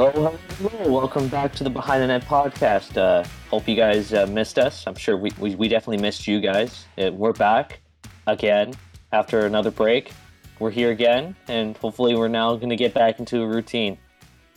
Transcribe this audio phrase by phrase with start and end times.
[0.00, 2.96] Hello, hello, welcome back to the Behind the Net podcast.
[2.96, 4.86] Uh, hope you guys uh, missed us.
[4.86, 6.86] I'm sure we, we, we definitely missed you guys.
[6.96, 7.82] Uh, we're back
[8.26, 8.72] again
[9.12, 10.12] after another break.
[10.58, 13.98] We're here again, and hopefully, we're now going to get back into a routine.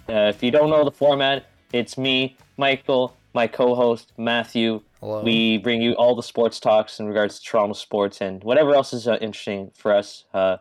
[0.08, 4.82] Uh, if you don't know the format, it's me, Michael, my co host, Matthew.
[5.02, 5.24] Hello.
[5.24, 8.94] We bring you all the sports talks in regards to Toronto sports and whatever else
[8.94, 10.24] is uh, interesting for us.
[10.34, 10.56] Uh,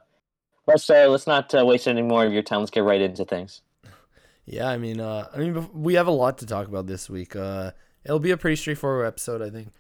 [0.67, 2.59] let's uh, let's not uh, waste any more of your time.
[2.59, 3.61] Let's get right into things.
[4.45, 7.37] Yeah, I mean, uh, I mean, we have a lot to talk about this week.
[7.37, 7.71] Uh,
[8.05, 9.73] it'll be a pretty straightforward episode, I think.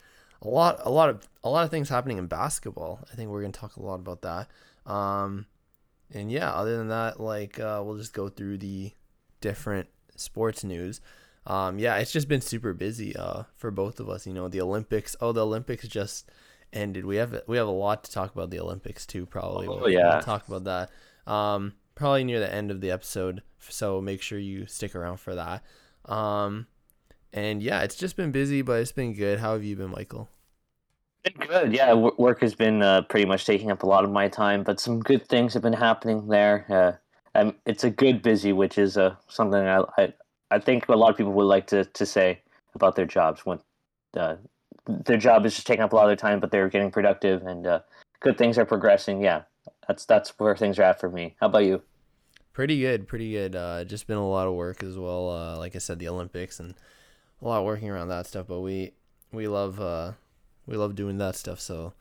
[0.43, 3.01] A lot, a lot of, a lot of things happening in basketball.
[3.11, 4.49] I think we're gonna talk a lot about that.
[4.91, 5.47] Um,
[6.13, 8.93] and yeah, other than that, like, uh, we'll just go through the
[9.41, 11.01] different sports news.
[11.47, 13.17] Um, yeah, it's just been super busy.
[13.17, 15.17] Uh, for both of us, you know, the Olympics.
[15.21, 16.31] Oh, the Olympics just
[16.73, 17.05] ended.
[17.05, 19.27] We have we have a lot to talk about the Olympics too.
[19.27, 19.67] Probably.
[19.67, 20.15] Oh, We'll- yeah.
[20.15, 21.33] We'll talk about that.
[21.33, 23.43] Um, probably near the end of the episode.
[23.61, 25.63] So make sure you stick around for that.
[26.05, 26.67] Um,
[27.33, 29.39] and yeah, it's just been busy, but it's been good.
[29.39, 30.29] How have you been, Michael?
[31.23, 31.73] Been good.
[31.73, 34.81] Yeah, work has been uh, pretty much taking up a lot of my time, but
[34.81, 36.67] some good things have been happening there.
[36.69, 40.13] Uh, um, it's a good busy, which is uh, something I, I
[40.51, 42.43] I think a lot of people would like to, to say
[42.75, 43.61] about their jobs when
[44.17, 44.35] uh,
[44.89, 47.47] their job is just taking up a lot of their time, but they're getting productive
[47.47, 47.81] and uh,
[48.19, 49.23] good things are progressing.
[49.23, 49.43] Yeah,
[49.87, 51.37] that's that's where things are at for me.
[51.39, 51.81] How about you?
[52.53, 53.57] Pretty good, pretty good.
[53.57, 55.31] Uh, just been a lot of work as well.
[55.31, 56.75] Uh, like I said, the Olympics and
[57.41, 58.47] a lot working around that stuff.
[58.47, 58.93] But we
[59.33, 60.13] we love uh,
[60.67, 61.61] we love doing that stuff.
[61.61, 61.95] So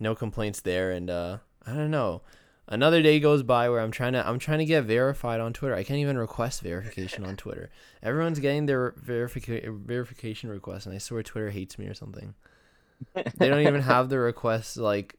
[0.00, 0.90] no complaints there.
[0.90, 2.22] And uh, I don't know.
[2.70, 5.74] Another day goes by where I'm trying to I'm trying to get verified on Twitter.
[5.74, 7.70] I can't even request verification on Twitter.
[8.02, 12.34] Everyone's getting their verification verification requests, and I swear Twitter hates me or something.
[13.14, 15.16] They don't even have the request like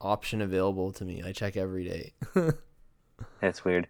[0.00, 1.22] option available to me.
[1.24, 2.12] I check every day.
[3.40, 3.88] That's weird.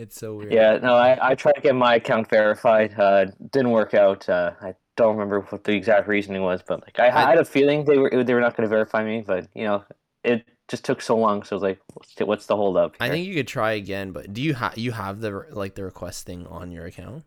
[0.00, 0.52] It's so weird.
[0.52, 2.98] Yeah, no, I, I tried to get my account verified.
[2.98, 4.28] Uh, didn't work out.
[4.28, 7.44] Uh, I don't remember what the exact reasoning was, but like I, I had a
[7.44, 9.84] feeling they were they were not going to verify me, but you know,
[10.24, 11.42] it just took so long.
[11.42, 11.80] So I was like,
[12.26, 12.96] what's the, hold up?
[13.00, 15.84] I think you could try again, but do you have you have the like the
[15.84, 17.24] request thing on your account?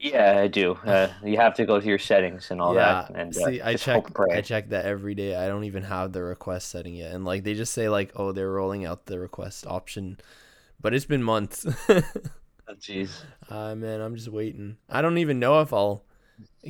[0.00, 0.74] yeah, I do.
[0.84, 3.74] Uh, you have to go to your settings and all that, and uh, See, I
[3.74, 4.36] check hope and pray.
[4.36, 5.34] I check that every day.
[5.34, 8.30] I don't even have the request setting yet, and like they just say like, oh,
[8.32, 10.18] they're rolling out the request option,
[10.80, 11.66] but it's been months.
[12.70, 13.22] Oh, Jeez.
[13.48, 14.76] uh, man, I'm just waiting.
[14.90, 16.04] I don't even know if I'll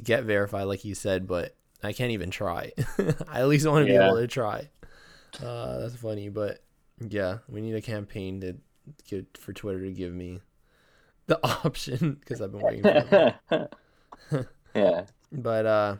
[0.00, 2.70] get verified, like you said, but I can't even try.
[3.28, 3.98] I at least want to Yeah.
[3.98, 4.68] be able to try.
[5.42, 6.60] Uh, that's funny, but
[7.00, 8.54] yeah, we need a campaign to
[9.10, 10.40] get for Twitter to give me
[11.26, 13.68] the option because I've been waiting for
[14.74, 15.04] yeah.
[15.32, 15.96] But uh,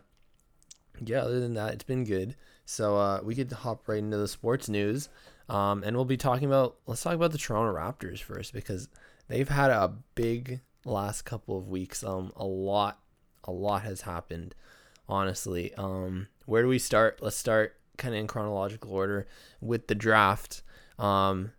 [1.05, 2.37] yeah, other than that, it's been good.
[2.67, 5.09] So uh, we could hop right into the sports news,
[5.49, 6.77] um, and we'll be talking about.
[6.87, 8.89] Let's talk about the Toronto Raptors first because
[9.29, 12.05] they've had a big last couple of weeks.
[12.05, 13.01] Um, a lot,
[13.45, 14.55] a lot has happened.
[15.09, 17.21] Honestly, um, where do we start?
[17.23, 19.27] Let's start kind of in chronological order
[19.61, 20.63] with the draft.
[20.99, 21.53] Um,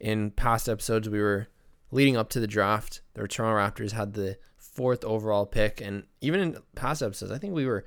[0.00, 1.48] in past episodes, we were
[1.90, 3.00] leading up to the draft.
[3.14, 7.54] The Toronto Raptors had the fourth overall pick, and even in past episodes, I think
[7.54, 7.84] we were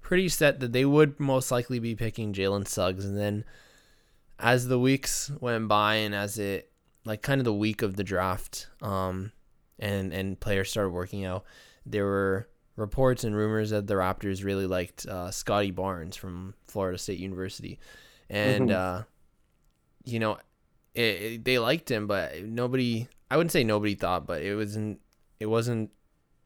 [0.00, 3.04] pretty set that they would most likely be picking Jalen Suggs.
[3.04, 3.44] And then
[4.38, 6.70] as the weeks went by, and as it
[7.04, 9.32] like kind of the week of the draft, um,
[9.78, 11.44] and and players started working out,
[11.84, 16.98] there were reports and rumors that the Raptors really liked uh, Scottie Barnes from Florida
[16.98, 17.78] State University,
[18.28, 18.74] and Mhm.
[18.74, 19.02] uh,
[20.04, 20.38] you know,
[20.94, 23.08] it, it- they liked him, but nobody.
[23.30, 25.00] I wouldn't say nobody thought, but it wasn't.
[25.40, 25.90] It wasn't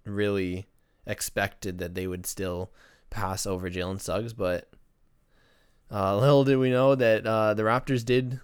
[0.05, 0.67] really
[1.07, 2.71] expected that they would still
[3.11, 4.71] pass over Jalen Suggs, but
[5.91, 8.41] uh, little did we know that uh, the Raptors did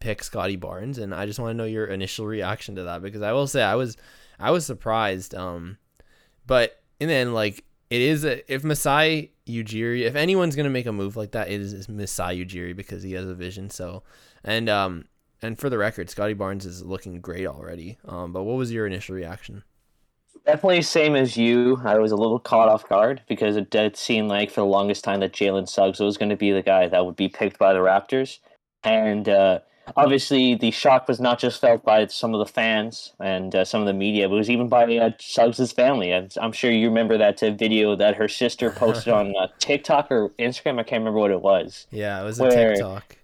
[0.00, 3.22] pick Scottie Barnes, and I just want to know your initial reaction to that because
[3.22, 3.96] I will say I was
[4.38, 5.34] I was surprised.
[5.34, 5.78] Um,
[6.46, 10.92] but the end, like it is a, if Masai Ujiri, if anyone's gonna make a
[10.92, 13.70] move like that, it is, is Masai Ujiri because he has a vision.
[13.70, 14.02] So,
[14.42, 15.04] and um,
[15.42, 17.98] and for the record, Scottie Barnes is looking great already.
[18.06, 19.64] Um, but what was your initial reaction?
[20.46, 21.80] Definitely same as you.
[21.84, 25.04] I was a little caught off guard because it did seem like for the longest
[25.04, 27.72] time that Jalen Suggs was going to be the guy that would be picked by
[27.72, 28.38] the Raptors.
[28.82, 29.60] And uh,
[29.96, 33.80] obviously, the shock was not just felt by some of the fans and uh, some
[33.80, 36.10] of the media, but it was even by uh, Suggs' family.
[36.10, 40.10] And I'm sure you remember that uh, video that her sister posted on uh, TikTok
[40.10, 40.80] or Instagram.
[40.80, 41.86] I can't remember what it was.
[41.90, 43.16] Yeah, it was a TikTok.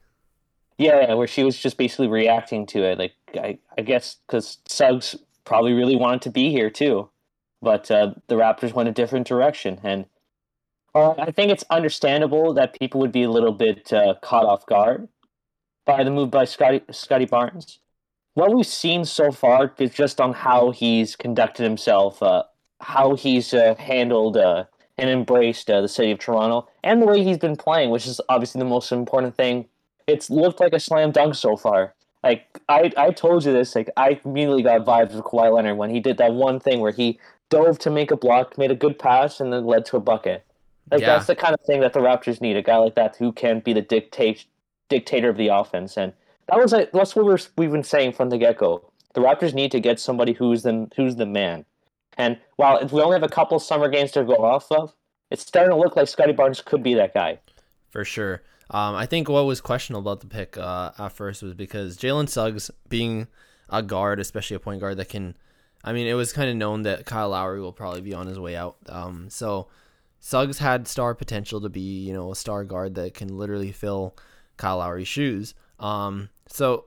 [0.78, 2.98] Yeah, where she was just basically reacting to it.
[2.98, 5.16] Like, I, I guess because Suggs
[5.46, 7.08] probably really wanted to be here too,
[7.62, 9.80] but uh, the Raptors went a different direction.
[9.82, 10.04] And
[10.94, 14.66] uh, I think it's understandable that people would be a little bit uh, caught off
[14.66, 15.08] guard
[15.86, 17.78] by the move by Scottie, Scottie Barnes.
[18.36, 22.42] what we've seen so far is just on how he's conducted himself, uh,
[22.80, 24.64] how he's uh, handled uh,
[24.98, 28.58] and embraced the city of Toronto, and the way he's been playing, which is obviously
[28.58, 29.66] the most important thing.
[30.06, 31.95] It's looked like a slam dunk so far.
[32.28, 33.74] Like I, I told you this.
[33.74, 36.92] Like I immediately got vibes with Kawhi Leonard when he did that one thing where
[36.92, 37.18] he
[37.50, 40.44] dove to make a block, made a good pass, and then led to a bucket.
[40.90, 41.14] Like Yeah.
[41.14, 42.56] that's the kind of thing that the Raptors need.
[42.56, 44.44] A guy like that who can be the dictate
[44.88, 46.12] dictator of the offense, and
[46.48, 48.90] that was like that's what we're, we've been saying from the get go.
[49.14, 51.64] The Raptors need to get somebody who's the who's the man.
[52.18, 54.94] And while we only have a couple summer games to go off of,
[55.30, 57.38] it's starting to look like Scottie Barnes could be that guy.
[57.90, 58.42] for sure.
[58.70, 62.28] Um, I think what was questionable about the pick uh, at first was because Jalen
[62.28, 63.28] Suggs being
[63.68, 65.36] a guard, especially a point guard that can.
[65.84, 68.40] I mean, it was kind of known that Kyle Lowry will probably be on his
[68.40, 68.76] way out.
[68.88, 69.68] Um, so
[70.18, 74.16] Suggs had star potential to be, you know, a star guard that can literally fill
[74.56, 75.54] Kyle Lowry's shoes.
[75.78, 76.86] Um, so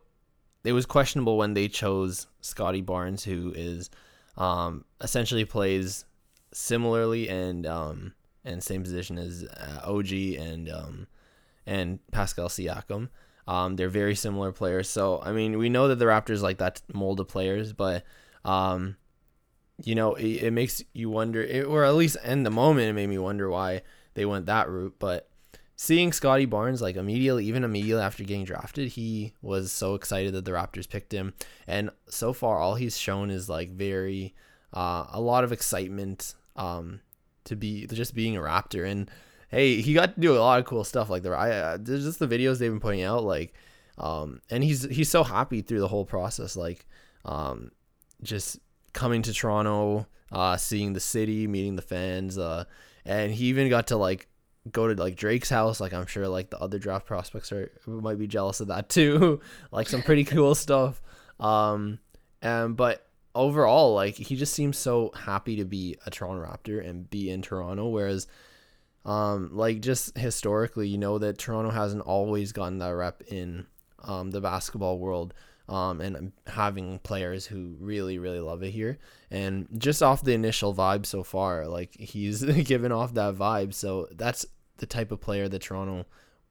[0.65, 3.89] it was questionable when they chose Scottie Barnes, who is
[4.37, 6.03] um, essentially plays
[6.51, 11.07] similarly and um, and same position as uh, OG and um,
[11.69, 13.09] and Pascal Siakam.
[13.47, 14.89] Um, they're very similar players.
[14.89, 18.03] So I mean, we know that the Raptors like that mold of players, but
[18.43, 18.97] um,
[19.83, 22.93] you know, it, it makes you wonder, it, or at least in the moment, it
[22.93, 23.83] made me wonder why
[24.15, 24.95] they went that route.
[24.99, 25.29] But
[25.75, 30.45] seeing Scottie Barnes like immediately, even immediately after getting drafted, he was so excited that
[30.45, 31.33] the Raptors picked him,
[31.67, 34.33] and so far all he's shown is like very,
[34.73, 37.01] uh, a lot of excitement, um,
[37.45, 39.09] to be just being a Raptor and
[39.49, 41.09] hey, he got to do a lot of cool stuff.
[41.09, 43.53] Like the I, uh, just the videos they've been putting out, like,
[43.97, 46.85] um, and he's he's so happy through the whole process, like,
[47.25, 47.71] um,
[48.23, 48.59] just
[48.93, 52.63] coming to Toronto, uh, seeing the city, meeting the fans, uh,
[53.05, 54.27] and he even got to like
[54.71, 55.79] go to like Drake's house.
[55.79, 59.41] Like I'm sure like the other draft prospects are might be jealous of that too.
[59.71, 61.01] like some pretty cool stuff.
[61.39, 61.99] Um,
[62.41, 67.09] and but overall, like he just seems so happy to be a Toronto Raptor and
[67.09, 68.27] be in Toronto, whereas
[69.05, 73.65] um, like just historically, you know that Toronto hasn't always gotten that rep in
[74.03, 75.33] um, the basketball world.
[75.67, 78.97] Um, and having players who really, really love it here.
[79.29, 83.75] And just off the initial vibe so far, like he's given off that vibe.
[83.75, 84.47] So that's
[84.77, 86.07] the type of player that Toronto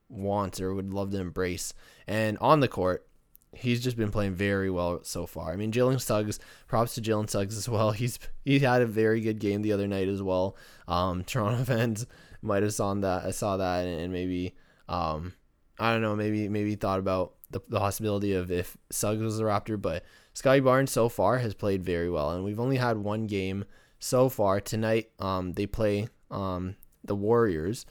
[0.09, 1.75] wants or would love to embrace.
[2.07, 3.09] And on the court,
[3.53, 5.53] he's just been playing very well so far.
[5.53, 7.91] I mean, Jalen Suggs, props to Jalen Suggs as well.
[7.93, 10.57] He's he had a very good game the other night as well.
[10.87, 12.07] Um, Toronto fans
[12.43, 13.25] might have saw that.
[13.25, 14.55] I saw that and maybe
[14.89, 15.35] um,
[15.79, 19.45] I don't know, maybe maybe thought about the, the possibility of if Suggs was a
[19.45, 20.05] Raptor, but
[20.35, 23.65] Scottie Barnes so far has played very well, and we've only had one game
[23.99, 25.11] so far tonight.
[25.19, 27.87] Um, they play um the Warriors,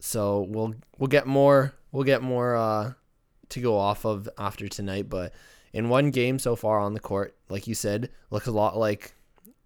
[0.00, 2.92] so we'll we'll get more we'll get more uh
[3.50, 5.32] to go off of after tonight, but
[5.72, 9.14] in one game so far on the court, like you said, looks a lot like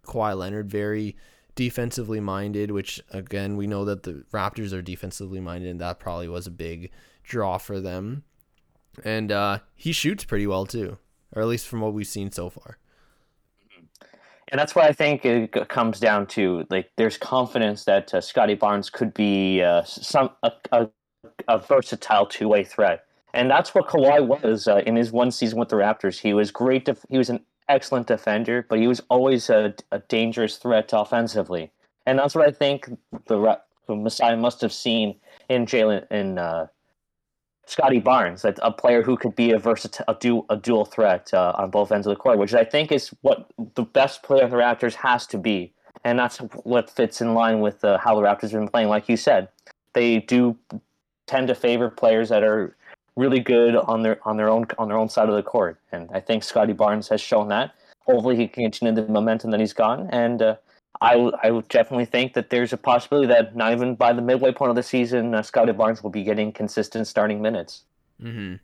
[0.05, 1.15] Kawhi Leonard, very
[1.59, 6.29] defensively minded, which again we know that the Raptors are defensively minded, and that probably
[6.29, 6.89] was a big
[7.21, 8.23] draw for them.
[9.03, 10.97] And uh, he shoots pretty well too,
[11.35, 12.77] or at least from what we've seen so far.
[14.47, 16.65] And that's what I think it comes down to.
[16.69, 20.87] Like, there's confidence that uh, Scottie Barnes could be uh, some a, a,
[21.49, 25.59] a versatile two way threat, and that's what Kawhi was uh, in his one season
[25.59, 26.19] with the Raptors.
[26.19, 26.85] He was great.
[26.85, 31.71] Def- he was an excellent defender, but he was always a, a dangerous threat offensively,
[32.05, 32.89] and that's what I think
[33.27, 35.15] the, Masai must have seen
[35.47, 36.67] in Jalen in uh,
[37.65, 41.31] Scottie Barnes, that a player who could be a versatile, a, du- a dual threat
[41.33, 44.43] uh, on both ends of the court, which I think is what the best player
[44.43, 45.73] of the Raptors has to be,
[46.03, 48.89] and that's what fits in line with uh, how the Raptors have been playing.
[48.89, 49.49] Like you said,
[49.93, 50.57] they do
[51.27, 52.75] tend to favor players that are
[53.19, 56.09] really good on their on their own on their own side of the court, and
[56.13, 57.73] I think Scottie Barnes has shown that.
[58.05, 60.55] Hopefully, he can continue the momentum that he's gotten, and uh,
[61.01, 64.51] I I would definitely think that there's a possibility that not even by the midway
[64.51, 67.83] point of the season, uh, Scottie Barnes will be getting consistent starting minutes.
[68.23, 68.55] Mm-hmm.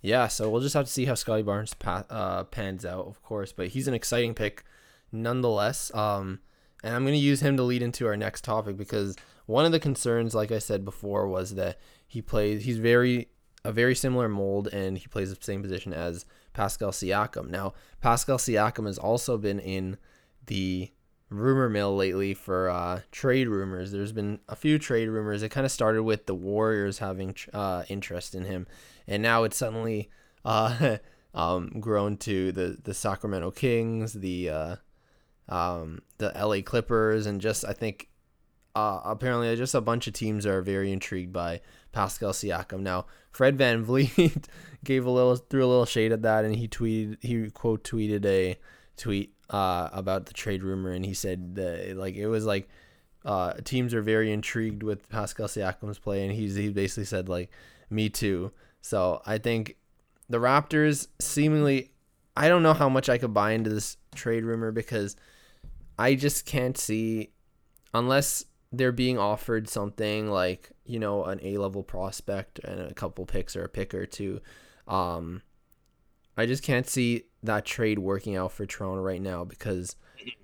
[0.00, 3.20] Yeah, so we'll just have to see how Scottie Barnes pa- uh, pans out, of
[3.22, 3.52] course.
[3.52, 4.64] But he's an exciting pick,
[5.10, 5.92] nonetheless.
[5.92, 6.38] Um,
[6.84, 9.72] and I'm going to use him to lead into our next topic because one of
[9.72, 12.64] the concerns, like I said before, was that he plays.
[12.64, 13.28] He's very
[13.68, 17.50] a very similar mold, and he plays the same position as Pascal Siakam.
[17.50, 19.98] Now, Pascal Siakam has also been in
[20.46, 20.90] the
[21.28, 23.92] rumor mill lately for uh, trade rumors.
[23.92, 25.42] There's been a few trade rumors.
[25.42, 28.66] It kind of started with the Warriors having uh, interest in him,
[29.06, 30.08] and now it's suddenly
[30.46, 30.96] uh,
[31.34, 34.76] um, grown to the the Sacramento Kings, the uh,
[35.50, 38.08] um, the LA Clippers, and just I think
[38.74, 41.60] uh, apparently just a bunch of teams are very intrigued by
[41.92, 42.80] Pascal Siakam.
[42.80, 43.06] Now,
[43.38, 44.46] Fred VanVleet
[44.84, 48.26] gave a little threw a little shade at that and he tweeted he quote tweeted
[48.26, 48.56] a
[48.96, 52.68] tweet uh, about the trade rumor and he said that like it was like
[53.24, 57.48] uh, teams are very intrigued with Pascal Siakam's play and he's he basically said like
[57.90, 58.50] me too.
[58.80, 59.76] So, I think
[60.28, 61.92] the Raptors seemingly
[62.36, 65.14] I don't know how much I could buy into this trade rumor because
[65.96, 67.30] I just can't see
[67.94, 73.24] unless they're being offered something like you know an A level prospect and a couple
[73.26, 74.40] picks or a pick or two.
[74.86, 75.42] Um,
[76.36, 79.96] I just can't see that trade working out for Toronto right now because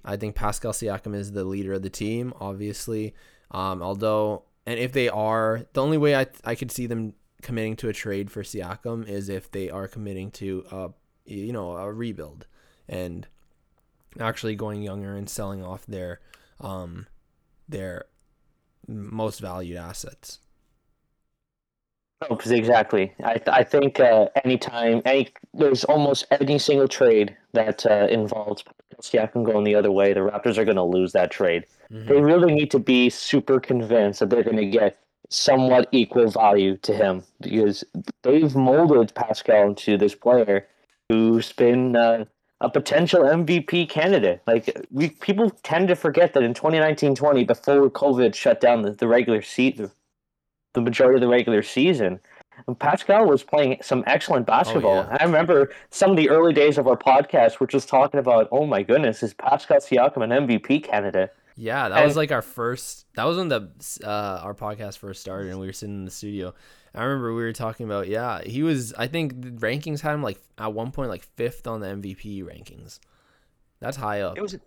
[0.05, 3.15] I think Pascal Siakam is the leader of the team, obviously.
[3.51, 7.77] Um, although, and if they are, the only way I I could see them committing
[7.77, 10.91] to a trade for Siakam is if they are committing to a
[11.27, 12.47] you know a rebuild
[12.89, 13.27] and
[14.19, 16.21] actually going younger and selling off their
[16.61, 17.07] um
[17.69, 18.05] their
[18.89, 20.41] most valued assets.
[22.31, 23.13] Oh, exactly.
[23.23, 28.65] I I think uh, anytime any there's almost any single trade that uh, involves
[29.03, 31.67] Siakam going the other way, the Raptors are going to lose that trade.
[31.91, 32.09] Mm-hmm.
[32.09, 34.99] They really need to be super convinced that they're going to get
[35.29, 37.85] somewhat equal value to him because
[38.23, 40.67] they've molded Pascal into this player
[41.09, 42.25] who's been uh,
[42.61, 44.43] a potential MVP candidate.
[44.47, 49.09] Like we people tend to forget that in 2019-20, before COVID shut down the, the
[49.09, 49.91] regular season,
[50.73, 52.21] the majority of the regular season,
[52.79, 54.99] Pascal was playing some excellent basketball.
[54.99, 55.17] Oh, yeah.
[55.21, 58.67] I remember some of the early days of our podcast, which was talking about, oh
[58.67, 61.35] my goodness, is Pascal Siakam an MVP candidate?
[61.57, 63.07] Yeah, that and, was like our first.
[63.15, 63.71] That was when the
[64.03, 66.53] uh, our podcast first started, and we were sitting in the studio.
[66.95, 70.23] I remember we were talking about yeah, he was I think the rankings had him
[70.23, 73.01] like at one point like fifth on the MVP rankings.
[73.81, 74.39] That's high up.
[74.39, 74.63] It was it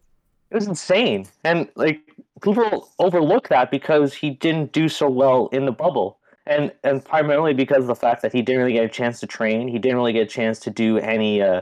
[0.52, 1.28] was insane.
[1.44, 2.00] And like
[2.42, 6.20] people overlook that because he didn't do so well in the bubble.
[6.46, 9.28] And and primarily because of the fact that he didn't really get a chance to
[9.28, 11.62] train, he didn't really get a chance to do any uh,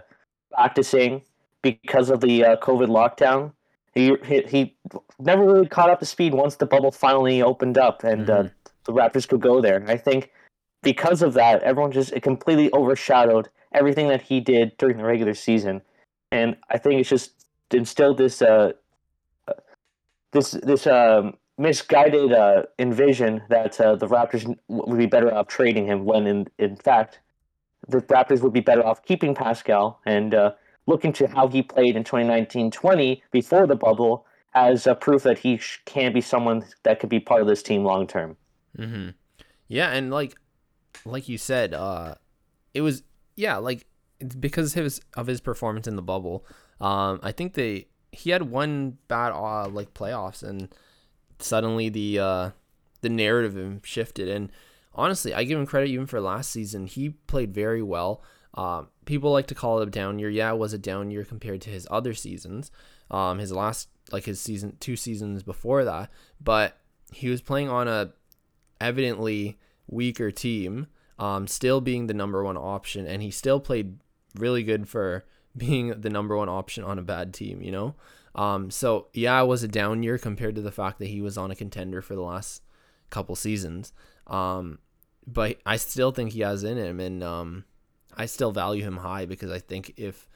[0.52, 1.22] practicing
[1.62, 3.52] because of the uh, COVID lockdown.
[3.94, 4.76] He, he, he
[5.20, 8.48] never really caught up to speed once the bubble finally opened up and uh, mm-hmm.
[8.48, 8.50] uh,
[8.84, 9.78] the Raptors could go there.
[9.78, 10.32] And I think
[10.86, 15.34] because of that, everyone just it completely overshadowed everything that he did during the regular
[15.34, 15.82] season,
[16.32, 17.32] and I think it's just
[17.72, 18.72] instilled this uh,
[20.32, 25.86] this this um, misguided uh, envision that uh, the Raptors would be better off trading
[25.86, 27.20] him when in in fact
[27.88, 30.52] the Raptors would be better off keeping Pascal and uh,
[30.86, 35.60] looking to how he played in 2019-20 before the bubble as a proof that he
[35.86, 38.38] can be someone that could be part of this team long term.
[38.78, 39.10] Mm-hmm.
[39.68, 40.36] Yeah, and like
[41.04, 42.16] like you said, uh,
[42.74, 43.04] it was
[43.36, 43.86] yeah, like
[44.40, 46.46] because of his of his performance in the bubble.
[46.80, 50.74] Um, I think they he had one bad uh, like playoffs, and
[51.40, 52.50] suddenly the uh,
[53.02, 54.30] the narrative shifted.
[54.30, 54.52] And
[54.94, 56.88] honestly, I give him credit even for last season.
[56.88, 58.24] He played very well.
[58.54, 60.30] Um, people like to call it a down year.
[60.30, 62.72] Yeah, it was a down year compared to his other seasons.
[63.12, 66.10] Um, his last like his season two seasons before that,
[66.40, 66.78] but
[67.12, 68.14] he was playing on a
[68.80, 70.88] evidently weaker team,
[71.20, 73.98] um, still being the number one option, and he still played
[74.36, 75.26] really good for
[75.58, 77.96] being the number one option on a bad team, you know?
[78.36, 81.38] Um, so yeah, it was a down year compared to the fact that he was
[81.38, 82.62] on a contender for the last
[83.10, 83.94] couple seasons.
[84.28, 84.80] Um,
[85.26, 87.66] but I still think he has in him, and um,
[88.16, 90.28] I still value him high because I think if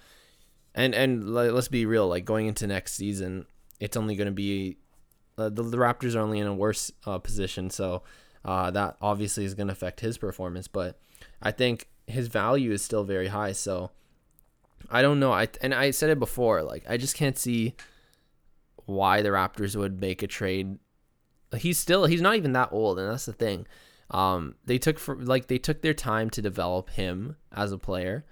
[0.73, 3.45] and and let's be real, like going into next season,
[3.79, 4.77] it's only going to be
[5.37, 8.03] uh, the, the Raptors are only in a worse uh, position, so
[8.45, 10.99] uh, that obviously is going to affect his performance, but
[11.41, 13.51] I think his value is still very high.
[13.51, 13.91] So
[14.89, 15.31] I don't know.
[15.31, 16.63] I and I said it before.
[16.63, 17.75] Like I just can't see
[18.85, 20.79] why the Raptors would make a trade.
[21.55, 23.67] He's still he's not even that old, and that's the thing.
[24.11, 28.25] Um, they took for like they took their time to develop him as a player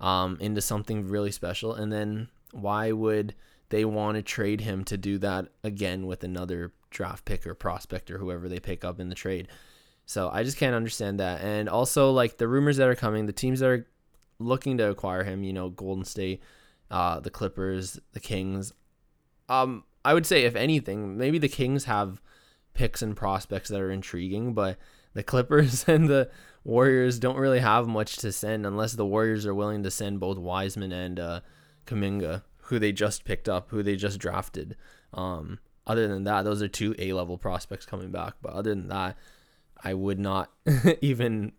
[0.00, 3.34] um, into something really special, and then why would
[3.68, 8.10] they want to trade him to do that again with another draft pick or prospect
[8.10, 9.48] or whoever they pick up in the trade.
[10.06, 11.42] So I just can't understand that.
[11.42, 13.86] And also like the rumors that are coming, the teams that are
[14.38, 16.42] looking to acquire him, you know, Golden State,
[16.90, 18.72] uh, the Clippers, the Kings.
[19.48, 22.22] Um, I would say if anything, maybe the Kings have
[22.72, 24.78] picks and prospects that are intriguing, but
[25.12, 26.30] the Clippers and the
[26.64, 30.38] Warriors don't really have much to send unless the Warriors are willing to send both
[30.38, 31.40] Wiseman and uh,
[31.86, 34.76] Kuminga, who they just picked up, who they just drafted.
[35.12, 38.34] Um, other than that, those are two A level prospects coming back.
[38.42, 39.16] But other than that,
[39.82, 40.50] I would not
[41.00, 41.52] even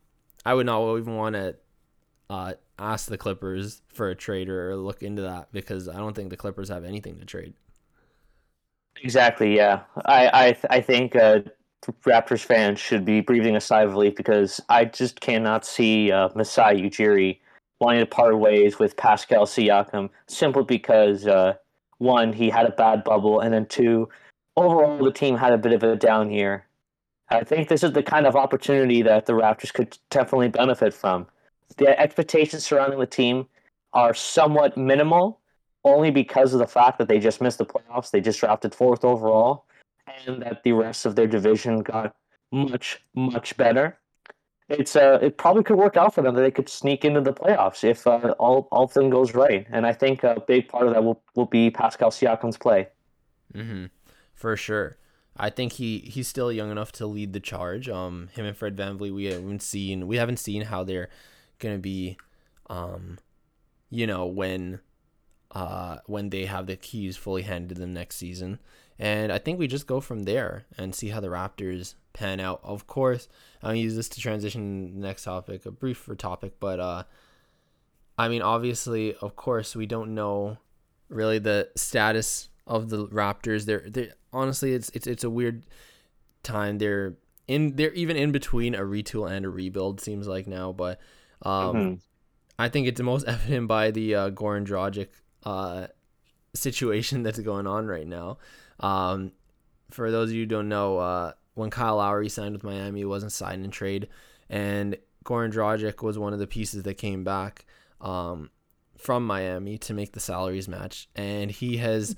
[0.46, 1.56] I would not even want to
[2.30, 6.30] uh, ask the Clippers for a trade or look into that because I don't think
[6.30, 7.54] the Clippers have anything to trade.
[9.04, 9.56] Exactly.
[9.56, 11.40] Yeah, I I I think uh,
[12.04, 16.30] Raptors fans should be breathing a sigh of relief because I just cannot see uh,
[16.36, 17.40] Masai Ujiri
[17.80, 21.54] wanting to part ways with Pascal Siakam simply because uh,
[22.00, 24.10] one, he had a bad bubble, and then two,
[24.56, 26.66] overall the team had a bit of a down year.
[27.30, 31.28] I think this is the kind of opportunity that the Raptors could definitely benefit from.
[31.78, 33.48] The expectations surrounding the team
[33.94, 35.42] are somewhat minimal,
[35.84, 38.12] only because of the fact that they just missed the playoffs.
[38.12, 39.66] They just drafted fourth overall,
[40.26, 42.16] and that the rest of their division got
[42.52, 43.98] much, much better.
[44.70, 47.34] It's uh, it probably could work out for them that they could sneak into the
[47.34, 49.66] playoffs if uh, all all thing goes right.
[49.70, 52.90] And I think a big part of that will, will be Pascal Siakam's play.
[53.54, 53.86] Mm-hmm.
[54.34, 54.98] For sure.
[55.38, 57.88] I think he, he's still young enough to lead the charge.
[57.88, 61.10] Um, him and Fred VanVleet, we haven't seen we haven't seen how they're
[61.60, 62.18] gonna be,
[62.70, 63.20] um,
[63.90, 64.80] you know when,
[65.52, 68.60] uh, when they have the keys fully handed to them next season.
[69.00, 72.60] And I think we just go from there and see how the Raptors pan out.
[72.64, 73.28] Of course,
[73.62, 77.04] I'll use this to transition to the next topic, a briefer topic, but uh,
[78.18, 80.58] I mean, obviously, of course, we don't know
[81.10, 83.66] really the status of the Raptors.
[83.66, 85.66] They're, they honestly, it's it's it's a weird
[86.44, 86.80] time.
[86.80, 87.16] They're
[87.48, 90.02] in they're even in between a retool and a rebuild.
[90.02, 91.00] Seems like now, but
[91.44, 91.94] um, mm-hmm.
[92.58, 95.10] I think it's most evident by the uh, Goran Dragic
[95.44, 95.88] uh,
[96.56, 98.40] situation that's going on right now.
[98.80, 99.32] Um,
[99.92, 103.06] for those of you who don't know, uh, when Kyle Lowry signed with Miami, it
[103.06, 104.08] wasn't signed in trade,
[104.50, 104.96] and
[105.26, 107.66] Goran Dragic was one of the pieces that came back
[108.00, 108.52] um,
[108.96, 112.16] from Miami to make the salaries match, and he has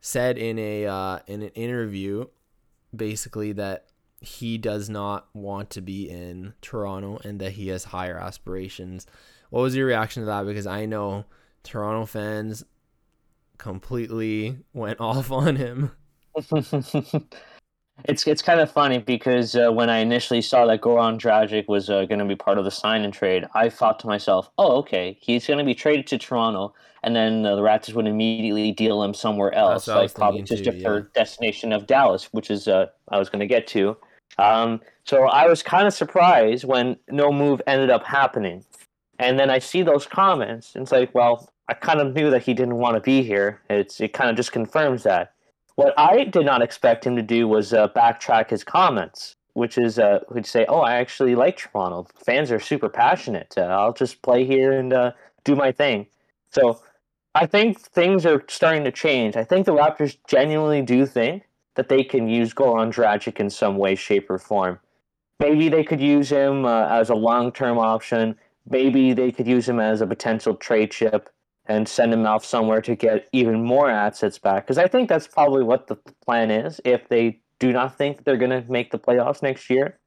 [0.00, 2.26] said in a uh, in an interview
[2.94, 3.86] basically that
[4.20, 9.06] he does not want to be in Toronto and that he has higher aspirations.
[9.50, 10.44] What was your reaction to that?
[10.44, 11.24] Because I know
[11.62, 12.64] Toronto fans
[13.56, 15.92] completely went off on him.
[18.04, 21.90] it's it's kind of funny because uh, when I initially saw that Goran Dragic was
[21.90, 24.76] uh, going to be part of the sign and trade, I thought to myself, "Oh,
[24.78, 28.72] okay, he's going to be traded to Toronto, and then uh, the Raptors would immediately
[28.72, 31.00] deal him somewhere else, like probably just too, yeah.
[31.14, 33.96] destination of Dallas, which is uh, I was going to get to."
[34.38, 38.64] Um, so I was kind of surprised when no move ended up happening,
[39.18, 42.42] and then I see those comments, and it's like, well, I kind of knew that
[42.42, 43.60] he didn't want to be here.
[43.68, 45.34] It's it kind of just confirms that.
[45.78, 49.96] What I did not expect him to do was uh, backtrack his comments, which is
[49.96, 52.08] uh, would say, "Oh, I actually like Toronto.
[52.16, 53.54] Fans are super passionate.
[53.56, 55.12] Uh, I'll just play here and uh,
[55.44, 56.08] do my thing."
[56.50, 56.80] So
[57.36, 59.36] I think things are starting to change.
[59.36, 61.44] I think the Raptors genuinely do think
[61.76, 64.80] that they can use Goran Dragic in some way, shape, or form.
[65.38, 68.34] Maybe they could use him uh, as a long-term option.
[68.68, 71.30] Maybe they could use him as a potential trade chip
[71.68, 74.64] and send him off somewhere to get even more assets back.
[74.64, 78.36] Because I think that's probably what the plan is if they do not think they're
[78.36, 79.98] going to make the playoffs next year.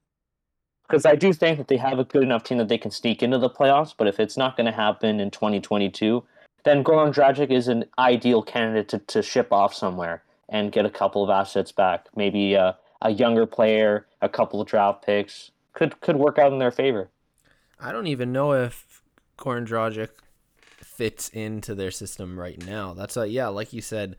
[0.88, 3.24] Because I do think that they have a good enough team that they can sneak
[3.24, 3.94] into the playoffs.
[3.96, 6.24] But if it's not going to happen in 2022,
[6.64, 10.90] then Goran Dragic is an ideal candidate to, to ship off somewhere and get a
[10.90, 12.08] couple of assets back.
[12.16, 12.76] Maybe a
[13.10, 17.10] younger player, a couple of draft picks could could work out in their favor.
[17.80, 19.02] I don't even know if
[19.38, 20.10] Goran Dragic
[21.02, 22.94] fits into their system right now.
[22.94, 24.18] That's a, yeah, like you said,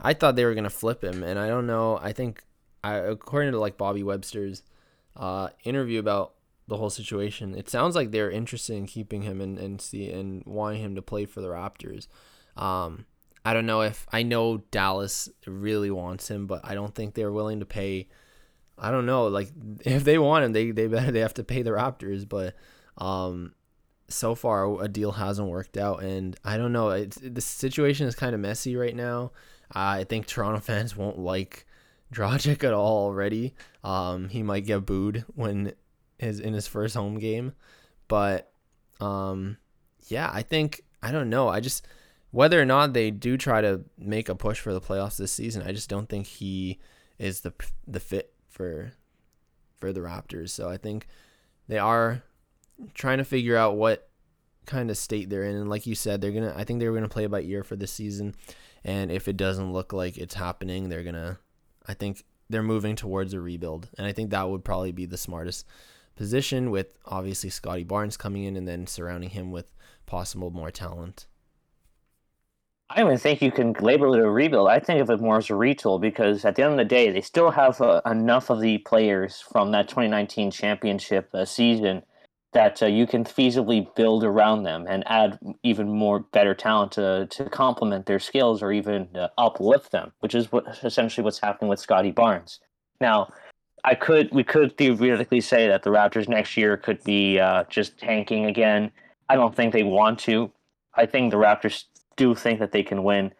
[0.00, 1.98] I thought they were gonna flip him, and I don't know.
[2.00, 2.42] I think,
[2.82, 4.62] I, according to like Bobby Webster's
[5.18, 6.32] uh, interview about
[6.66, 10.42] the whole situation, it sounds like they're interested in keeping him and and see and
[10.46, 12.06] wanting him to play for the Raptors.
[12.56, 13.04] Um,
[13.44, 17.32] I don't know if I know Dallas really wants him, but I don't think they're
[17.32, 18.08] willing to pay.
[18.78, 19.50] I don't know, like
[19.84, 22.54] if they want him, they they better they have to pay the Raptors, but
[22.96, 23.52] um,
[24.08, 26.90] so far a deal hasn't worked out, and I don't know.
[26.90, 29.32] It's, the situation is kind of messy right now.
[29.74, 31.66] Uh, I think Toronto fans won't like
[32.12, 33.54] Dragic at all already.
[33.82, 35.72] Um, he might get booed when
[36.18, 37.52] his in his first home game,
[38.08, 38.52] but
[39.00, 39.56] um,
[40.08, 41.48] yeah, I think I don't know.
[41.48, 41.86] I just
[42.30, 45.62] whether or not they do try to make a push for the playoffs this season,
[45.62, 46.80] I just don't think he
[47.18, 47.52] is the
[47.86, 48.92] the fit for
[49.76, 50.50] for the Raptors.
[50.50, 51.06] So I think
[51.68, 52.22] they are
[52.94, 54.08] trying to figure out what
[54.66, 55.56] kind of state they're in.
[55.56, 56.54] And like you said, they're gonna.
[56.56, 58.34] I think they're gonna play by ear for this season.
[58.84, 61.38] And if it doesn't look like it's happening, they're gonna.
[61.86, 65.16] I think they're moving towards a rebuild, and I think that would probably be the
[65.16, 65.66] smartest
[66.16, 66.70] position.
[66.70, 69.74] With obviously Scottie Barnes coming in and then surrounding him with
[70.06, 71.26] possible more talent.
[72.90, 74.68] I don't even think you can label it a rebuild.
[74.68, 77.10] I think of it more as a retool because at the end of the day,
[77.10, 82.02] they still have uh, enough of the players from that 2019 championship uh, season
[82.54, 87.26] that uh, you can feasibly build around them and add even more better talent to,
[87.30, 91.68] to complement their skills or even uh, uplift them, which is what essentially what's happening
[91.68, 92.60] with Scottie Barnes.
[93.00, 93.32] Now,
[93.82, 97.98] I could we could theoretically say that the Raptors next year could be uh, just
[97.98, 98.90] tanking again.
[99.28, 100.50] I don't think they want to.
[100.94, 101.84] I think the Raptors
[102.16, 103.32] do think that they can win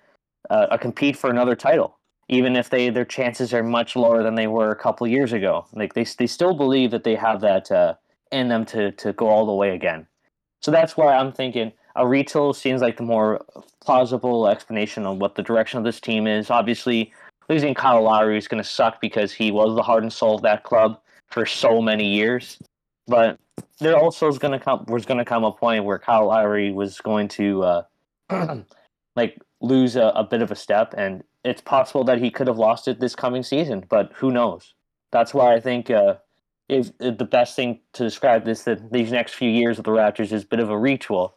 [0.50, 1.98] uh, a compete for another title,
[2.29, 5.66] even if they their chances are much lower than they were a couple years ago.
[5.72, 7.94] Like they they still believe that they have that uh,
[8.34, 10.06] in them to to go all the way again.
[10.60, 13.44] So that's why I'm thinking a retool seems like the more
[13.84, 16.50] plausible explanation on what the direction of this team is.
[16.50, 17.12] Obviously,
[17.48, 20.42] losing Kyle Lowry is going to suck because he was the heart and soul of
[20.42, 20.98] that club
[21.30, 22.58] for so many years.
[23.06, 23.38] But
[23.78, 26.72] there also is going to come was going to come a point where Kyle Lowry
[26.72, 27.82] was going to uh,
[29.16, 32.58] like lose a, a bit of a step, and it's possible that he could have
[32.58, 33.84] lost it this coming season.
[33.88, 34.74] But who knows?
[35.12, 36.14] That's why I think uh,
[36.68, 39.90] if, if the best thing to describe this that these next few years of the
[39.90, 41.33] Raptors is a bit of a retool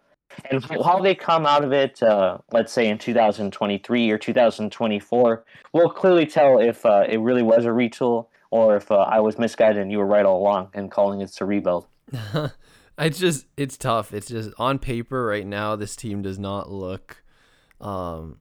[0.50, 5.90] and how they come out of it, uh, let's say in 2023 or 2024, we'll
[5.90, 9.82] clearly tell if uh, it really was a retool or if uh, I was misguided
[9.82, 11.88] and you were right all along and calling it a rebuild.
[12.98, 14.13] it's just it's tough.
[14.13, 15.76] It's just on paper right now.
[15.76, 17.24] This team does not look
[17.82, 18.40] um,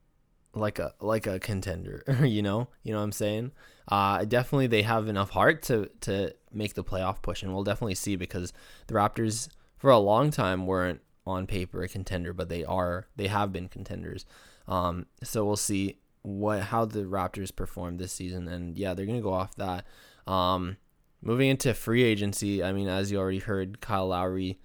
[0.57, 2.03] like a like a contender.
[2.25, 3.53] you know, you know what I'm saying.
[3.89, 7.95] Uh, definitely they have enough heart to to make the playoff push, and we'll definitely
[7.95, 8.53] see because
[8.87, 13.29] the Raptors for a long time weren't on paper a contender, but they are they
[13.29, 14.25] have been contenders.
[14.67, 19.21] Um, so we'll see what how the Raptors perform this season, and yeah, they're gonna
[19.21, 19.87] go off that.
[20.27, 20.77] Um,
[21.23, 24.59] moving into free agency, I mean, as you already heard, Kyle Lowry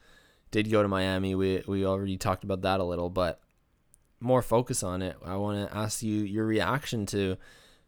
[0.50, 1.36] did go to Miami.
[1.36, 3.42] We we already talked about that a little, but
[4.22, 5.18] more focus on it.
[5.26, 7.38] I want to ask you your reaction to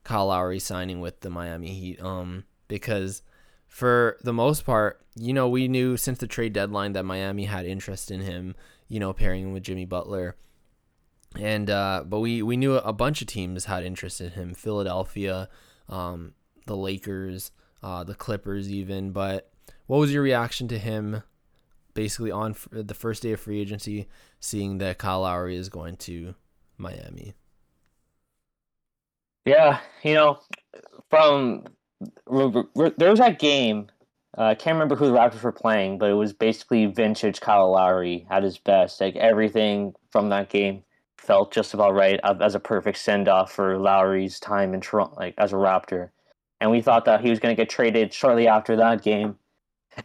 [0.04, 2.02] Kyle Lowry signing with the Miami Heat.
[2.02, 3.22] Um, because
[3.67, 7.65] for the most part, you know, we knew since the trade deadline that Miami had
[7.65, 8.56] interest in him,
[8.88, 10.36] you know, pairing him with Jimmy Butler.
[11.39, 15.50] And uh, but we we knew a bunch of teams had interest in him, Philadelphia,
[15.89, 16.34] um,
[16.67, 19.12] the Lakers, uh, the Clippers, even.
[19.12, 19.50] But
[19.88, 21.24] what was your reaction to him,
[21.93, 24.08] basically on the first day of free agency,
[24.39, 26.36] seeing that Kyle Lowry is going to
[26.77, 27.34] Miami?
[29.45, 30.39] Yeah, you know,
[31.10, 31.65] from
[32.27, 33.88] there was that game.
[34.36, 37.71] Uh, I can't remember who the Raptors were playing, but it was basically vintage Kyle
[37.71, 38.99] Lowry at his best.
[38.99, 40.84] Like everything from that game
[41.19, 45.36] felt just about right as a perfect send off for Lowry's time in Toronto, like
[45.38, 46.10] as a Raptor.
[46.60, 49.38] And we thought that he was going to get traded shortly after that game.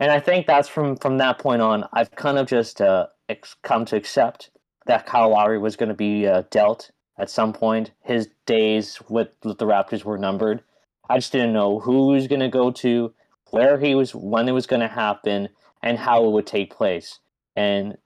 [0.01, 3.57] And I think that's from from that point on, I've kind of just uh, ex-
[3.62, 4.51] come to accept
[4.87, 7.92] that Kyle Lowry was going to be uh, dealt at some point.
[8.03, 10.62] His days with, the Raptors were numbered.
[11.09, 13.14] I just didn't know who he was going to go to,
[13.51, 15.48] where he was, when it was going to happen,
[15.83, 17.18] and how it would take place.
[17.57, 17.98] And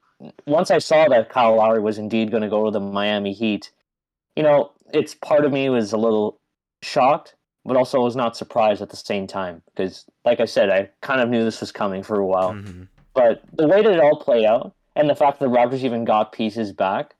[0.47, 3.71] once I saw that Kyle Lowry was indeed going to go to the Miami Heat,
[4.37, 6.39] you know, it's part of me was a little
[6.83, 10.91] shocked, but also was not surprised at the same time because, like I said, I
[11.01, 12.53] kind of knew this was coming for a while.
[12.53, 12.85] Mm-hmm.
[13.15, 16.05] But the way that it all played out, and the fact that the Raptors even
[16.05, 17.15] got pieces back,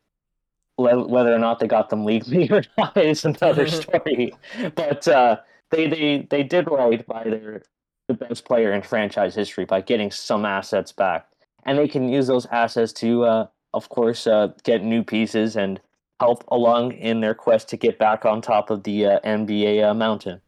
[0.77, 4.33] whether or not they got them legally or not is another story.
[4.75, 5.37] but uh,
[5.71, 7.63] they they they did right by their
[8.09, 11.29] the best player in franchise history by getting some assets back,
[11.65, 15.81] and they can use those assets to, uh, of course, uh, get new pieces and
[16.23, 19.93] help along in their quest to get back on top of the uh, NBA uh,
[19.93, 20.41] mountain.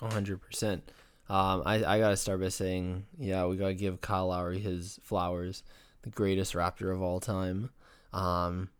[0.00, 0.90] One hundred percent.
[1.28, 5.62] Um, I I gotta start by saying, yeah, we gotta give Kyle Lowry his flowers,
[6.02, 7.70] the greatest Raptor of all time.
[8.12, 8.70] Um,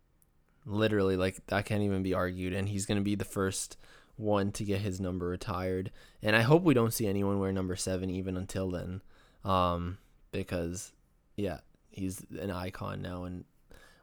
[0.65, 3.77] literally, like that can't even be argued, and he's gonna be the first
[4.17, 5.91] one to get his number retired.
[6.21, 9.01] And I hope we don't see anyone wear number seven even until then.
[9.45, 9.97] Um,
[10.31, 10.91] because
[11.37, 13.45] yeah, he's an icon now and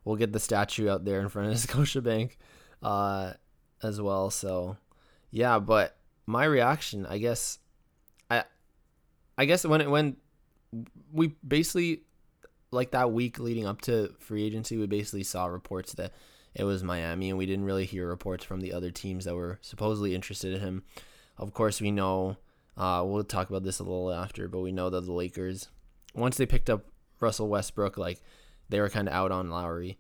[0.09, 2.33] we'll get the statue out there in front of the Scotiabank
[2.83, 3.35] uh
[3.83, 4.31] as well.
[4.31, 4.77] So
[5.31, 7.59] yeah, but my reaction, I guess
[8.31, 8.45] I
[9.37, 10.17] I guess when it when
[11.13, 12.03] we basically
[12.71, 16.13] like that week leading up to free agency, we basically saw reports that
[16.55, 19.59] it was Miami, and we didn't really hear reports from the other teams that were
[19.63, 20.83] supposedly interested in him.
[21.37, 22.37] Of course, we know,
[22.77, 25.69] uh, we'll talk about this a little after, but we know that the Lakers,
[26.15, 26.87] once they picked up
[27.21, 28.21] Russell Westbrook, like
[28.69, 29.99] they were kind of out on Lowry.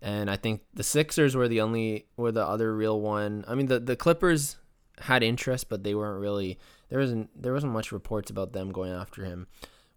[0.00, 3.44] And I think the Sixers were the only, were the other real one.
[3.48, 4.56] I mean, the, the Clippers
[5.00, 6.58] had interest, but they weren't really,
[6.90, 9.46] there wasn't, there wasn't much reports about them going after him.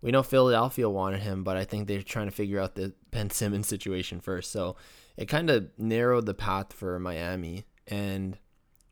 [0.02, 3.30] We know Philadelphia wanted him, but I think they're trying to figure out the Ben
[3.30, 4.52] Simmons situation first.
[4.52, 4.78] So
[5.18, 7.66] it kind of narrowed the path for Miami.
[7.88, 8.38] And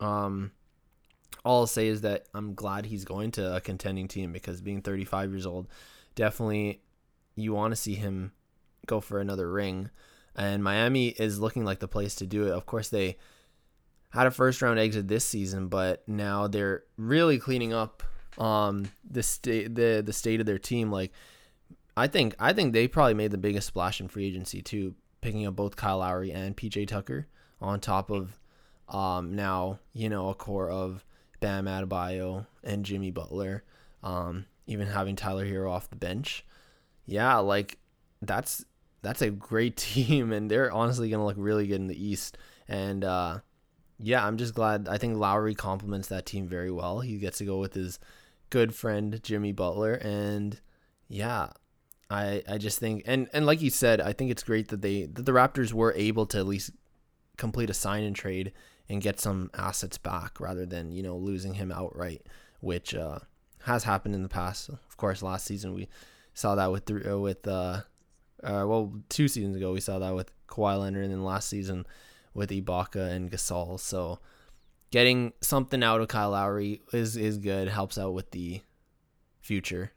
[0.00, 0.52] um,
[1.44, 4.82] all I'll say is that I'm glad he's going to a contending team because being
[4.82, 5.68] 35 years old,
[6.14, 6.82] definitely
[7.36, 8.32] you want to see him
[8.86, 9.90] go for another ring.
[10.34, 12.52] And Miami is looking like the place to do it.
[12.52, 13.16] Of course, they
[14.10, 18.02] had a first round exit this season, but now they're really cleaning up
[18.38, 20.90] um, the state the the state of their team.
[20.90, 21.12] Like,
[21.96, 25.46] I think I think they probably made the biggest splash in free agency too, picking
[25.46, 27.26] up both Kyle Lowry and PJ Tucker
[27.60, 28.38] on top of
[28.88, 31.04] um, now you know a core of
[31.40, 33.64] Bam Adebayo and Jimmy Butler,
[34.02, 36.44] um, even having Tyler Herro off the bench.
[37.06, 37.78] Yeah, like
[38.22, 38.64] that's
[39.06, 42.36] that's a great team, and they're honestly gonna look really good in the East.
[42.68, 43.38] And uh,
[44.00, 44.88] yeah, I'm just glad.
[44.88, 47.00] I think Lowry complements that team very well.
[47.00, 48.00] He gets to go with his
[48.50, 50.60] good friend Jimmy Butler, and
[51.08, 51.50] yeah,
[52.10, 55.04] I I just think and and like you said, I think it's great that they
[55.04, 56.72] that the Raptors were able to at least
[57.36, 58.52] complete a sign and trade
[58.88, 62.26] and get some assets back rather than you know losing him outright,
[62.60, 63.20] which uh,
[63.62, 64.68] has happened in the past.
[64.68, 65.88] Of course, last season we
[66.34, 67.82] saw that with with uh,
[68.42, 71.86] uh, well two seasons ago we saw that with Kawhi Leonard, and then last season
[72.34, 73.80] with Ibaka and Gasol.
[73.80, 74.18] So
[74.90, 77.68] getting something out of Kyle Lowry is is good.
[77.68, 78.60] Helps out with the
[79.40, 79.92] future.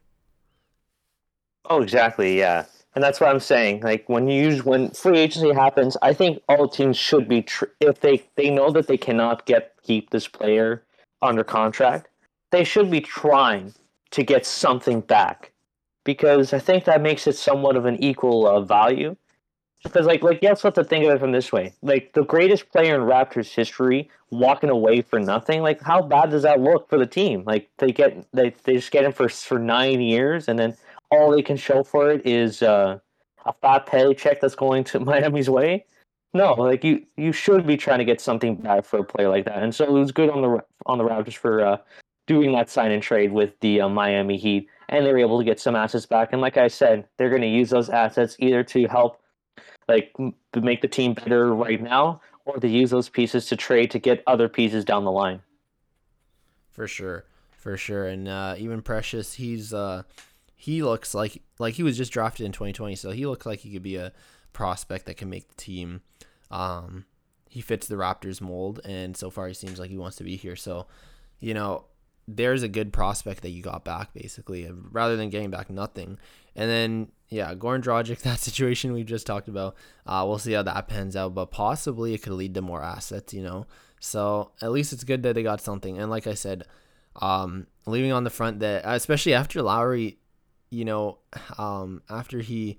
[1.68, 2.38] Oh, exactly.
[2.38, 3.80] Yeah, and that's what I'm saying.
[3.82, 7.66] Like when you use when free agency happens, I think all teams should be tr-
[7.80, 10.84] if they they know that they cannot get keep this player
[11.22, 12.08] under contract,
[12.50, 13.72] they should be trying
[14.10, 15.52] to get something back
[16.04, 19.16] because I think that makes it somewhat of an equal uh, value
[19.82, 21.74] because like like you also have to think of it from this way.
[21.82, 25.62] Like the greatest player in Raptors history walking away for nothing.
[25.62, 27.44] Like how bad does that look for the team?
[27.46, 30.76] Like they get they, they just get him for for nine years and then
[31.10, 32.98] all they can show for it is uh,
[33.46, 35.86] a fat paycheck that's going to Miami's way.
[36.32, 39.46] No, like you you should be trying to get something back for a player like
[39.46, 39.62] that.
[39.62, 41.78] And so it was good on the on the Raptors for uh,
[42.26, 45.44] doing that sign and trade with the uh, Miami Heat, and they were able to
[45.44, 46.32] get some assets back.
[46.32, 49.22] And like I said, they're going to use those assets either to help
[49.88, 50.14] like
[50.54, 54.22] make the team better right now, or to use those pieces to trade to get
[54.26, 55.40] other pieces down the line.
[56.70, 60.02] For sure, for sure, and uh, even Precious, he's uh,
[60.56, 63.72] he looks like like he was just drafted in 2020, so he looks like he
[63.72, 64.12] could be a
[64.52, 66.02] prospect that can make the team.
[66.50, 67.06] Um,
[67.48, 70.36] he fits the Raptors mold, and so far he seems like he wants to be
[70.36, 70.56] here.
[70.56, 70.86] So,
[71.40, 71.84] you know,
[72.36, 76.18] there's a good prospect that you got back basically, rather than getting back nothing.
[76.56, 79.76] And then yeah, Goran Dragic, that situation we just talked about.
[80.04, 83.32] Uh, we'll see how that pans out, but possibly it could lead to more assets,
[83.32, 83.66] you know.
[84.00, 85.98] So at least it's good that they got something.
[85.98, 86.64] And like I said,
[87.16, 90.18] um, leaving on the front that especially after Lowry,
[90.70, 91.18] you know,
[91.58, 92.78] um, after he,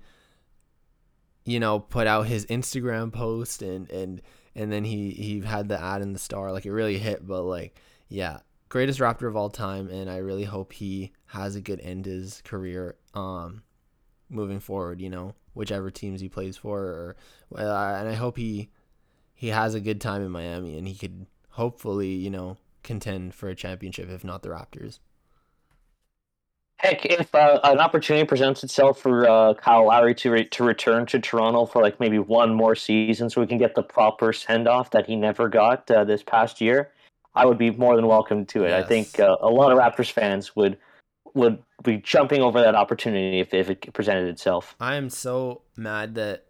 [1.44, 4.22] you know, put out his Instagram post and and
[4.54, 7.26] and then he he had the ad in the star, like it really hit.
[7.26, 8.40] But like, yeah,
[8.72, 12.40] greatest Raptor of all time, and I really hope he has a good end his
[12.42, 12.96] career.
[13.12, 13.62] Um,
[14.32, 15.00] moving forward.
[15.00, 17.16] You know, whichever teams he plays for, or
[17.54, 18.70] and I hope he
[19.34, 23.50] he has a good time in Miami and he could hopefully you know contend for
[23.50, 24.98] a championship, if not the Raptors.
[26.78, 31.06] Heck, if uh, an opportunity presents itself for uh, Kyle Lowry to re- to return
[31.06, 34.66] to Toronto for like maybe one more season, so we can get the proper send
[34.66, 36.90] off that he never got uh, this past year,
[37.34, 38.70] I would be more than welcome to it.
[38.70, 38.84] Yes.
[38.84, 40.78] I think uh, a lot of Raptors fans would
[41.34, 44.76] would be jumping over that opportunity if, if it presented itself.
[44.78, 46.44] I am so mad that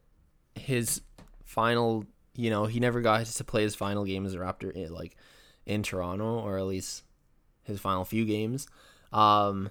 [0.56, 1.02] his
[1.44, 4.92] final, you know, he never got to play his final game as a Raptor in,
[4.92, 5.16] like
[5.66, 7.04] in Toronto, or at least
[7.62, 8.66] his final few games.
[9.12, 9.70] Um,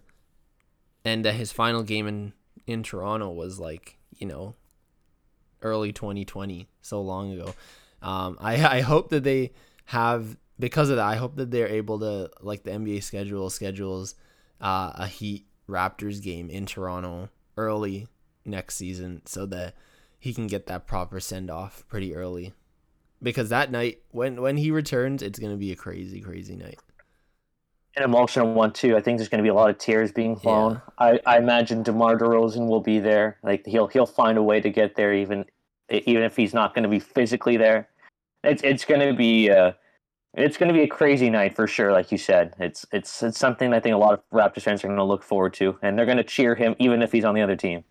[1.04, 2.34] and uh, his final game in
[2.68, 4.56] in Toronto was like you know
[5.62, 7.54] early 2020, so long ago.
[8.02, 9.52] Um, I I hope that they
[9.86, 11.06] have because of that.
[11.06, 14.16] I hope that they're able to like the NBA schedule schedules
[14.62, 18.08] uh, a Heat Raptors game in Toronto early
[18.46, 19.74] next season so that
[20.20, 22.54] he can get that proper send off pretty early.
[23.24, 26.80] Because that night, when when he returns, it's gonna be a crazy, crazy night.
[27.98, 28.96] An emotional one too.
[28.96, 30.82] I think there's gonna be a lot of tears being flown.
[31.00, 31.20] Yeah.
[31.26, 33.38] I, I imagine DeMar DeRozan will be there.
[33.44, 35.46] Like he'll he'll find a way to get there, even
[35.90, 37.90] even if he's not gonna be physically there.
[38.44, 39.74] It's it's gonna be uh,
[40.34, 42.56] it's going to be a crazy night for sure, like you said.
[42.60, 45.24] It's it's it's something I think a lot of Raptors fans are going to look
[45.24, 47.84] forward to, and they're going to cheer him even if he's on the other team,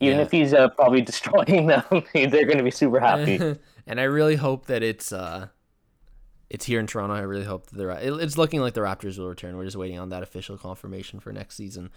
[0.00, 0.24] even yeah.
[0.24, 1.82] if he's uh, probably destroying them.
[2.14, 3.58] they're going to be super happy.
[3.86, 5.48] and I really hope that it's uh,
[6.48, 7.14] it's here in Toronto.
[7.14, 9.56] I really hope that the it's looking like the Raptors will return.
[9.56, 11.90] We're just waiting on that official confirmation for next season,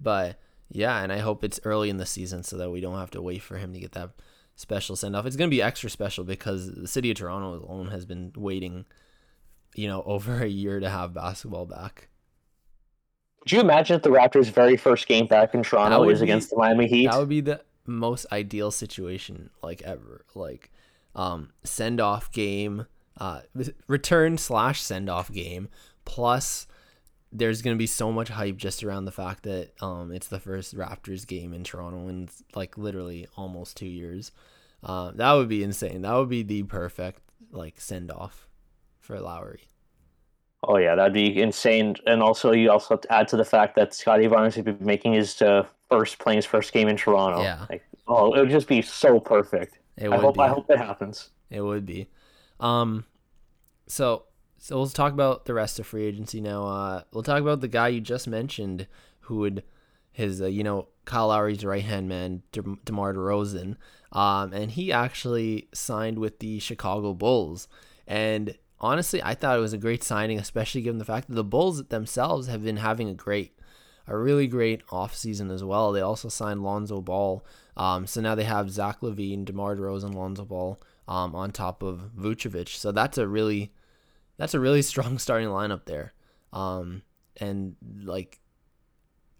[0.00, 0.38] but
[0.70, 3.22] yeah, and I hope it's early in the season so that we don't have to
[3.22, 4.10] wait for him to get that
[4.54, 5.26] special send off.
[5.26, 8.84] It's going to be extra special because the city of Toronto alone has been waiting
[9.78, 12.08] you know, over a year to have basketball back.
[13.42, 16.50] Could you imagine if the Raptors' very first game back in Toronto was be, against
[16.50, 17.06] the Miami Heat?
[17.10, 20.24] That would be the most ideal situation like ever.
[20.34, 20.70] Like
[21.14, 22.86] um, send off game,
[23.18, 23.42] uh,
[23.86, 25.68] return slash send off game,
[26.04, 26.66] plus
[27.30, 30.74] there's gonna be so much hype just around the fact that um it's the first
[30.74, 34.32] Raptors game in Toronto in like literally almost two years.
[34.82, 36.02] Uh, that would be insane.
[36.02, 37.20] That would be the perfect
[37.52, 38.47] like send off
[39.08, 39.62] for Lowry.
[40.62, 41.96] Oh yeah, that'd be insane.
[42.06, 44.84] And also, you also have to add to the fact that Scottie Barnes would be
[44.84, 47.42] making his uh, first playing his first game in Toronto.
[47.42, 47.64] Yeah.
[47.70, 49.78] Like, oh, it would just be so perfect.
[49.96, 50.40] It I would hope be.
[50.42, 51.30] I hope it happens.
[51.50, 52.08] It would be.
[52.60, 53.04] Um,
[53.86, 54.24] so
[54.58, 56.66] so let's talk about the rest of free agency now.
[56.66, 58.86] Uh, we'll talk about the guy you just mentioned,
[59.20, 59.62] who would
[60.12, 63.76] his uh, you know Kyle Lowry's right hand man, De- DeMar DeRozan.
[64.10, 67.68] Um, and he actually signed with the Chicago Bulls.
[68.06, 71.44] And honestly, I thought it was a great signing, especially given the fact that the
[71.44, 73.58] Bulls themselves have been having a great,
[74.06, 75.92] a really great offseason as well.
[75.92, 77.44] They also signed Lonzo Ball.
[77.76, 82.10] Um, so now they have Zach LaVine, DeMar DeRozan, Lonzo Ball um, on top of
[82.16, 82.68] Vucevic.
[82.68, 83.72] So that's a really,
[84.36, 86.12] that's a really strong starting lineup there.
[86.52, 87.02] Um,
[87.36, 88.38] and like,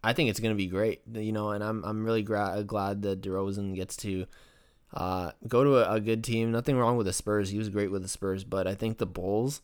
[0.02, 1.50] I think it's gonna be great, you know.
[1.50, 4.26] And I'm I'm really gra- glad that DeRozan gets to
[4.94, 6.50] uh, go to a, a, good team.
[6.50, 7.50] Nothing wrong with the Spurs.
[7.50, 9.60] He was great with the Spurs, but I think the Bulls,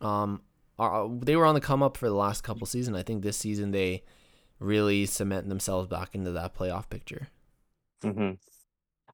[0.00, 0.42] um,
[0.78, 2.96] are they were on the come up for the last couple seasons.
[2.96, 4.04] I think this season they
[4.60, 7.28] really cement themselves back into that playoff picture.
[8.02, 8.34] Mm-hmm.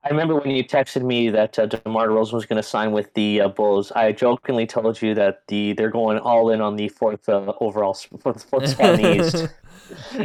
[0.05, 3.13] I remember when you texted me that uh, DeMar DeRozan was going to sign with
[3.15, 3.91] the uh, Bulls.
[3.93, 7.95] I jokingly told you that the they're going all in on the fourth uh, overall
[7.95, 9.49] fourth, fourth spot in the East.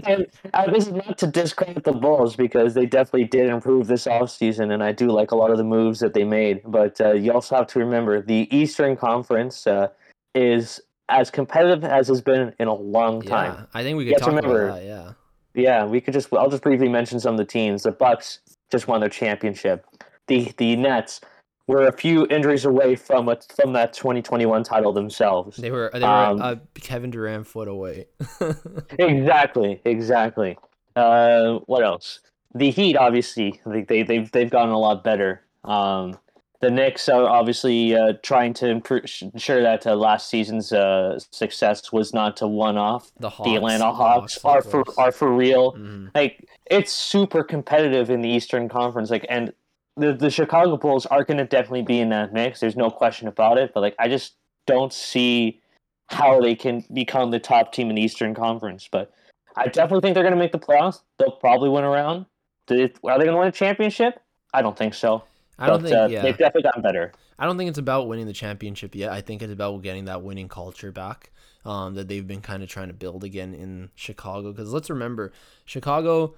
[0.06, 4.06] and uh, this is not to discredit the Bulls because they definitely did improve this
[4.06, 6.62] offseason, and I do like a lot of the moves that they made.
[6.66, 9.90] But uh, you also have to remember the Eastern Conference uh,
[10.36, 13.54] is as competitive as has been in a long time.
[13.54, 14.86] Yeah, I think we could talk remember, about that.
[14.86, 15.14] Yeah.
[15.56, 16.32] Yeah, we could just.
[16.32, 17.84] I'll just briefly mention some of the teams.
[17.84, 18.40] The Bucks
[18.72, 19.86] just won their championship.
[20.28, 21.22] The the Nets
[21.70, 25.58] were a few injuries away from a, from that 2021 title themselves.
[25.58, 28.08] They were they were um, a Kevin Durant foot away.
[29.00, 30.58] exactly, exactly.
[30.96, 32.22] Uh, what else?
[32.56, 35.44] The Heat, obviously, they, they they've they've gotten a lot better.
[35.64, 36.18] Um,
[36.62, 41.92] the Knicks are obviously uh, trying to improve, ensure that uh, last season's uh, success
[41.92, 43.12] was not a one-off.
[43.20, 45.74] The, Hawks, the Atlanta Hawks, the Hawks are for are for real.
[45.74, 46.08] Mm-hmm.
[46.16, 49.12] Like it's super competitive in the Eastern Conference.
[49.12, 49.54] Like and
[50.00, 52.60] the the Chicago Bulls are going to definitely be in that mix.
[52.60, 53.72] There's no question about it.
[53.74, 54.36] But like I just
[54.66, 55.62] don't see
[56.08, 58.90] how they can become the top team in the Eastern Conference.
[58.92, 59.14] But
[59.56, 61.02] I definitely think they're going to make the playoffs.
[61.18, 62.26] They'll probably win around.
[62.72, 64.20] Are they going to win a championship?
[64.54, 65.24] I don't think so.
[65.58, 66.22] I don't but, think uh, yeah.
[66.22, 67.12] they've definitely gotten better.
[67.38, 69.12] I don't think it's about winning the championship yet.
[69.12, 71.32] I think it's about getting that winning culture back
[71.66, 74.52] um, that they've been kind of trying to build again in Chicago.
[74.52, 75.32] Because let's remember,
[75.66, 76.36] Chicago,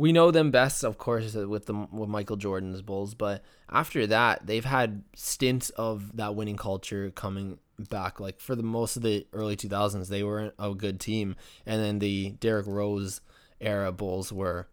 [0.00, 3.12] we know them best, of course, with the with Michael Jordan's Bulls.
[3.12, 8.18] But after that, they've had stints of that winning culture coming back.
[8.18, 11.36] Like for the most of the early 2000s, they were a good team,
[11.66, 13.20] and then the Derrick Rose
[13.60, 14.68] era Bulls were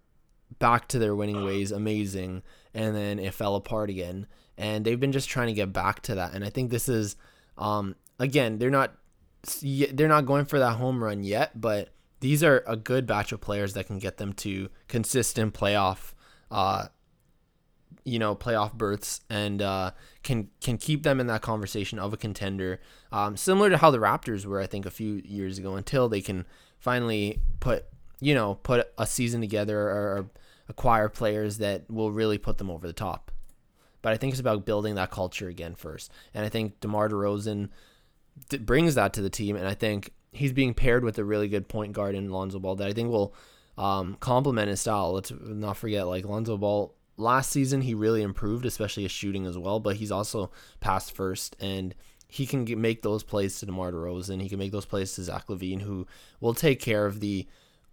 [0.59, 2.41] back to their winning ways, amazing,
[2.73, 4.27] and then it fell apart again.
[4.57, 6.35] And they've been just trying to get back to that.
[6.35, 7.17] And I think this is,
[7.57, 8.95] um, again, they're not
[9.61, 13.41] they're not going for that home run yet, but these are a good batch of
[13.41, 16.13] players that can get them to consistent playoff,
[16.49, 16.87] uh,
[18.03, 19.91] you know, playoff berths and uh,
[20.23, 22.79] can can keep them in that conversation of a contender,
[23.11, 26.21] um, similar to how the Raptors were, I think, a few years ago, until they
[26.21, 26.45] can
[26.79, 27.85] finally put
[28.19, 30.29] you know put a season together or,
[30.69, 33.31] acquire players that will really put them over the top.
[34.01, 37.69] But I think it's about building that culture again first, and I think DeMar DeRozan
[38.59, 41.67] brings that to the team, and I think he's being paired with a really good
[41.67, 43.33] point guard in Lonzo Ball that I think will
[43.77, 45.13] um, complement his style.
[45.13, 49.57] Let's not forget, like Lonzo Ball last season, he really improved, especially his shooting as
[49.57, 49.79] well.
[49.79, 51.95] But he's also passed first, and
[52.27, 54.41] he can get, make those plays to DeMar DeRozan.
[54.41, 56.07] He can make those plays to Zach LaVine, who
[56.39, 57.47] will take care of the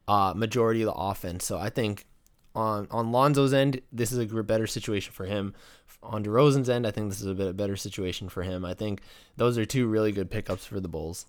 [0.09, 1.44] uh, majority of the offense.
[1.44, 2.07] So I think
[2.55, 5.55] on on Lonzo's end, this is a better situation for him.
[6.03, 8.64] On DeRozan's end, I think this is a bit better situation for him.
[8.64, 9.01] I think
[9.37, 11.26] those are two really good pickups for the Bulls.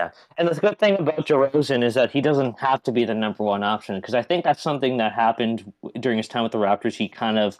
[0.00, 3.12] Yeah, and the good thing about DeRozan is that he doesn't have to be the
[3.12, 5.70] number one option because I think that's something that happened
[6.00, 6.94] during his time with the Raptors.
[6.94, 7.58] He kind of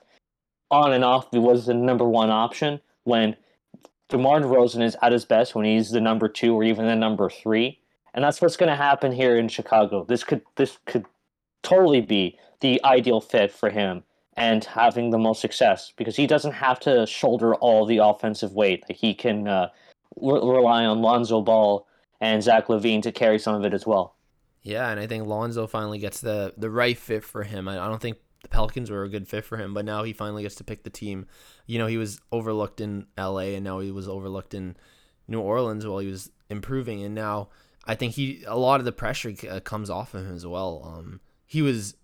[0.70, 3.36] on and off was the number one option when
[4.08, 7.28] DeMar DeRozan is at his best when he's the number two or even the number
[7.28, 7.78] three,
[8.14, 10.06] and that's what's going to happen here in Chicago.
[10.08, 11.04] This could this could
[11.62, 14.02] totally be the ideal fit for him
[14.38, 18.82] and having the most success because he doesn't have to shoulder all the offensive weight.
[18.88, 19.68] He can uh,
[20.16, 21.86] re- rely on Lonzo Ball
[22.20, 24.16] and Zach LaVine to carry some of it as well.
[24.62, 27.68] Yeah, and I think Lonzo finally gets the the right fit for him.
[27.68, 30.12] I, I don't think the Pelicans were a good fit for him, but now he
[30.12, 31.26] finally gets to pick the team.
[31.66, 34.76] You know, he was overlooked in LA and now he was overlooked in
[35.28, 37.48] New Orleans while he was improving and now
[37.84, 40.82] I think he a lot of the pressure uh, comes off of him as well.
[40.84, 41.96] Um, he was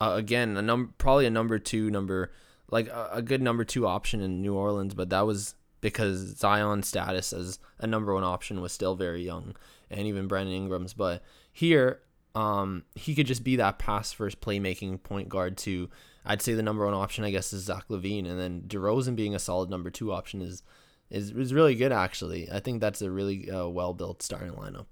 [0.00, 2.32] uh, again a number probably a number two number
[2.70, 5.54] like a, a, good number two option in New Orleans, but that was
[5.84, 9.54] because Zion's status as a number one option was still very young,
[9.90, 10.94] and even Brandon Ingram's.
[10.94, 11.22] But
[11.52, 12.00] here,
[12.34, 15.90] um, he could just be that pass first playmaking point guard to.
[16.24, 19.34] I'd say the number one option, I guess, is Zach LaVine, and then DeRozan being
[19.34, 20.62] a solid number two option is
[21.10, 21.92] is is really good.
[21.92, 24.86] Actually, I think that's a really uh, well built starting lineup.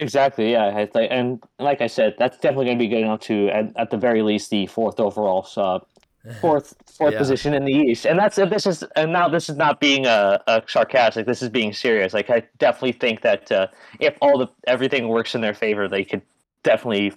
[0.00, 0.50] Exactly.
[0.50, 0.86] Yeah.
[0.94, 3.96] And like I said, that's definitely going to be good enough to, at, at the
[3.96, 5.86] very least, the fourth overall sub
[6.40, 7.18] fourth fourth yeah.
[7.18, 10.42] position in the East, and that's this is and now this is not being a,
[10.46, 11.26] a sarcastic.
[11.26, 12.12] This is being serious.
[12.12, 13.68] Like I definitely think that uh,
[14.00, 16.22] if all the everything works in their favor, they could
[16.62, 17.12] definitely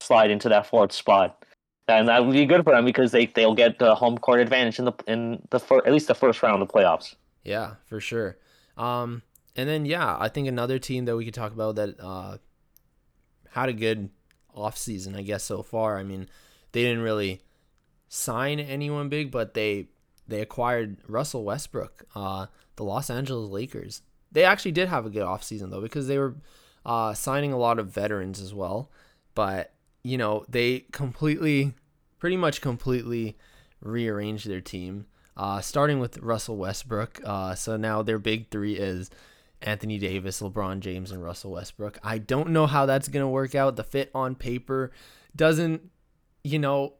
[0.00, 1.44] slide into that fourth spot,
[1.88, 4.78] and that would be good for them because they they'll get the home court advantage
[4.78, 7.14] in the in the fir- at least the first round of the playoffs.
[7.44, 8.38] Yeah, for sure.
[8.76, 9.22] Um,
[9.56, 12.38] and then yeah, I think another team that we could talk about that uh,
[13.50, 14.10] had a good
[14.54, 15.98] off season, I guess so far.
[15.98, 16.28] I mean,
[16.72, 17.40] they didn't really
[18.12, 19.88] sign anyone big, but they
[20.28, 22.46] they acquired Russell Westbrook, uh,
[22.76, 24.02] the Los Angeles Lakers.
[24.30, 26.34] They actually did have a good offseason though because they were
[26.84, 28.90] uh, signing a lot of veterans as well.
[29.34, 29.72] But
[30.04, 31.72] you know they completely,
[32.18, 33.38] pretty much completely
[33.80, 37.18] rearranged their team, uh, starting with Russell Westbrook.
[37.24, 39.10] Uh, so now their big three is
[39.62, 41.98] Anthony Davis, LeBron James, and Russell Westbrook.
[42.02, 43.76] I don't know how that's gonna work out.
[43.76, 44.92] The fit on paper
[45.34, 45.90] doesn't,
[46.44, 46.96] you know,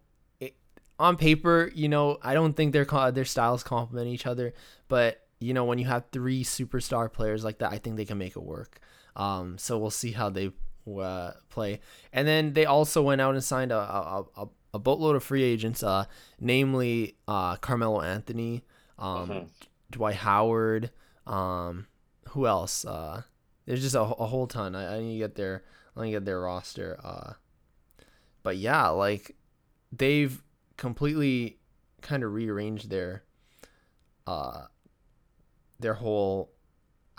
[1.03, 4.55] on paper, you know, I don't think their their styles complement each other,
[4.89, 8.19] but you know, when you have three superstar players like that, I think they can
[8.19, 8.79] make it work.
[9.17, 10.53] Um, so we'll see how they
[10.89, 11.81] uh, play.
[12.13, 15.43] And then they also went out and signed a a, a, a boatload of free
[15.43, 16.05] agents, uh,
[16.41, 18.63] namely uh, Carmelo Anthony,
[18.99, 19.45] um, mm-hmm.
[19.91, 20.91] Dwight Howard,
[21.27, 21.89] um,
[22.29, 22.85] who else?
[22.85, 23.23] Uh,
[23.67, 24.77] there's just a, a whole ton.
[24.77, 25.65] I, I need to get their
[25.97, 26.99] let me get their roster.
[27.03, 27.33] Uh,
[28.45, 29.37] but yeah, like
[29.91, 30.41] they've
[30.83, 31.59] completely
[32.01, 33.22] kind of rearranged their
[34.26, 34.62] uh
[35.78, 36.51] their whole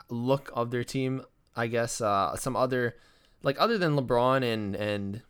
[0.10, 1.22] look of their team.
[1.56, 2.98] I guess uh some other
[3.42, 5.22] like other than LeBron and and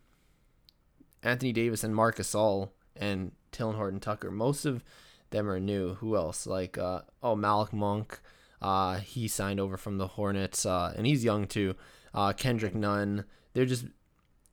[1.21, 4.83] Anthony Davis and Marc Gasol and Talen Horton Tucker, most of
[5.29, 5.93] them are new.
[5.95, 6.47] Who else?
[6.47, 8.19] Like uh oh Malik Monk.
[8.59, 11.75] Uh he signed over from the Hornets uh and he's young too.
[12.15, 13.25] Uh Kendrick Nunn.
[13.53, 13.85] They're just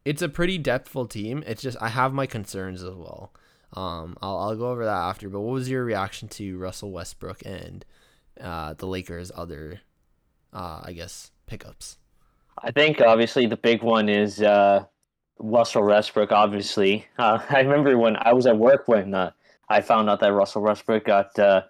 [0.04, 1.42] it's a pretty depthful team.
[1.46, 3.32] It's just I have my concerns as well.
[3.72, 5.28] Um, I'll, I'll go over that after.
[5.28, 7.84] But what was your reaction to Russell Westbrook and
[8.40, 9.80] uh, the Lakers' other,
[10.52, 11.98] uh, I guess, pickups?
[12.62, 14.84] I think obviously the big one is uh,
[15.38, 16.32] Russell Westbrook.
[16.32, 19.30] Obviously, uh, I remember when I was at work when uh,
[19.68, 21.62] I found out that Russell Westbrook got uh,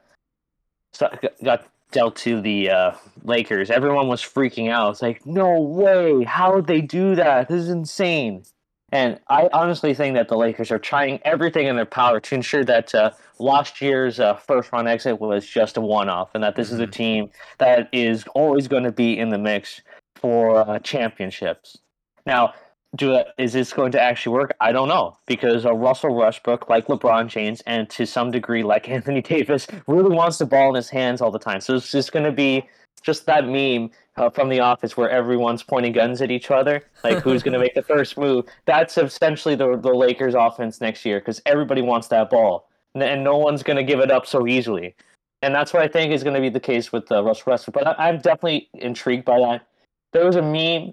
[1.45, 2.93] got dealt to the uh,
[3.25, 3.71] Lakers.
[3.71, 4.91] Everyone was freaking out.
[4.91, 6.25] It's like, no way!
[6.25, 7.49] How would they do that?
[7.49, 8.45] This is insane.
[8.93, 12.65] And I honestly think that the Lakers are trying everything in their power to ensure
[12.65, 16.57] that uh, last year's uh, first round exit was just a one off and that
[16.57, 16.91] this is a mm-hmm.
[16.93, 19.81] team that is always going to be in the mix
[20.17, 21.79] for uh, championships.
[22.27, 22.55] Now,
[22.97, 24.53] do is this going to actually work?
[24.61, 28.89] I don't know because uh, Russell Westbrook, like LeBron James, and to some degree like
[28.89, 31.61] Anthony Davis, really wants the ball in his hands all the time.
[31.61, 32.69] So it's just going to be
[33.01, 37.19] just that meme uh, from The Office where everyone's pointing guns at each other, like
[37.23, 38.47] who's going to make the first move.
[38.67, 43.25] That's essentially the the Lakers' offense next year because everybody wants that ball, and, and
[43.25, 44.95] no one's going to give it up so easily.
[45.43, 47.73] And that's what I think is going to be the case with uh, Russ Westbrook.
[47.75, 49.67] But I, I'm definitely intrigued by that.
[50.13, 50.93] There was a meme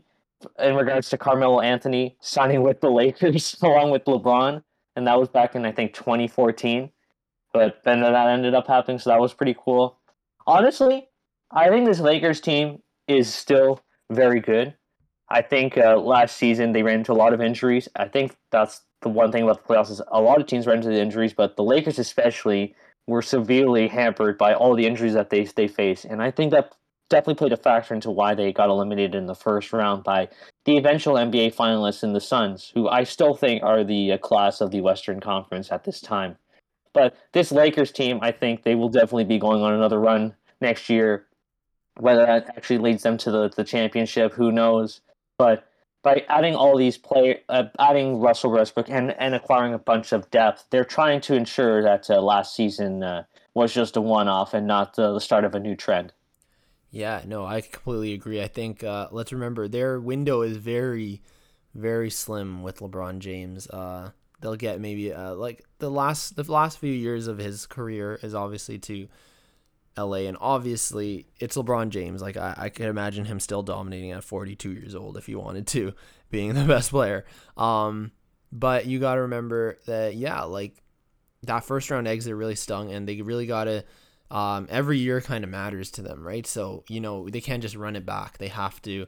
[0.59, 4.63] in regards to Carmelo Anthony signing with the Lakers along with LeBron,
[4.95, 6.89] and that was back in I think 2014.
[7.53, 9.97] But then that ended up happening, so that was pretty cool.
[10.45, 11.07] Honestly,
[11.51, 13.81] I think this Lakers team is still
[14.11, 14.75] very good.
[15.29, 17.87] I think uh, last season they ran into a lot of injuries.
[17.95, 20.77] I think that's the one thing about the playoffs is a lot of teams ran
[20.77, 22.75] into the injuries, but the Lakers especially
[23.07, 26.73] were severely hampered by all the injuries that they they face, and I think that
[27.09, 30.27] definitely played a factor into why they got eliminated in the first round by
[30.65, 34.59] the eventual NBA finalists in the Suns, who I still think are the uh, class
[34.59, 36.35] of the Western Conference at this time.
[36.93, 40.89] But this Lakers team, I think they will definitely be going on another run next
[40.89, 41.26] year
[41.99, 45.01] whether that actually leads them to the, the championship, who knows?
[45.37, 45.67] But
[46.03, 50.29] by adding all these play, uh, adding Russell Westbrook and, and acquiring a bunch of
[50.31, 53.23] depth, they're trying to ensure that uh, last season uh,
[53.53, 56.13] was just a one-off and not the start of a new trend.
[56.91, 58.41] Yeah, no, I completely agree.
[58.41, 61.21] I think uh, let's remember their window is very,
[61.75, 63.67] very slim with LeBron James.
[63.69, 68.19] Uh, they'll get maybe uh, like the last the last few years of his career
[68.21, 69.07] is obviously to
[69.97, 72.21] LA, and obviously it's LeBron James.
[72.21, 75.67] Like I, I could imagine him still dominating at 42 years old if he wanted
[75.67, 75.93] to,
[76.31, 77.25] being the best player.
[77.55, 78.11] Um,
[78.51, 80.83] but you got to remember that, yeah, like
[81.43, 83.83] that first round exit really stung, and they really got to.
[84.29, 86.45] Um, every year kind of matters to them, right?
[86.45, 88.39] So you know they can't just run it back.
[88.39, 89.05] They have to,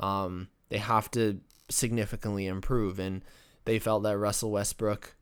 [0.00, 3.22] um, they have to significantly improve, and
[3.66, 5.14] they felt that Russell Westbrook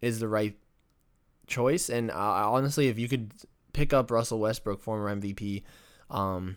[0.00, 0.56] is the right
[1.46, 1.88] choice.
[1.88, 3.32] And uh, honestly, if you could
[3.72, 5.62] pick up Russell Westbrook, former MVP,
[6.10, 6.56] um,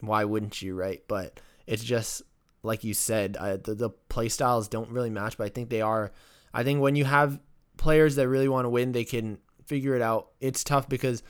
[0.00, 1.02] why wouldn't you, right?
[1.08, 2.22] But it's just
[2.62, 5.38] like you said, uh, the the play styles don't really match.
[5.38, 6.12] But I think they are.
[6.52, 7.40] I think when you have
[7.76, 10.30] players that really want to win, they can figure it out.
[10.40, 11.22] It's tough because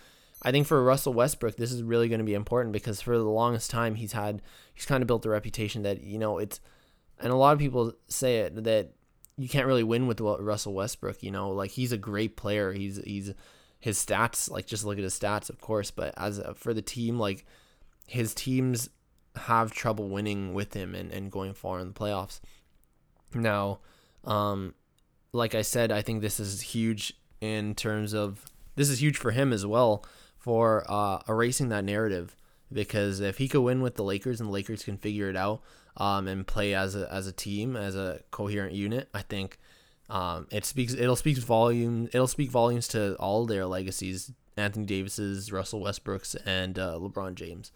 [0.42, 3.24] I think for Russell Westbrook, this is really going to be important because for the
[3.24, 4.42] longest time he's had
[4.74, 6.60] he's kind of built the reputation that you know it's,
[7.18, 8.92] and a lot of people say it that
[9.36, 11.22] you can't really win with Russell Westbrook.
[11.22, 12.72] You know, like he's a great player.
[12.72, 13.32] He's he's
[13.80, 15.90] his stats like just look at his stats, of course.
[15.90, 17.44] But as a, for the team, like
[18.06, 18.90] his teams
[19.36, 22.40] have trouble winning with him and, and going far in the playoffs.
[23.34, 23.78] Now,
[24.24, 24.74] um,
[25.32, 28.44] like I said, I think this is huge in terms of
[28.76, 30.04] this is huge for him as well
[30.38, 32.36] for uh, erasing that narrative
[32.72, 35.62] because if he could win with the Lakers and the Lakers can figure it out,
[35.96, 39.58] um, and play as a as a team as a coherent unit, I think
[40.10, 45.50] um, it speaks it'll speak volume it'll speak volumes to all their legacies Anthony Davis's,
[45.50, 47.72] Russell Westbrook's, and uh, LeBron James.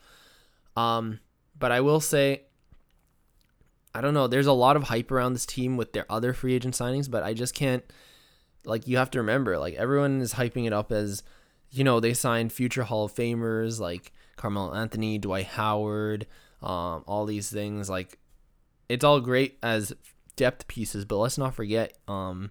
[0.76, 1.20] Um,
[1.58, 2.42] but I will say,
[3.94, 4.26] I don't know.
[4.26, 7.22] There's a lot of hype around this team with their other free agent signings, but
[7.22, 7.84] I just can't.
[8.66, 11.22] Like you have to remember, like everyone is hyping it up as,
[11.70, 16.26] you know, they signed future Hall of Famers like Carmelo Anthony, Dwight Howard,
[16.62, 17.90] um, all these things.
[17.90, 18.18] Like,
[18.88, 19.92] it's all great as
[20.36, 22.50] depth pieces, but let's not forget, um,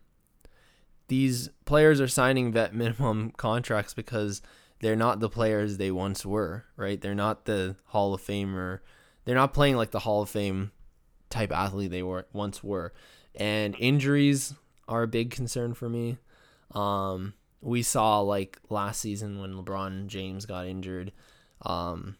[1.08, 4.42] these players are signing vet minimum contracts because
[4.80, 7.00] they're not the players they once were, right?
[7.00, 8.80] They're not the Hall of Famer.
[9.26, 10.72] They're not playing like the Hall of Fame
[11.30, 12.94] type athlete they were once were.
[13.36, 14.54] And injuries
[14.88, 16.18] are a big concern for me.
[16.72, 21.14] Um, we saw like last season when LeBron James got injured.
[21.62, 22.18] Um,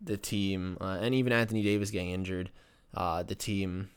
[0.00, 2.50] the team, uh, and even Anthony Davis getting injured,
[2.94, 3.90] uh, the team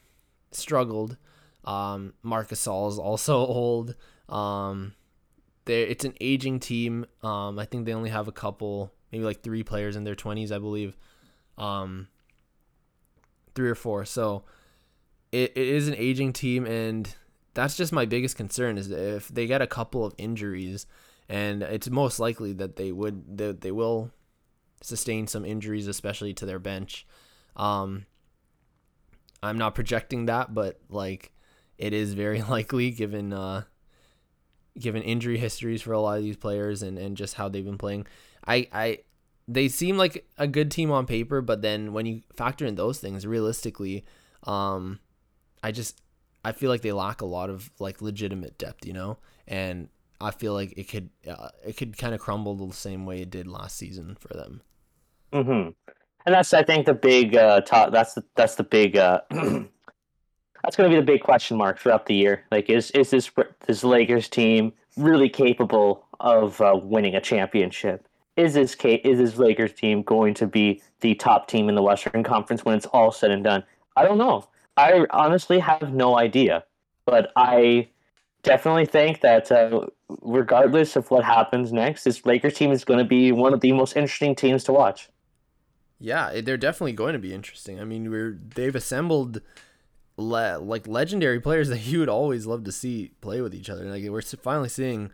[0.52, 1.18] struggled.
[1.64, 3.96] Um, Marc Gasol is also old.
[4.30, 4.94] Um,
[5.66, 7.06] it's an aging team.
[7.24, 10.52] Um, I think they only have a couple, maybe like three players in their twenties,
[10.52, 10.98] I believe.
[11.58, 12.08] Um,
[13.54, 14.06] three or four.
[14.06, 14.44] So
[15.32, 17.14] it, it is an aging team, and
[17.54, 20.86] that's just my biggest concern is if they get a couple of injuries,
[21.28, 24.12] and it's most likely that they would that they will
[24.82, 27.06] sustain some injuries, especially to their bench.
[27.56, 28.06] Um,
[29.42, 31.32] I'm not projecting that, but like
[31.78, 33.64] it is very likely given uh,
[34.80, 37.78] given injury histories for a lot of these players and, and just how they've been
[37.78, 38.08] playing.
[38.46, 39.00] I, I
[39.48, 43.00] they seem like a good team on paper, but then when you factor in those
[43.00, 44.06] things, realistically,
[44.44, 45.00] um,
[45.64, 46.02] I just
[46.44, 49.18] I feel like they lack a lot of like legitimate depth, you know,
[49.48, 53.22] and I feel like it could uh, it could kind of crumble the same way
[53.22, 54.62] it did last season for them.
[55.34, 55.87] Mm-hmm.
[56.28, 57.94] And that's I think the big uh, top.
[57.94, 58.98] That's the that's the big.
[58.98, 62.44] Uh, that's going to be the big question mark throughout the year.
[62.52, 63.32] Like, is is this
[63.66, 68.06] this Lakers team really capable of uh, winning a championship?
[68.36, 72.24] Is this is this Lakers team going to be the top team in the Western
[72.24, 73.64] Conference when it's all said and done?
[73.96, 74.50] I don't know.
[74.76, 76.66] I honestly have no idea,
[77.06, 77.88] but I
[78.44, 79.86] definitely think that uh,
[80.22, 83.72] regardless of what happens next, this Lakers team is going to be one of the
[83.72, 85.08] most interesting teams to watch.
[86.00, 87.80] Yeah, they're definitely going to be interesting.
[87.80, 89.42] I mean, we're they've assembled
[90.18, 93.86] le- like legendary players that you would always love to see play with each other.
[93.86, 95.12] Like we're finally seeing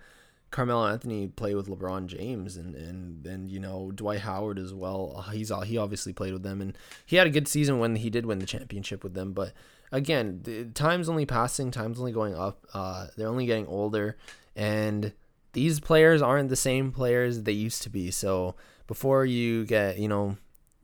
[0.51, 5.25] Carmelo Anthony play with LeBron James and and and you know Dwight Howard as well.
[5.31, 8.09] He's all he obviously played with them and he had a good season when he
[8.09, 9.34] did win the championship with them.
[9.34, 9.53] But
[9.91, 12.65] again, time's only passing, time's only going up.
[12.73, 14.17] Uh, they're only getting older,
[14.55, 15.13] and
[15.53, 18.11] these players aren't the same players they used to be.
[18.11, 18.55] So
[18.86, 20.38] before you get you know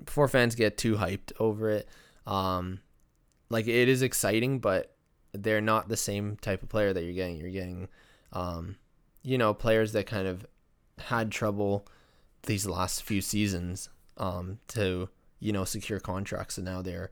[0.04, 1.88] before fans get too hyped over it.
[2.26, 2.80] Um,
[3.50, 4.95] like it is exciting, but
[5.34, 7.38] they're not the same type of player that you're getting.
[7.38, 7.88] You're getting,
[8.34, 8.78] um,
[9.24, 10.45] you know, players that kind of
[11.00, 11.88] had trouble
[12.43, 17.12] these last few seasons um, to you know secure contracts, and now they're,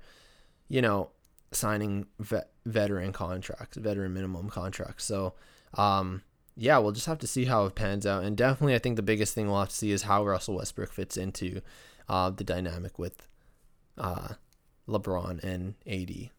[0.67, 1.11] you know,
[1.51, 5.05] signing vet- veteran contracts, veteran minimum contracts.
[5.05, 5.33] So,
[5.75, 6.23] um,
[6.55, 8.23] yeah, we'll just have to see how it pans out.
[8.23, 10.91] And definitely, I think the biggest thing we'll have to see is how Russell Westbrook
[10.91, 11.61] fits into
[12.09, 13.27] uh, the dynamic with
[13.97, 14.29] uh,
[14.87, 16.29] LeBron and AD.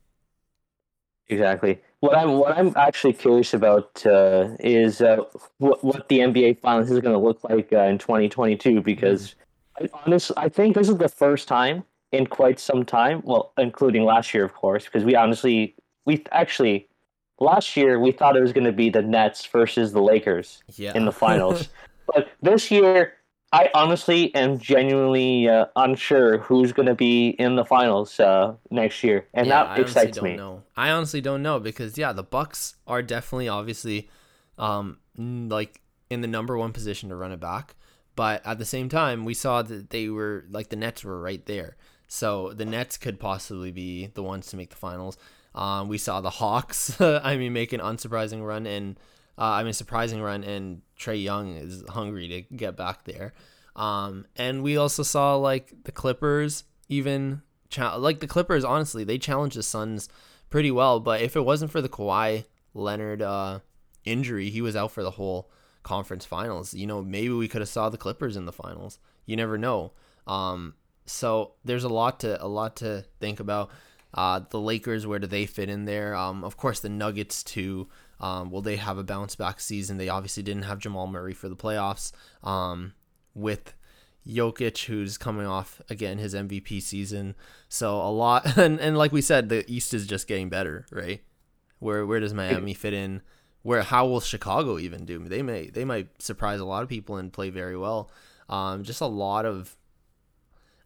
[1.30, 1.80] Exactly.
[2.00, 5.18] What I'm what I'm actually curious about uh, is uh,
[5.58, 9.34] what what the NBA Finals is going to look like uh, in 2022 because
[9.78, 13.20] I honestly, I think this is the first time in quite some time.
[13.24, 15.74] Well, including last year, of course, because we honestly,
[16.06, 16.88] we actually
[17.40, 20.92] last year we thought it was going to be the Nets versus the Lakers Yeah.
[20.94, 21.68] in the finals,
[22.06, 23.17] but this year
[23.52, 29.02] I honestly am genuinely uh, unsure who's going to be in the finals uh, next
[29.02, 30.36] year, and Yeah, that honestly excites don't me.
[30.36, 30.62] Know.
[30.76, 34.08] I honestly don't know because yeah, the Bucks are definitely obviously
[34.58, 35.80] um like
[36.10, 37.74] in the number one position to run it back,
[38.16, 41.44] but at the same time, we saw that they were like the Nets were right
[41.46, 41.76] there,
[42.06, 45.16] so the Nets could possibly be the ones to make the finals.
[45.54, 48.98] Um, we saw the Hawks, I mean, make an unsurprising run, and
[49.38, 53.32] uh, I mean, surprising run, and Trae Young is hungry to get back there.
[53.76, 58.64] Um, and we also saw like the Clippers even cha- like the Clippers.
[58.64, 60.08] Honestly, they challenged the Suns
[60.50, 61.00] pretty well.
[61.00, 62.44] But if it wasn't for the Kawhi
[62.74, 63.60] Leonard uh,
[64.04, 65.50] injury, he was out for the whole
[65.82, 66.74] conference finals.
[66.74, 68.98] You know, maybe we could have saw the Clippers in the finals.
[69.26, 69.92] You never know.
[70.26, 70.74] Um,
[71.06, 73.70] so there's a lot to a lot to think about.
[74.14, 76.14] Uh, the Lakers, where do they fit in there?
[76.14, 77.88] Um, of course, the Nuggets too.
[78.20, 79.96] Um, will they have a bounce back season?
[79.96, 82.12] They obviously didn't have Jamal Murray for the playoffs.
[82.42, 82.94] Um,
[83.34, 83.74] with
[84.26, 87.34] Jokic, who's coming off again his MVP season,
[87.68, 88.46] so a lot.
[88.58, 91.22] And, and like we said, the East is just getting better, right?
[91.78, 93.22] Where where does Miami fit in?
[93.62, 95.20] Where how will Chicago even do?
[95.20, 98.10] They may they might surprise a lot of people and play very well.
[98.48, 99.76] Um, just a lot of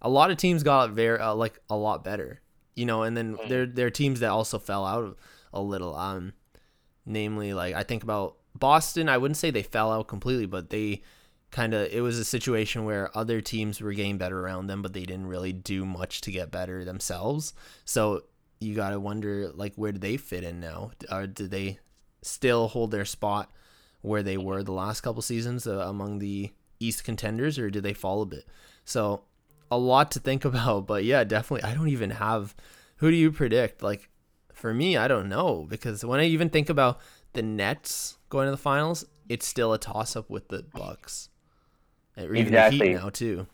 [0.02, 2.40] a lot of teams got very uh, like a lot better,
[2.74, 3.02] you know.
[3.02, 5.16] And then there there are teams that also fell out
[5.52, 5.94] a little.
[5.96, 6.34] Um,
[7.04, 9.08] namely, like I think about Boston.
[9.08, 11.02] I wouldn't say they fell out completely, but they
[11.50, 14.92] kind of it was a situation where other teams were getting better around them, but
[14.92, 17.54] they didn't really do much to get better themselves.
[17.84, 18.22] So
[18.58, 20.92] you got to wonder like where do they fit in now?
[21.10, 21.78] Or do they
[22.22, 23.50] still hold their spot
[24.00, 26.50] where they were the last couple seasons uh, among the
[26.80, 28.46] East contenders, or do they fall a bit?
[28.84, 29.22] So
[29.70, 31.68] a lot to think about, but yeah, definitely.
[31.68, 32.54] I don't even have.
[32.96, 33.82] Who do you predict?
[33.82, 34.08] Like
[34.62, 37.00] for me, I don't know because when I even think about
[37.32, 41.30] the Nets going to the finals, it's still a toss up with the Bucks.
[42.16, 42.88] Or even the Exactly.
[42.90, 43.46] Heat now too.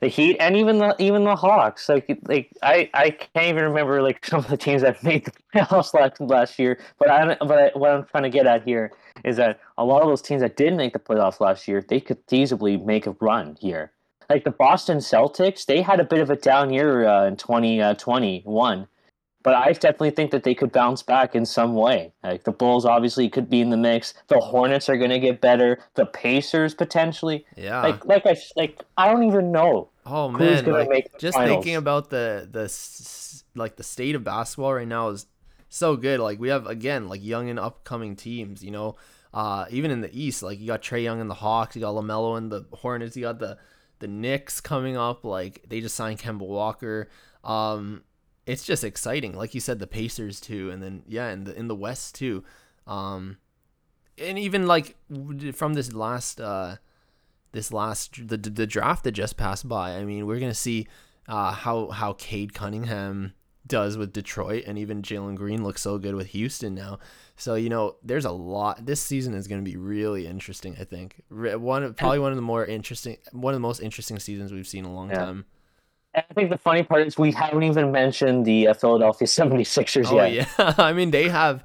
[0.00, 1.86] the Heat and even the even the Hawks.
[1.86, 5.32] Like like I, I can't even remember like some of the teams that made the
[5.54, 6.80] playoffs last last year.
[6.98, 8.90] But I but I, what I'm trying to get at here
[9.26, 12.00] is that a lot of those teams that did make the playoffs last year, they
[12.00, 13.92] could feasibly make a run here.
[14.30, 18.88] Like the Boston Celtics, they had a bit of a down year uh, in 2021.
[19.42, 22.12] But I definitely think that they could bounce back in some way.
[22.22, 24.14] Like the Bulls obviously could be in the mix.
[24.28, 25.80] The Hornets are going to get better.
[25.94, 27.44] The Pacers potentially.
[27.56, 27.82] Yeah.
[27.82, 29.88] Like like I like I don't even know.
[30.04, 31.56] Oh Who's man, gonna like, just finals?
[31.56, 32.68] thinking about the the
[33.54, 35.26] like the state of basketball right now is
[35.68, 36.20] so good.
[36.20, 38.62] Like we have again like young and upcoming teams.
[38.64, 38.96] You know,
[39.32, 41.94] uh, even in the East, like you got Trae Young and the Hawks, you got
[41.94, 43.58] LaMelo and the Hornets, you got the
[44.00, 45.24] the Knicks coming up.
[45.24, 47.08] Like they just signed Kemba Walker.
[47.44, 48.02] Um,
[48.46, 49.34] it's just exciting.
[49.34, 52.44] Like you said, the Pacers too, and then yeah, in the in the West too.
[52.86, 53.38] Um,
[54.18, 54.96] and even like
[55.54, 56.76] from this last uh
[57.52, 59.96] this last the the draft that just passed by.
[59.96, 60.86] I mean, we're gonna see
[61.28, 63.34] uh, how how Cade Cunningham
[63.66, 66.98] does with Detroit, and even Jalen Green looks so good with Houston now.
[67.36, 68.86] So you know, there's a lot.
[68.86, 70.76] This season is gonna be really interesting.
[70.80, 74.18] I think one of- probably one of the more interesting, one of the most interesting
[74.18, 75.24] seasons we've seen in a long Yeah.
[75.26, 75.44] time.
[76.14, 80.06] And I think the funny part is we haven't even mentioned the uh, Philadelphia 76ers
[80.10, 80.48] Oh yet.
[80.58, 81.64] yeah, I mean they have.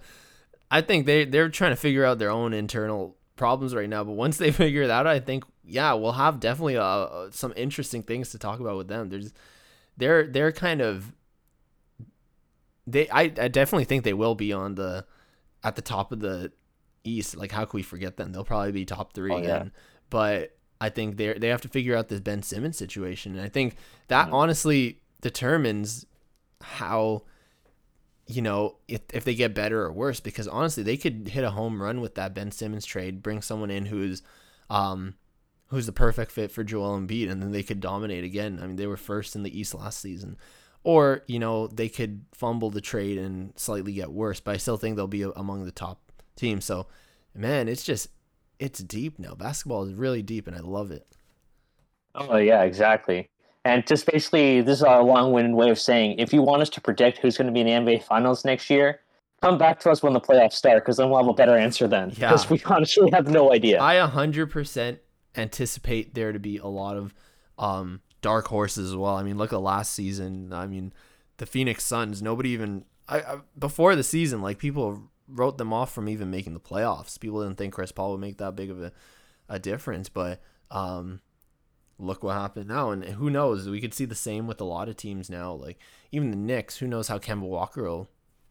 [0.72, 4.04] I think they they're trying to figure out their own internal problems right now.
[4.04, 8.04] But once they figure it out, I think yeah, we'll have definitely uh, some interesting
[8.04, 9.10] things to talk about with them.
[9.10, 9.34] There's
[9.98, 11.14] they're they're kind of
[12.86, 15.06] they I, I definitely think they will be on the
[15.64, 16.52] at the top of the
[17.04, 17.36] East.
[17.36, 18.32] Like how can we forget them?
[18.32, 19.44] They'll probably be top three Oh, yeah.
[19.44, 19.72] again.
[20.10, 23.50] But I think they they have to figure out this Ben Simmons situation, and I
[23.50, 23.76] think
[24.08, 26.06] that honestly determines
[26.62, 27.24] how
[28.28, 31.52] you know if, if they get better or worse because honestly they could hit a
[31.52, 34.22] home run with that Ben Simmons trade bring someone in who's
[34.70, 35.16] um
[35.68, 38.60] who's the perfect fit for Joel Embiid and then they could dominate again.
[38.62, 40.38] I mean they were first in the East last season.
[40.84, 44.78] Or you know they could fumble the trade and slightly get worse but I still
[44.78, 46.66] think they'll be among the top teams.
[46.66, 46.88] So
[47.34, 48.10] man it's just
[48.60, 51.08] it's deep now basketball is really deep and I love it
[52.18, 53.30] Oh yeah, exactly.
[53.64, 56.82] And just basically, this is our long-winded way of saying, if you want us to
[56.82, 59.02] predict who's going to be in the NBA Finals next year,
[59.42, 61.88] come back to us when the playoffs start, because then we'll have a better answer
[61.88, 62.12] then.
[62.12, 62.30] Yeah.
[62.30, 63.82] Because we honestly have no idea.
[63.82, 65.00] I 100%
[65.36, 67.14] anticipate there to be a lot of
[67.60, 69.16] um, dark horses as well.
[69.16, 70.54] I mean, look at last season.
[70.54, 70.94] I mean,
[71.38, 75.94] the Phoenix Suns, nobody even I, I before the season, like people wrote them off
[75.94, 77.20] from even making the playoffs.
[77.20, 78.92] People didn't think Chris Paul would make that big of a,
[79.50, 81.22] a difference, but um,
[82.00, 82.92] look what happened now.
[82.92, 83.70] And who knows?
[83.70, 85.54] We could see the same with a lot of teams now.
[85.54, 85.80] Like
[86.12, 88.10] even the Knicks, who knows how Kemba Walker will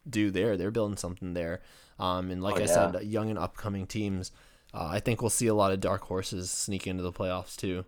[0.09, 0.57] do there?
[0.57, 1.61] They're building something there.
[1.99, 2.93] Um, and like oh, I yeah.
[2.93, 4.33] said, young and upcoming teams.
[4.75, 7.85] Uh, I think we'll see a lot of dark horses sneak into the playoffs too.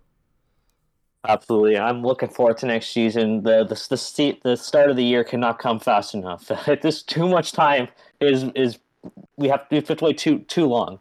[1.27, 3.43] Absolutely, I'm looking forward to next season.
[3.43, 6.51] the the the, the start of the year cannot come fast enough.
[6.67, 7.89] There's too much time
[8.21, 8.79] is is
[9.37, 11.01] we have, to wait too too long.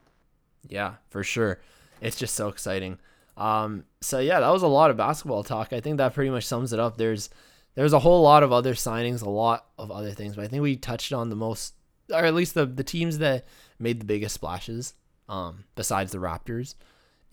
[0.67, 1.59] Yeah, for sure.
[2.01, 2.99] It's just so exciting.
[3.35, 5.73] Um, so yeah, that was a lot of basketball talk.
[5.73, 6.97] I think that pretty much sums it up.
[6.97, 7.29] There's
[7.75, 10.63] there's a whole lot of other signings, a lot of other things, but I think
[10.63, 11.73] we touched on the most,
[12.11, 13.45] or at least the the teams that
[13.79, 14.93] made the biggest splashes.
[15.29, 16.75] Um, besides the Raptors,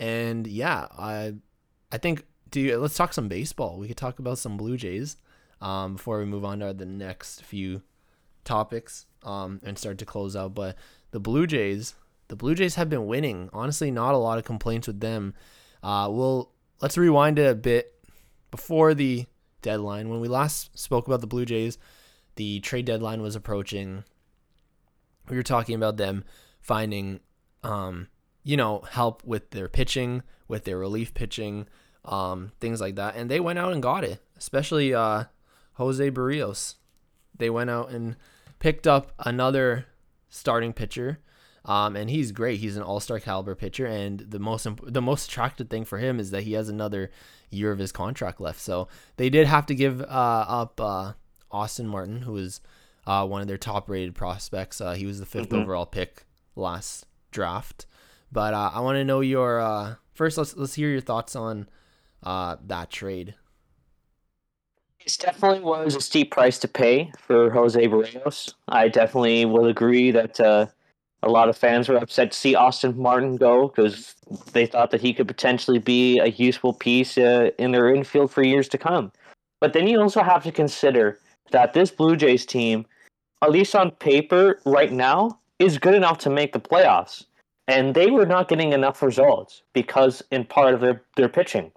[0.00, 1.34] and yeah, I
[1.92, 3.78] I think do you, let's talk some baseball.
[3.78, 5.16] We could talk about some Blue Jays
[5.60, 7.82] um, before we move on to the next few
[8.44, 10.54] topics um, and start to close out.
[10.54, 10.76] But
[11.10, 11.94] the Blue Jays,
[12.28, 13.50] the Blue Jays have been winning.
[13.52, 15.34] Honestly, not a lot of complaints with them.
[15.82, 17.94] Uh, we'll let's rewind it a bit
[18.50, 19.26] before the
[19.62, 20.08] deadline.
[20.08, 21.78] When we last spoke about the Blue Jays,
[22.36, 24.04] the trade deadline was approaching.
[25.28, 26.24] We were talking about them
[26.60, 27.20] finding,
[27.62, 28.08] um,
[28.42, 31.66] you know, help with their pitching, with their relief pitching
[32.04, 33.16] um, things like that.
[33.16, 35.24] And they went out and got it, especially uh,
[35.74, 36.74] Jose Berrios.
[37.36, 38.16] They went out and
[38.64, 39.84] picked up another
[40.30, 41.18] starting pitcher.
[41.66, 42.60] Um, and he's great.
[42.60, 46.18] He's an all-star caliber pitcher, and the most imp- the most attractive thing for him
[46.18, 47.10] is that he has another
[47.50, 48.60] year of his contract left.
[48.60, 51.12] So they did have to give uh, up uh,
[51.50, 52.62] Austin Martin, who was
[53.06, 54.80] uh, one of their top-rated prospects.
[54.80, 55.56] Uh, he was the 5th mm-hmm.
[55.56, 56.24] overall pick
[56.56, 57.84] last draft.
[58.32, 60.38] But uh, I want to know your uh, first.
[60.38, 61.68] Let's let's hear your thoughts on
[62.22, 63.34] uh, that trade.
[65.04, 68.54] It definitely was a steep price to pay for Jose Berrios.
[68.68, 70.66] I definitely will agree that uh,
[71.22, 74.14] a lot of fans were upset to see Austin Martin go because
[74.52, 78.42] they thought that he could potentially be a useful piece uh, in their infield for
[78.42, 79.12] years to come.
[79.60, 81.18] But then you also have to consider
[81.50, 82.86] that this Blue Jays team,
[83.42, 87.24] at least on paper right now, is good enough to make the playoffs.
[87.68, 91.72] And they were not getting enough results because, in part, of their, their pitching.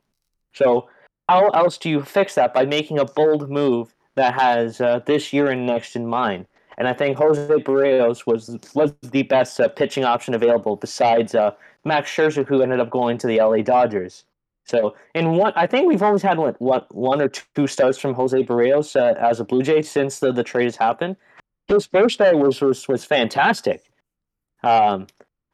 [0.54, 0.90] So
[1.28, 5.34] how else do you fix that by making a bold move that has uh, this
[5.34, 6.48] year and next in mind?
[6.78, 11.52] And I think Jose Berrios was was the best uh, pitching option available besides uh,
[11.84, 14.26] Max Scherzer, who ended up going to the LA Dodgers.
[14.66, 18.14] So in one, I think we've always had what, what one or two starts from
[18.14, 21.16] Jose Berrios uh, as a Blue Jay since the, the trade has happened.
[21.68, 23.90] His first start was was, was fantastic.
[24.64, 25.08] Um,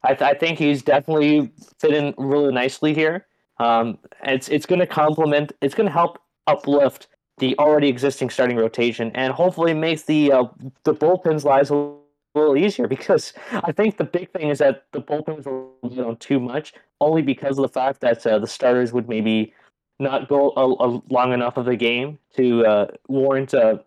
[0.04, 3.28] I, th- I think he's definitely fit in really nicely here.
[3.58, 5.54] Um, it's it's going to complement.
[5.62, 10.46] It's going to help uplift the already existing starting rotation, and hopefully makes the uh,
[10.84, 11.94] the bullpen's lives a
[12.36, 12.88] little easier.
[12.98, 16.74] Because I think the big thing is that the bullpen was relied on too much,
[17.00, 19.54] only because of the fact that uh, the starters would maybe
[20.00, 23.78] not go a, a long enough of the game to uh, warrant uh,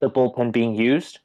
[0.00, 1.20] the bullpen being used.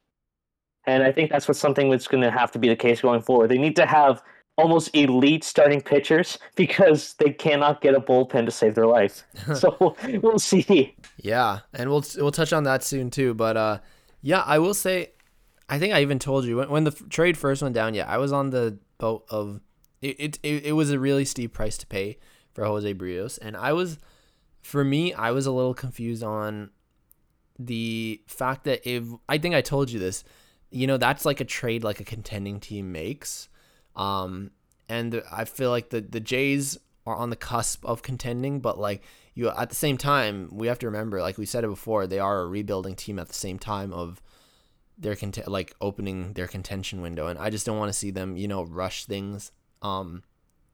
[0.86, 3.22] And I think that's what something that's going to have to be the case going
[3.22, 3.50] forward.
[3.50, 4.24] They need to have
[4.60, 9.24] almost elite starting pitchers because they cannot get a bullpen to save their life.
[9.56, 10.96] so we'll see.
[11.18, 13.34] Yeah, and we'll we'll touch on that soon too.
[13.34, 13.80] But uh,
[14.22, 15.12] yeah, I will say,
[15.70, 17.94] I think I even told you when, when the trade first went down.
[17.94, 19.62] Yeah, I was on the boat of
[20.02, 20.40] it.
[20.44, 22.18] It, it was a really steep price to pay
[22.54, 23.98] for Jose Berrios, and I was,
[24.62, 26.72] for me, I was a little confused on
[27.58, 30.24] the fact that if I think I told you this,
[30.70, 33.50] you know, that's like a trade like a contending team makes
[33.96, 34.52] um,
[34.88, 39.04] and I feel like the the Jays are on the cusp of contending, but like
[39.36, 42.20] you at the same time, we have to remember, like we said it before, they
[42.20, 44.22] are a rebuilding team at the same time of
[44.98, 48.36] their cont- like opening their contention window, and I just don't want to see them,
[48.36, 50.24] you know, rush things, um,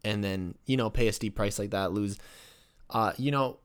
[0.03, 2.17] and then you know pay a steep price like that, lose,
[2.89, 3.59] uh, you know.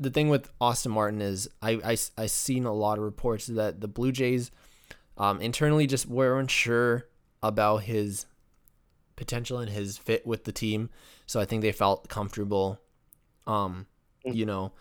[0.00, 3.80] The thing with Austin Martin is I I I seen a lot of reports that
[3.80, 4.52] the Blue Jays,
[5.16, 7.08] um, internally just weren't sure
[7.42, 8.26] about his
[9.18, 10.88] potential and his fit with the team.
[11.26, 12.80] So I think they felt comfortable,
[13.46, 13.86] um,
[14.26, 14.34] mm.
[14.34, 14.72] you know,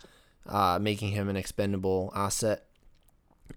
[0.46, 2.64] uh, making him an expendable asset.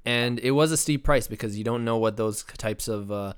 [0.05, 3.35] And it was a steep price because you don't know what those types of uh,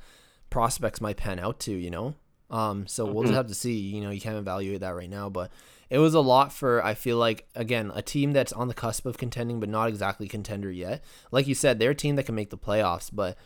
[0.48, 2.14] prospects might pan out to, you know.
[2.50, 3.36] Um, so we'll just mm-hmm.
[3.36, 3.78] have to see.
[3.78, 5.50] You know, you can't evaluate that right now, but
[5.88, 9.06] it was a lot for I feel like again a team that's on the cusp
[9.06, 11.02] of contending, but not exactly contender yet.
[11.30, 13.36] Like you said, they're a team that can make the playoffs, but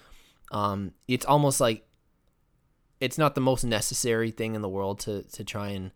[0.50, 1.86] um, it's almost like
[3.00, 5.92] it's not the most necessary thing in the world to to try and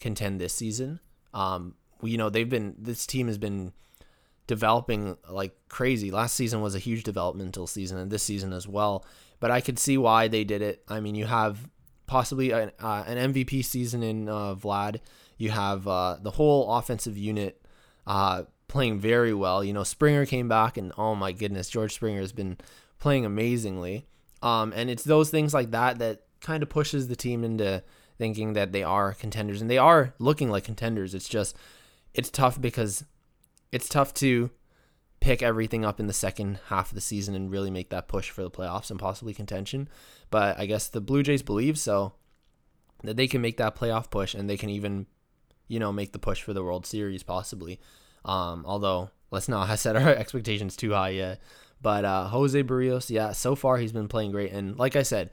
[0.00, 1.00] contend this season.
[1.34, 3.72] Um, you know, they've been this team has been
[4.46, 6.10] developing like crazy.
[6.10, 9.04] Last season was a huge developmental season, and this season as well.
[9.40, 10.82] But I could see why they did it.
[10.88, 11.68] I mean, you have
[12.06, 15.00] possibly an, uh, an MVP season in uh, Vlad.
[15.36, 17.60] You have uh, the whole offensive unit
[18.06, 19.62] uh, playing very well.
[19.62, 22.56] You know, Springer came back, and oh my goodness, George Springer has been
[22.98, 24.06] playing amazingly.
[24.42, 27.82] Um, and it's those things like that that kind of pushes the team into
[28.18, 31.14] thinking that they are contenders, and they are looking like contenders.
[31.14, 31.56] It's just
[32.14, 33.04] it's tough because
[33.72, 34.50] it's tough to
[35.20, 38.30] pick everything up in the second half of the season and really make that push
[38.30, 39.88] for the playoffs and possibly contention.
[40.30, 42.12] But I guess the Blue Jays believe so
[43.02, 45.06] that they can make that playoff push and they can even,
[45.68, 47.80] you know, make the push for the World Series possibly.
[48.24, 51.40] Um, although let's not set our expectations too high yet.
[51.80, 54.52] But uh, Jose Berrios, yeah, so far he's been playing great.
[54.52, 55.30] And like I said,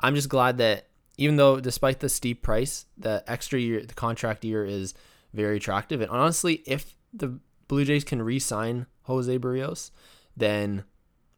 [0.00, 0.86] I'm just glad that
[1.18, 4.94] even though despite the steep price, the extra year, the contract year is
[5.34, 6.00] very attractive.
[6.00, 7.38] And honestly, if the
[7.68, 9.90] Blue Jays can re-sign Jose Berrios,
[10.36, 10.84] then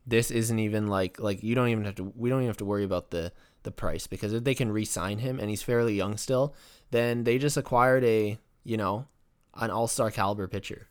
[0.06, 2.64] this isn't even like like you don't even have to we don't even have to
[2.64, 3.32] worry about the
[3.62, 6.54] the price because if they can re-sign him and he's fairly young still,
[6.90, 9.06] then they just acquired a you know
[9.54, 10.88] an all-star caliber pitcher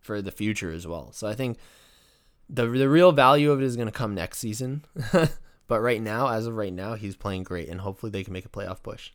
[0.00, 1.10] for the future as well.
[1.12, 1.58] So I think
[2.48, 4.84] the the real value of it is going to come next season.
[5.66, 8.44] but right now, as of right now, he's playing great, and hopefully they can make
[8.44, 9.10] a playoff push.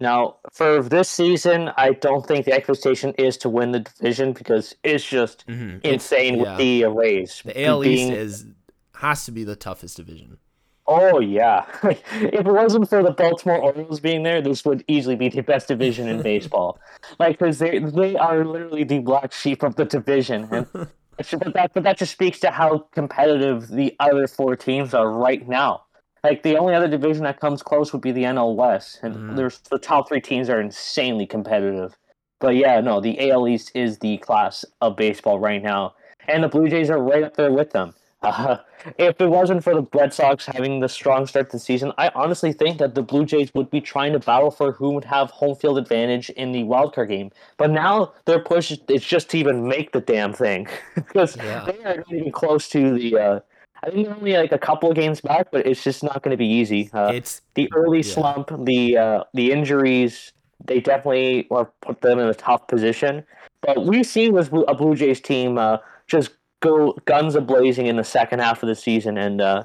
[0.00, 4.74] Now, for this season, I don't think the expectation is to win the division because
[4.82, 5.78] it's just mm-hmm.
[5.84, 6.42] insane yeah.
[6.42, 7.42] with the Rays.
[7.44, 8.08] The AL being...
[8.08, 8.46] East is
[8.94, 10.38] has to be the toughest division.
[10.86, 15.28] Oh yeah, if it wasn't for the Baltimore Orioles being there, this would easily be
[15.28, 16.80] the best division in baseball.
[17.20, 20.66] like, because they they are literally the black sheep of the division, and
[21.16, 25.46] but that but that just speaks to how competitive the other four teams are right
[25.48, 25.84] now.
[26.24, 29.36] Like the only other division that comes close would be the NL West, and mm.
[29.36, 31.96] there's the top three teams are insanely competitive.
[32.40, 35.94] But yeah, no, the AL East is the class of baseball right now,
[36.28, 37.94] and the Blue Jays are right up there with them.
[38.22, 38.58] Uh,
[38.98, 42.10] if it wasn't for the Red Sox having the strong start to the season, I
[42.14, 45.30] honestly think that the Blue Jays would be trying to battle for who would have
[45.30, 47.30] home field advantage in the wildcard game.
[47.56, 51.64] But now their push is just to even make the damn thing because yeah.
[51.66, 53.18] they are not even close to the.
[53.18, 53.40] Uh,
[53.84, 56.30] I think they're only like a couple of games back, but it's just not going
[56.30, 56.88] to be easy.
[56.92, 58.14] Uh, it's the early yeah.
[58.14, 60.32] slump, the uh, the injuries.
[60.64, 63.24] They definitely are put them in a tough position.
[63.62, 66.30] But we've seen with a Blue Jays team uh, just
[66.62, 69.64] go guns a blazing in the second half of the season, and uh,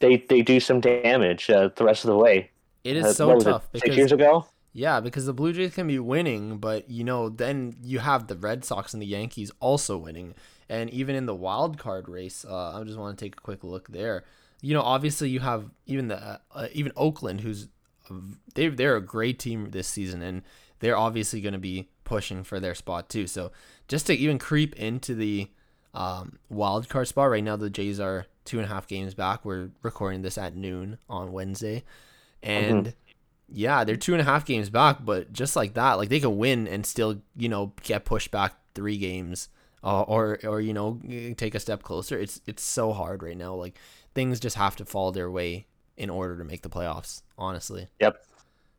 [0.00, 2.50] they they do some damage uh, the rest of the way.
[2.84, 3.64] It is uh, so tough.
[3.64, 4.46] It, because, six years ago.
[4.72, 8.36] Yeah, because the Blue Jays can be winning, but you know, then you have the
[8.36, 10.34] Red Sox and the Yankees also winning,
[10.68, 13.64] and even in the wild card race, uh, I just want to take a quick
[13.64, 14.24] look there.
[14.60, 17.68] You know, obviously you have even the uh, uh even Oakland, who's
[18.54, 20.42] they they're a great team this season, and
[20.80, 23.26] they're obviously going to be pushing for their spot too.
[23.26, 23.52] So
[23.88, 25.50] just to even creep into the
[25.94, 27.30] um, wild card spot.
[27.30, 29.44] Right now, the Jays are two and a half games back.
[29.44, 31.84] We're recording this at noon on Wednesday,
[32.42, 32.90] and mm-hmm.
[33.48, 35.04] yeah, they're two and a half games back.
[35.04, 38.54] But just like that, like they could win and still, you know, get pushed back
[38.74, 39.48] three games,
[39.82, 41.00] uh, or or you know,
[41.36, 42.18] take a step closer.
[42.18, 43.54] It's it's so hard right now.
[43.54, 43.78] Like
[44.14, 45.66] things just have to fall their way
[45.96, 47.22] in order to make the playoffs.
[47.38, 47.88] Honestly.
[48.00, 48.16] Yep.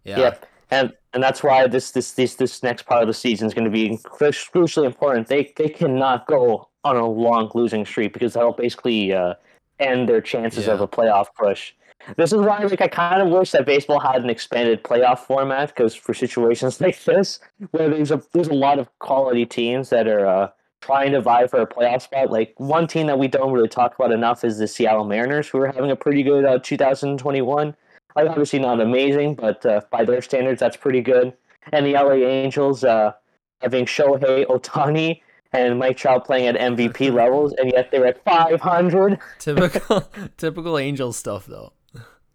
[0.03, 0.19] Yeah.
[0.19, 3.53] Yep and and that's why this this this this next part of the season is
[3.53, 5.27] going to be crucially important.
[5.27, 9.33] They they cannot go on a long losing streak because that'll basically uh,
[9.79, 10.73] end their chances yeah.
[10.73, 11.73] of a playoff push.
[12.17, 15.69] This is why, like, I kind of wish that baseball had an expanded playoff format
[15.69, 17.39] because for situations like this,
[17.71, 20.49] where there's a there's a lot of quality teams that are uh,
[20.81, 22.29] trying to vie for a playoff spot.
[22.29, 25.57] Like one team that we don't really talk about enough is the Seattle Mariners, who
[25.59, 27.75] are having a pretty good uh, 2021.
[28.15, 31.33] Like obviously not amazing, but uh, by their standards, that's pretty good.
[31.71, 33.13] And the LA Angels uh,
[33.61, 35.21] having Shohei Ohtani
[35.55, 39.19] and Mike Trout playing at MVP levels, and yet they're at 500.
[39.39, 41.73] Typical, typical Angels stuff, though.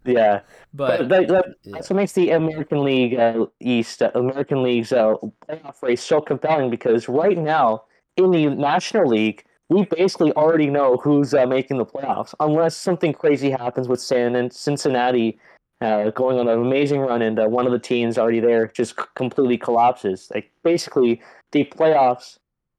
[0.03, 0.41] Yeah,
[0.73, 1.71] but, but that, that, yeah.
[1.73, 5.13] that's what makes the American League uh, East, uh, American League's uh,
[5.47, 7.83] playoff race so compelling because right now
[8.17, 13.13] in the National League, we basically already know who's uh, making the playoffs, unless something
[13.13, 15.37] crazy happens with San and Cincinnati
[15.81, 18.95] uh, going on an amazing run, and uh, one of the teams already there just
[18.97, 20.31] c- completely collapses.
[20.33, 22.37] Like basically, the playoffs.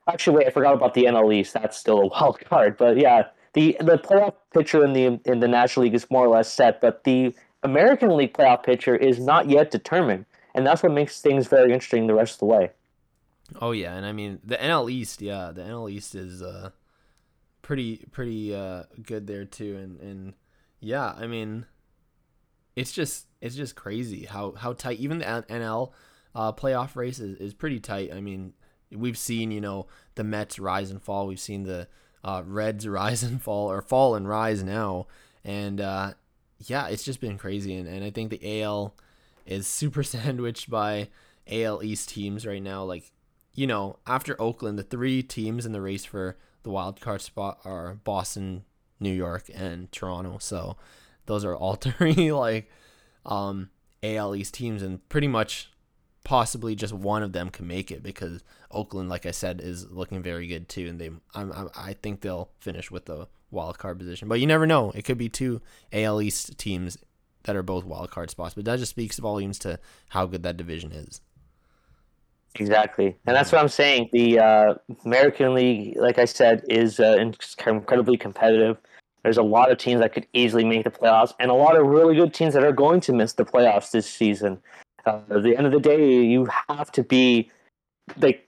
[0.08, 1.54] Actually, wait, I forgot about the NL East.
[1.54, 5.48] That's still a wild card, but yeah, the the playoff picture in the in the
[5.48, 9.48] National League is more or less set, but the American League playoff picture is not
[9.48, 12.70] yet determined, and that's what makes things very interesting the rest of the way.
[13.60, 16.70] Oh yeah, and I mean the NL East, yeah, the NL East is uh,
[17.60, 20.34] pretty pretty uh, good there too, and and
[20.80, 21.66] yeah, I mean
[22.76, 25.92] it's just it's just crazy how how tight even the NL
[26.34, 28.12] uh, playoff race is, is pretty tight.
[28.12, 28.54] I mean,
[28.94, 31.26] we've seen you know the Mets rise and fall.
[31.26, 31.88] We've seen the
[32.24, 35.06] uh, Reds rise and fall or fall and rise now,
[35.44, 36.14] and uh,
[36.68, 37.74] yeah, it's just been crazy.
[37.76, 38.94] And, and I think the AL
[39.46, 41.08] is super sandwiched by
[41.50, 42.84] AL East teams right now.
[42.84, 43.10] Like,
[43.54, 47.58] you know, after Oakland, the three teams in the race for the wild card spot
[47.64, 48.64] are Boston,
[49.00, 50.38] New York, and Toronto.
[50.40, 50.76] So
[51.26, 52.70] those are all three like
[53.26, 53.70] um,
[54.02, 55.71] AL East teams, and pretty much
[56.24, 60.22] possibly just one of them can make it because Oakland, like I said, is looking
[60.22, 63.98] very good too, and they I'm, I'm, I think they'll finish with the wild card
[63.98, 64.28] position.
[64.28, 65.60] But you never know; it could be two
[65.92, 66.98] AL East teams
[67.44, 68.54] that are both wild card spots.
[68.54, 69.78] But that just speaks volumes to
[70.10, 71.20] how good that division is.
[72.56, 74.10] Exactly, and that's what I'm saying.
[74.12, 77.16] The uh, American League, like I said, is uh,
[77.66, 78.76] incredibly competitive.
[79.22, 81.86] There's a lot of teams that could easily make the playoffs, and a lot of
[81.86, 84.60] really good teams that are going to miss the playoffs this season.
[85.06, 87.50] Uh, at the end of the day, you have to be
[88.18, 88.46] like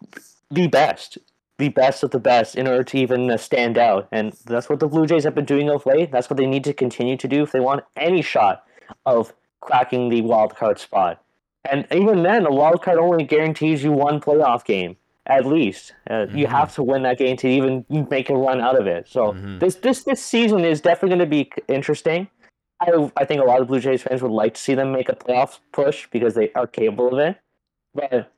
[0.51, 1.19] the best,
[1.59, 4.09] the best of the best, in order to even uh, stand out.
[4.13, 6.11] And that's what the Blue Jays have been doing of late.
[6.11, 8.65] That's what they need to continue to do if they want any shot
[9.07, 11.23] of cracking the wild card spot.
[11.71, 14.97] And even then, the wild card only guarantees you one playoff game
[15.27, 15.95] at least.
[16.09, 16.37] Uh, mm-hmm.
[16.37, 19.09] You have to win that game to even make a run out of it.
[19.09, 19.59] So mm-hmm.
[19.59, 22.29] this this this season is definitely going to be interesting.
[22.81, 25.09] I I think a lot of Blue Jays fans would like to see them make
[25.09, 27.39] a playoff push because they are capable of it.
[27.95, 28.33] But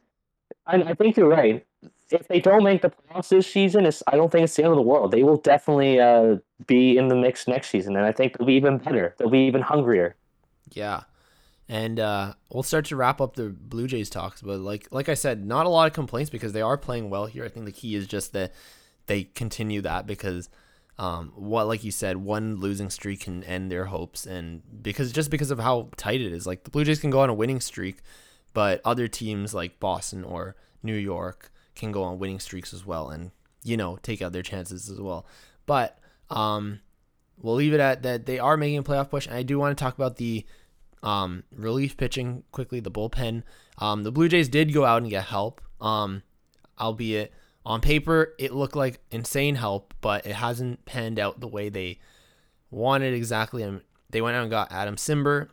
[0.66, 1.64] I, I think you're right.
[2.10, 4.70] If they don't make the playoffs this season, it's, I don't think it's the end
[4.70, 5.10] of the world.
[5.10, 8.54] They will definitely uh, be in the mix next season, and I think they'll be
[8.54, 9.14] even better.
[9.18, 10.14] They'll be even hungrier.
[10.72, 11.02] Yeah,
[11.68, 14.40] and uh, we'll start to wrap up the Blue Jays talks.
[14.40, 17.26] But like like I said, not a lot of complaints because they are playing well
[17.26, 17.44] here.
[17.44, 18.52] I think the key is just that
[19.06, 20.48] they continue that because
[20.98, 25.30] um, what like you said, one losing streak can end their hopes, and because just
[25.30, 27.60] because of how tight it is, like the Blue Jays can go on a winning
[27.60, 27.98] streak,
[28.54, 33.10] but other teams like Boston or New York can go on winning streaks as well,
[33.10, 33.30] and
[33.62, 35.26] you know take out their chances as well.
[35.66, 35.98] But
[36.30, 36.80] um,
[37.42, 38.24] we'll leave it at that.
[38.24, 40.46] They are making a playoff push, and I do want to talk about the
[41.02, 43.42] um, relief pitching quickly, the bullpen.
[43.78, 46.22] Um, the Blue Jays did go out and get help, um,
[46.80, 47.34] albeit
[47.66, 51.98] on paper it looked like insane help, but it hasn't panned out the way they
[52.70, 53.62] wanted exactly.
[53.62, 55.48] And they went out and got Adam Cimber.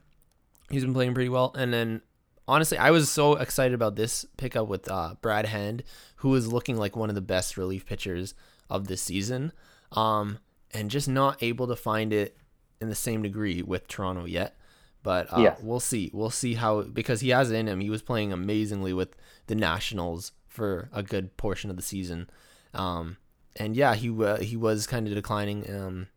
[0.69, 1.51] He's been playing pretty well.
[1.57, 2.01] And then
[2.47, 5.83] honestly, I was so excited about this pickup with uh, Brad Hand,
[6.17, 8.35] who is looking like one of the best relief pitchers
[8.69, 9.51] of this season,
[9.91, 10.37] um,
[10.71, 12.37] and just not able to find it
[12.79, 14.55] in the same degree with Toronto yet.
[15.01, 16.11] But uh, we'll see.
[16.13, 17.79] We'll see how because he has it in him.
[17.79, 19.15] He was playing amazingly with
[19.47, 22.29] the Nationals for a good portion of the season,
[22.73, 23.17] um,
[23.55, 25.69] and yeah, he uh, he was kind of declining.
[25.69, 26.07] Um,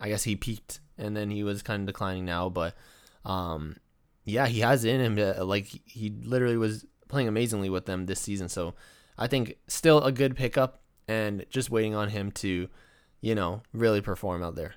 [0.00, 2.74] I guess he peaked and then he was kind of declining now, but
[3.24, 3.76] um,
[4.24, 5.16] yeah, he has in him.
[5.16, 8.48] To, like he literally was playing amazingly with them this season.
[8.48, 8.74] So
[9.18, 12.68] I think still a good pickup, and just waiting on him to,
[13.20, 14.74] you know, really perform out there.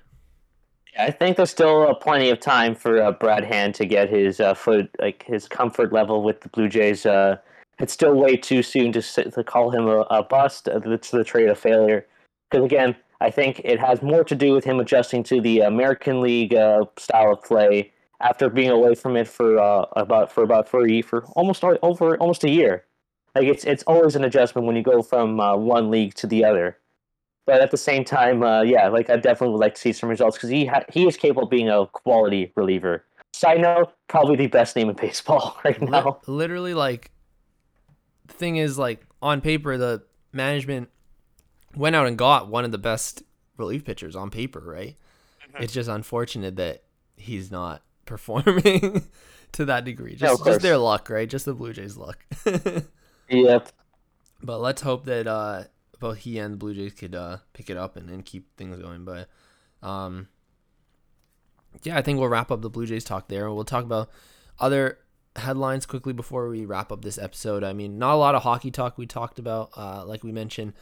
[0.98, 4.40] I think there's still uh, plenty of time for uh, Brad Hand to get his
[4.40, 7.04] uh, foot, like his comfort level with the Blue Jays.
[7.04, 7.36] Uh,
[7.78, 10.68] it's still way too soon to to call him a, a bust.
[10.68, 12.06] It's the trade a failure.
[12.50, 16.20] Because again, I think it has more to do with him adjusting to the American
[16.20, 20.68] League uh, style of play after being away from it for uh, about for about
[20.68, 22.84] for a, for almost over almost a year.
[23.34, 26.78] Like it's it's always an adjustment when you go from one league to the other.
[27.46, 30.08] But at the same time, uh, yeah, like I definitely would like to see some
[30.08, 33.04] results because he ha- he is capable of being a quality reliever.
[33.34, 36.18] Side note, probably the best name in baseball right now.
[36.26, 37.10] Literally, like
[38.26, 40.02] the thing is, like on paper, the
[40.32, 40.90] management
[41.74, 43.22] went out and got one of the best
[43.56, 44.96] relief pitchers on paper, right?
[45.48, 45.62] Mm-hmm.
[45.62, 46.84] It's just unfortunate that
[47.16, 49.06] he's not performing
[49.52, 50.14] to that degree.
[50.14, 51.28] Just, just their luck, right?
[51.28, 52.24] Just the Blue Jays' luck.
[53.28, 53.68] yep.
[54.42, 55.64] But let's hope that uh,
[55.98, 58.78] both he and the Blue Jays could uh, pick it up and, and keep things
[58.78, 59.04] going.
[59.04, 59.28] But
[59.82, 60.28] um,
[61.82, 63.50] yeah, I think we'll wrap up the Blue Jays talk there.
[63.52, 64.10] We'll talk about
[64.58, 64.98] other
[65.36, 67.64] headlines quickly before we wrap up this episode.
[67.64, 69.70] I mean, not a lot of hockey talk we talked about.
[69.76, 70.72] Uh, like we mentioned,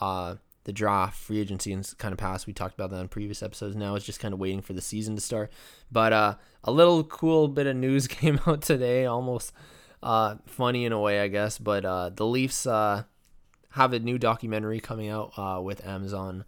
[0.00, 2.46] uh, the draft, free agency, and kind of past.
[2.46, 3.76] We talked about that in previous episodes.
[3.76, 5.52] Now it's just kind of waiting for the season to start.
[5.92, 9.52] But uh, a little cool bit of news came out today, almost
[10.02, 11.58] uh, funny in a way, I guess.
[11.58, 13.04] But uh, the Leafs uh,
[13.72, 16.44] have a new documentary coming out with Amazon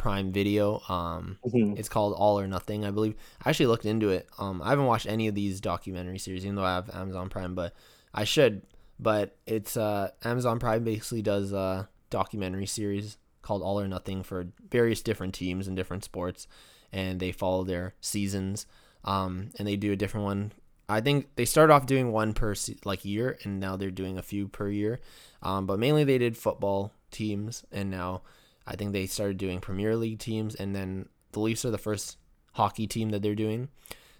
[0.00, 0.82] Prime Video.
[0.88, 1.76] Um, mm-hmm.
[1.76, 3.14] It's called All or Nothing, I believe.
[3.44, 4.28] I actually looked into it.
[4.38, 7.54] Um, I haven't watched any of these documentary series, even though I have Amazon Prime,
[7.54, 7.74] but
[8.14, 8.62] I should.
[8.98, 14.46] But it's uh, Amazon Prime basically does a documentary series called All or Nothing for
[14.70, 16.48] various different teams and different sports,
[16.92, 18.66] and they follow their seasons.
[19.04, 20.52] Um, and they do a different one
[20.90, 24.22] I think they started off doing one per like year, and now they're doing a
[24.22, 25.00] few per year.
[25.40, 28.22] Um, but mainly they did football teams, and now
[28.70, 32.18] I think they started doing Premier League teams, and then the Leafs are the first
[32.52, 33.68] hockey team that they're doing.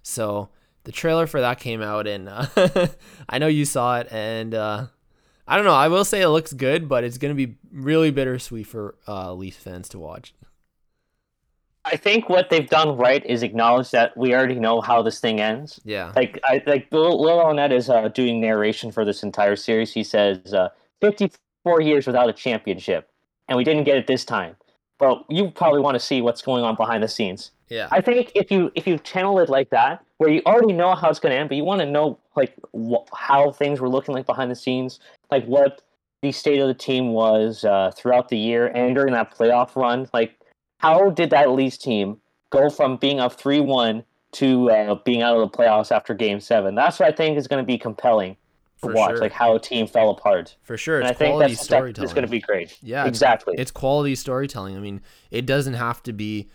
[0.03, 0.49] So
[0.85, 2.47] the trailer for that came out, and uh,
[3.29, 4.87] I know you saw it, and uh,
[5.47, 5.75] I don't know.
[5.75, 9.59] I will say it looks good, but it's gonna be really bittersweet for uh, Leafs
[9.59, 10.35] fans to watch.
[11.85, 15.41] I think what they've done right is acknowledge that we already know how this thing
[15.41, 15.81] ends.
[15.85, 16.13] Yeah.
[16.15, 19.93] Like I like Will Arnett is uh, doing narration for this entire series.
[19.93, 20.69] He says, uh,
[21.01, 23.11] "54 years without a championship,
[23.51, 24.57] and we didn't get it this time."
[24.99, 27.51] But you probably want to see what's going on behind the scenes.
[27.71, 27.89] Yeah.
[27.91, 31.09] I think if you if you channel it like that, where you already know how
[31.09, 34.15] it's going to end, but you want to know like wh- how things were looking
[34.15, 35.83] like behind the scenes, like what
[36.21, 40.09] the state of the team was uh, throughout the year and during that playoff run,
[40.13, 40.39] like
[40.79, 42.21] how did that Leafs team
[42.51, 46.41] go from being up three one to uh, being out of the playoffs after Game
[46.41, 46.75] Seven?
[46.75, 48.37] That's what I think is going to be compelling
[48.83, 49.19] to For watch, sure.
[49.19, 50.57] like how a team fell apart.
[50.63, 52.07] For sure, And I it's think that's storytelling.
[52.09, 52.77] is going to be great.
[52.83, 53.55] Yeah, it's- exactly.
[53.59, 54.77] It's quality storytelling.
[54.77, 55.01] I mean,
[55.31, 56.49] it doesn't have to be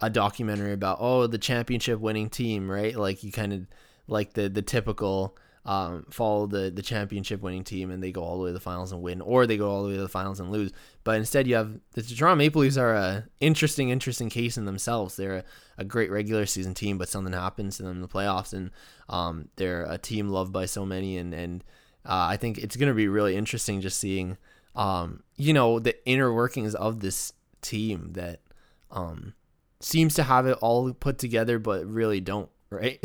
[0.00, 2.94] a documentary about oh the championship winning team, right?
[2.96, 3.66] Like you kind of
[4.08, 5.36] like the the typical
[5.66, 8.60] um, follow the the championship winning team and they go all the way to the
[8.60, 10.72] finals and win, or they go all the way to the finals and lose.
[11.04, 15.16] But instead, you have the Toronto Maple Leafs are a interesting, interesting case in themselves.
[15.16, 15.44] They're a,
[15.78, 18.70] a great regular season team, but something happens to them in the playoffs, and
[19.08, 21.64] um, they're a team loved by so many, and and
[22.04, 24.36] uh, I think it's going to be really interesting just seeing,
[24.76, 28.40] um, you know, the inner workings of this team that
[28.90, 29.32] um,
[29.80, 33.02] seems to have it all put together, but really don't, right?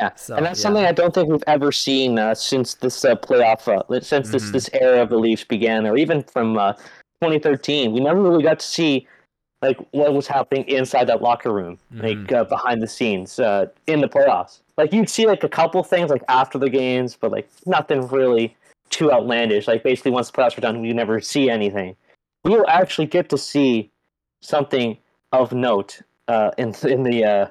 [0.00, 0.62] Yeah, So, and that's yeah.
[0.62, 4.44] something I don't think we've ever seen uh, since this uh, playoff, uh, since this
[4.48, 4.52] Mhm.
[4.52, 6.72] this era of the Leafs began, or even from uh,
[7.22, 7.92] 2013.
[7.92, 9.06] We never really got to see
[9.60, 14.00] like what was happening inside that locker room, like uh, behind the scenes uh, in
[14.00, 14.60] the playoffs.
[14.78, 18.56] Like you'd see like a couple things like after the games, but like nothing really
[18.88, 19.68] too outlandish.
[19.68, 21.94] Like basically, once the playoffs were done, you never see anything.
[22.42, 23.90] We will actually get to see
[24.40, 24.96] something
[25.32, 27.46] of note uh, in in the uh,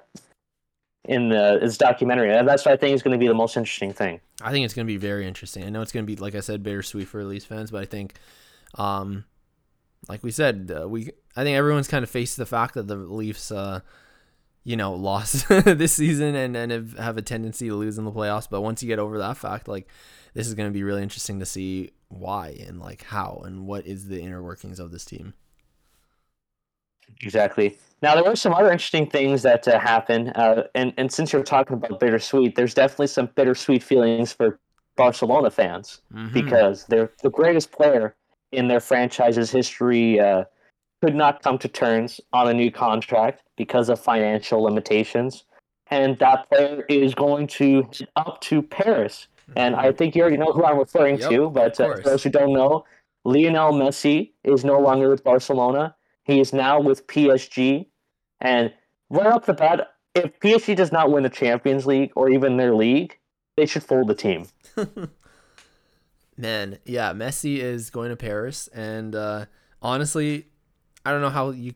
[1.05, 3.55] in the this documentary, and that's what I think is going to be the most
[3.57, 4.19] interesting thing.
[4.41, 5.63] I think it's going to be very interesting.
[5.63, 7.85] I know it's going to be, like I said, bittersweet for Leafs fans, but I
[7.85, 8.15] think,
[8.75, 9.25] um,
[10.07, 12.95] like we said, uh, we I think everyone's kind of faced the fact that the
[12.95, 13.79] Leafs, uh,
[14.63, 18.11] you know, lost this season and and have, have a tendency to lose in the
[18.11, 18.49] playoffs.
[18.49, 19.87] But once you get over that fact, like
[20.33, 23.85] this is going to be really interesting to see why and like how and what
[23.85, 25.33] is the inner workings of this team.
[27.21, 27.77] Exactly.
[28.01, 31.43] Now there were some other interesting things that uh, happened, uh, and and since you're
[31.43, 34.59] talking about bittersweet, there's definitely some bittersweet feelings for
[34.95, 36.33] Barcelona fans Mhm.
[36.33, 38.15] because they're the greatest player
[38.51, 40.45] in their franchise's history uh,
[41.01, 45.43] could not come to terms on a new contract because of financial limitations,
[45.87, 49.27] and that player is going to up to Paris.
[49.55, 52.23] And I think you already know who I'm referring Yep, to, but uh, for those
[52.23, 52.85] who don't know,
[53.25, 55.95] Lionel Messi is no longer with Barcelona.
[56.23, 57.87] He is now with PSG.
[58.41, 58.73] And
[59.09, 62.75] right off the bat, if PSG does not win the Champions League or even their
[62.75, 63.17] league,
[63.57, 64.45] they should fold the team.
[66.37, 69.45] Man, yeah, Messi is going to Paris, and uh,
[69.81, 70.47] honestly,
[71.05, 71.73] I don't know how you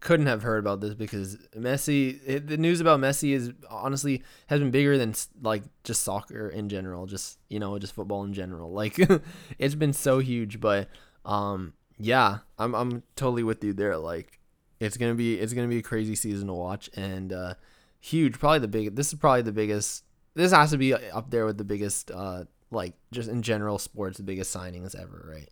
[0.00, 2.18] couldn't have heard about this because Messi.
[2.26, 6.70] It, the news about Messi is honestly has been bigger than like just soccer in
[6.70, 8.72] general, just you know, just football in general.
[8.82, 8.98] Like
[9.58, 10.88] it's been so huge, but
[11.26, 13.96] um, yeah, I'm I'm totally with you there.
[13.96, 14.38] Like
[14.80, 17.54] it's gonna be it's gonna be a crazy season to watch and uh,
[18.00, 18.38] huge.
[18.38, 18.96] Probably the big.
[18.96, 20.04] This is probably the biggest.
[20.34, 22.10] This has to be up there with the biggest.
[22.10, 25.48] Uh, like just in general sports, the biggest signings ever, right?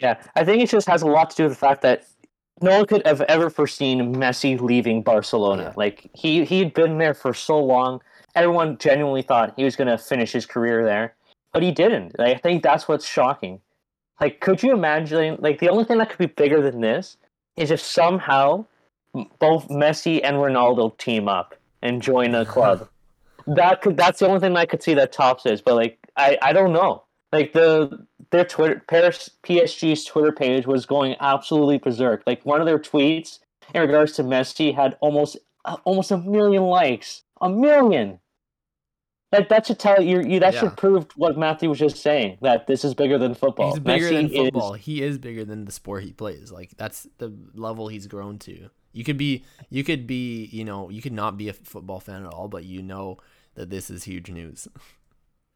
[0.00, 2.06] Yeah, I think it just has a lot to do with the fact that
[2.62, 5.64] no one could have ever foreseen Messi leaving Barcelona.
[5.64, 5.72] Yeah.
[5.76, 8.00] Like he he'd been there for so long.
[8.34, 11.14] Everyone genuinely thought he was going to finish his career there,
[11.52, 12.18] but he didn't.
[12.18, 13.60] Like, I think that's what's shocking.
[14.22, 15.36] Like, could you imagine?
[15.40, 17.16] Like, the only thing that could be bigger than this
[17.56, 18.66] is if somehow
[19.40, 22.88] both Messi and Ronaldo team up and join a club.
[23.48, 23.96] that could.
[23.96, 25.60] That's the only thing I could see that tops this.
[25.60, 27.02] But like, I I don't know.
[27.32, 32.22] Like the their Twitter Paris PSG's Twitter page was going absolutely berserk.
[32.24, 33.40] Like one of their tweets
[33.74, 37.24] in regards to Messi had almost uh, almost a million likes.
[37.40, 38.20] A million.
[39.32, 40.20] Like that should tell you.
[40.20, 40.60] you that Yeah.
[40.60, 42.38] should prove what Matthew was just saying.
[42.42, 43.70] That this is bigger than football.
[43.72, 44.72] He's bigger Messi than is- football.
[44.74, 46.52] He is bigger than the sport he plays.
[46.52, 48.68] Like that's the level he's grown to.
[48.92, 52.26] You could be, you could be, you know, you could not be a football fan
[52.26, 53.16] at all, but you know
[53.54, 54.68] that this is huge news.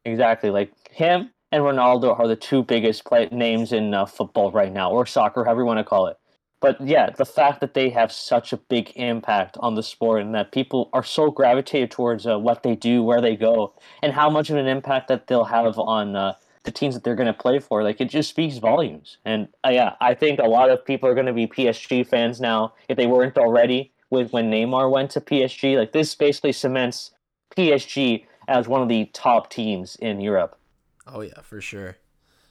[0.05, 0.51] Exactly.
[0.51, 4.90] Like him and Ronaldo are the two biggest play- names in uh, football right now,
[4.90, 6.16] or soccer, however you want to call it.
[6.61, 10.35] But yeah, the fact that they have such a big impact on the sport and
[10.35, 14.31] that people are so gravitated towards uh, what they do, where they go, and how
[14.31, 16.35] much of an impact that they'll have on uh,
[16.65, 19.19] the teams that they're going to play for, like it just speaks volumes.
[19.24, 22.41] And uh, yeah, I think a lot of people are going to be PSG fans
[22.41, 25.78] now if they weren't already with when Neymar went to PSG.
[25.78, 27.12] Like this basically cements
[27.57, 30.59] PSG as one of the top teams in Europe.
[31.07, 31.97] Oh yeah, for sure.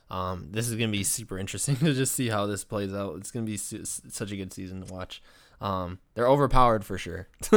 [0.09, 3.15] Um, this is gonna be super interesting to just see how this plays out.
[3.17, 5.21] It's gonna be su- such a good season to watch.
[5.61, 7.27] Um, they're overpowered for sure.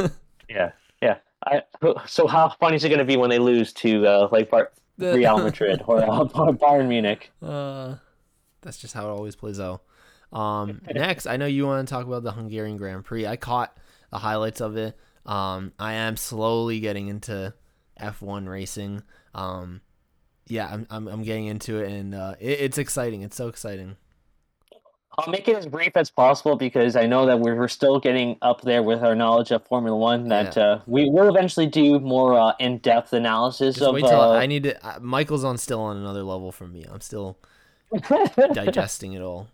[0.49, 0.73] yeah,
[1.03, 1.17] yeah.
[1.45, 1.63] I,
[2.07, 5.39] so how funny is it gonna be when they lose to uh, like Bar- Real
[5.39, 7.31] Madrid or uh, Bayern Munich?
[7.43, 7.97] Uh,
[8.63, 9.83] that's just how it always plays out.
[10.33, 13.27] Um, next, I know you want to talk about the Hungarian Grand Prix.
[13.27, 13.77] I caught
[14.11, 14.99] the highlights of it.
[15.25, 17.55] Um, I am slowly getting into
[18.01, 19.03] F1 racing.
[19.35, 19.81] Um,
[20.49, 23.23] yeah, I'm, I'm, I'm getting into it, and uh, it, it's exciting.
[23.23, 23.97] It's so exciting.
[25.19, 28.39] I'll make it as brief as possible because I know that we're, we're still getting
[28.41, 30.29] up there with our knowledge of Formula One.
[30.29, 30.63] That yeah.
[30.63, 33.95] uh, we will eventually do more uh, in depth analysis Just of.
[33.95, 34.87] Wait till uh, I need to.
[34.87, 36.87] Uh, Michael's on still on another level from me.
[36.89, 37.37] I'm still
[38.53, 39.49] digesting it all.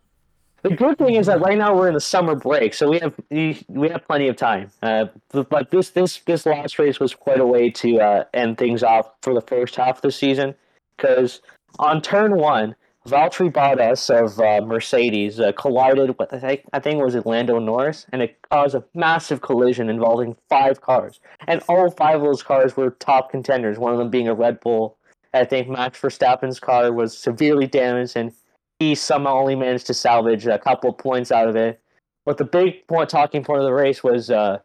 [0.65, 3.15] The good thing is that right now we're in the summer break, so we have
[3.31, 4.71] we, we have plenty of time.
[4.83, 8.83] Uh, but this this this last race was quite a way to uh, end things
[8.83, 10.55] off for the first half of the season,
[10.97, 11.41] because
[11.79, 12.75] on turn one,
[13.07, 17.59] Valtteri Bottas of uh, Mercedes uh, collided with I think I think it was Lando
[17.59, 22.43] Norris, and it caused a massive collision involving five cars, and all five of those
[22.43, 23.79] cars were top contenders.
[23.79, 24.97] One of them being a Red Bull.
[25.35, 28.33] I think Max Verstappen's car was severely damaged, and
[28.79, 31.81] he somehow only managed to salvage a couple of points out of it.
[32.25, 34.61] But the big point, talking point of the race was uh,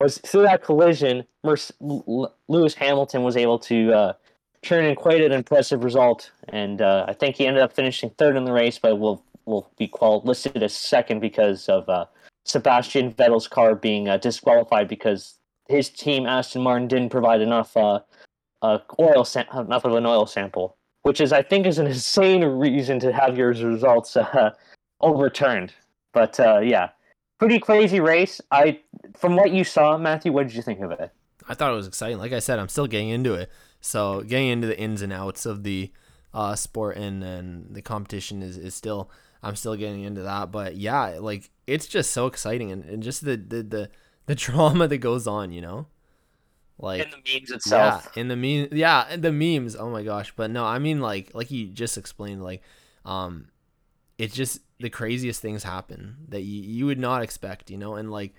[0.00, 1.24] was through that collision,
[2.48, 4.12] Lewis Hamilton was able to uh,
[4.62, 8.36] turn in quite an impressive result, and uh, I think he ended up finishing third
[8.36, 12.06] in the race, but will will be called listed as second because of uh,
[12.44, 15.34] Sebastian Vettel's car being uh, disqualified because
[15.68, 18.00] his team Aston Martin didn't provide enough uh,
[18.62, 22.44] uh, oil sam- enough of an oil sample which is I think is an insane
[22.44, 24.50] reason to have your results uh,
[25.00, 25.72] overturned.
[26.12, 26.90] But yeah,
[27.38, 28.40] pretty crazy race.
[28.52, 28.78] I
[29.16, 31.10] from what you saw, Matthew, what did you think of it?
[31.48, 32.18] I thought it was exciting.
[32.18, 33.50] Like I said, I'm still getting into it.
[33.82, 35.90] So getting into the ins and outs of the
[36.32, 39.10] uh, sport and, and the competition is, is still
[39.42, 40.52] I'm still getting into that.
[40.52, 43.90] But yeah, like it's just so exciting and, and just the, the the
[44.26, 45.88] the drama that goes on, you know?
[46.78, 48.08] Like in the memes itself.
[48.14, 49.76] Yeah, in the meme yeah, the memes.
[49.76, 50.32] Oh my gosh.
[50.34, 52.62] But no, I mean like like you just explained, like
[53.04, 53.48] um
[54.16, 58.12] it's just the craziest things happen that you, you would not expect, you know, and
[58.12, 58.32] like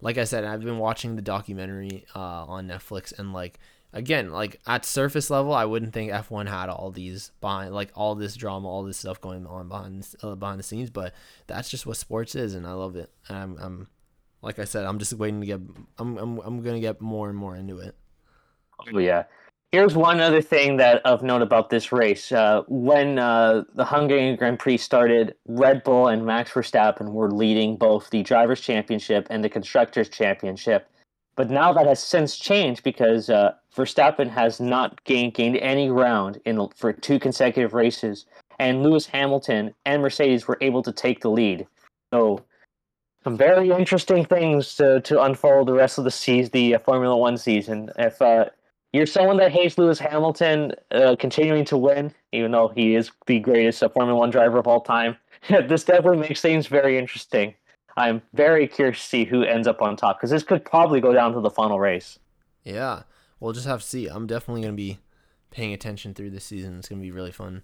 [0.00, 3.58] like I said, I've been watching the documentary uh, on Netflix and like
[3.92, 8.14] again, like at surface level, I wouldn't think F1 had all these behind like all
[8.14, 11.14] this drama, all this stuff going on behind uh, behind the scenes, but
[11.46, 13.10] that's just what sports is and I love it.
[13.28, 13.88] And I'm I'm
[14.42, 15.60] like I said, I'm just waiting to get.
[15.98, 17.96] I'm I'm I'm gonna get more and more into it.
[18.94, 19.24] Oh yeah.
[19.72, 22.30] Here's one other thing that of note about this race.
[22.30, 27.76] Uh, when uh, the Hungarian Grand Prix started, Red Bull and Max Verstappen were leading
[27.76, 30.88] both the Drivers' Championship and the Constructors' Championship.
[31.34, 36.40] But now that has since changed because uh, Verstappen has not gained, gained any ground
[36.44, 38.26] in for two consecutive races,
[38.58, 41.66] and Lewis Hamilton and Mercedes were able to take the lead.
[42.12, 42.42] So
[43.22, 47.16] some very interesting things to, to unfold the rest of the season, the uh, Formula
[47.16, 47.90] One season.
[47.98, 48.46] If uh,
[48.92, 53.40] you're someone that hates Lewis Hamilton uh, continuing to win, even though he is the
[53.40, 55.16] greatest uh, Formula One driver of all time,
[55.48, 57.54] this definitely makes things very interesting.
[57.96, 61.12] I'm very curious to see who ends up on top because this could probably go
[61.12, 62.18] down to the final race.
[62.62, 63.02] Yeah,
[63.40, 64.06] we'll just have to see.
[64.06, 64.98] I'm definitely going to be
[65.50, 66.78] paying attention through this season.
[66.78, 67.62] It's going to be really fun.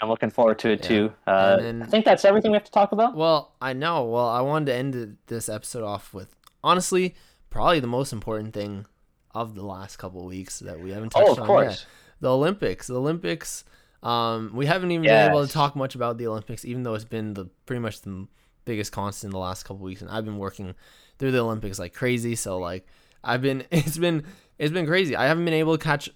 [0.00, 0.88] I'm looking forward to it yeah.
[0.88, 1.12] too.
[1.26, 3.14] Uh, then, I think that's everything we have to talk about.
[3.14, 4.04] Well, I know.
[4.04, 7.14] Well, I wanted to end this episode off with honestly,
[7.50, 8.86] probably the most important thing
[9.32, 11.70] of the last couple weeks that we haven't touched oh, of on course.
[11.70, 11.86] yet.
[12.20, 12.86] The Olympics.
[12.86, 13.64] The Olympics.
[14.02, 15.26] Um, we haven't even yes.
[15.26, 18.00] been able to talk much about the Olympics, even though it's been the pretty much
[18.00, 18.26] the
[18.64, 20.74] biggest constant in the last couple weeks, and I've been working
[21.18, 22.34] through the Olympics like crazy.
[22.34, 22.86] So like,
[23.22, 24.24] I've been it's been
[24.58, 25.16] it's been crazy.
[25.16, 26.08] I haven't been able to catch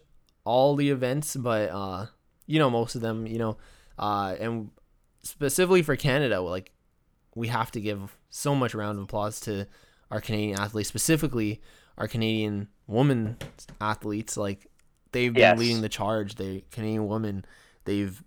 [0.45, 2.07] all the events, but uh,
[2.47, 3.27] you know most of them.
[3.27, 3.57] You know,
[3.99, 4.71] uh, and
[5.23, 6.71] specifically for Canada, like
[7.35, 9.67] we have to give so much round of applause to
[10.11, 11.61] our Canadian athletes, specifically
[11.99, 13.37] our Canadian women
[13.81, 14.37] athletes.
[14.37, 14.71] Like
[15.13, 15.59] they've been yes.
[15.59, 16.37] leading the charge.
[16.37, 17.45] They Canadian women,
[17.85, 18.23] they've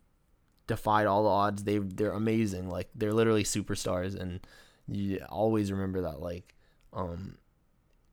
[0.68, 1.64] defied all the odds.
[1.64, 2.70] They they're amazing.
[2.70, 4.46] Like they're literally superstars, and
[4.88, 6.20] you always remember that.
[6.20, 6.56] Like,
[6.94, 7.38] um,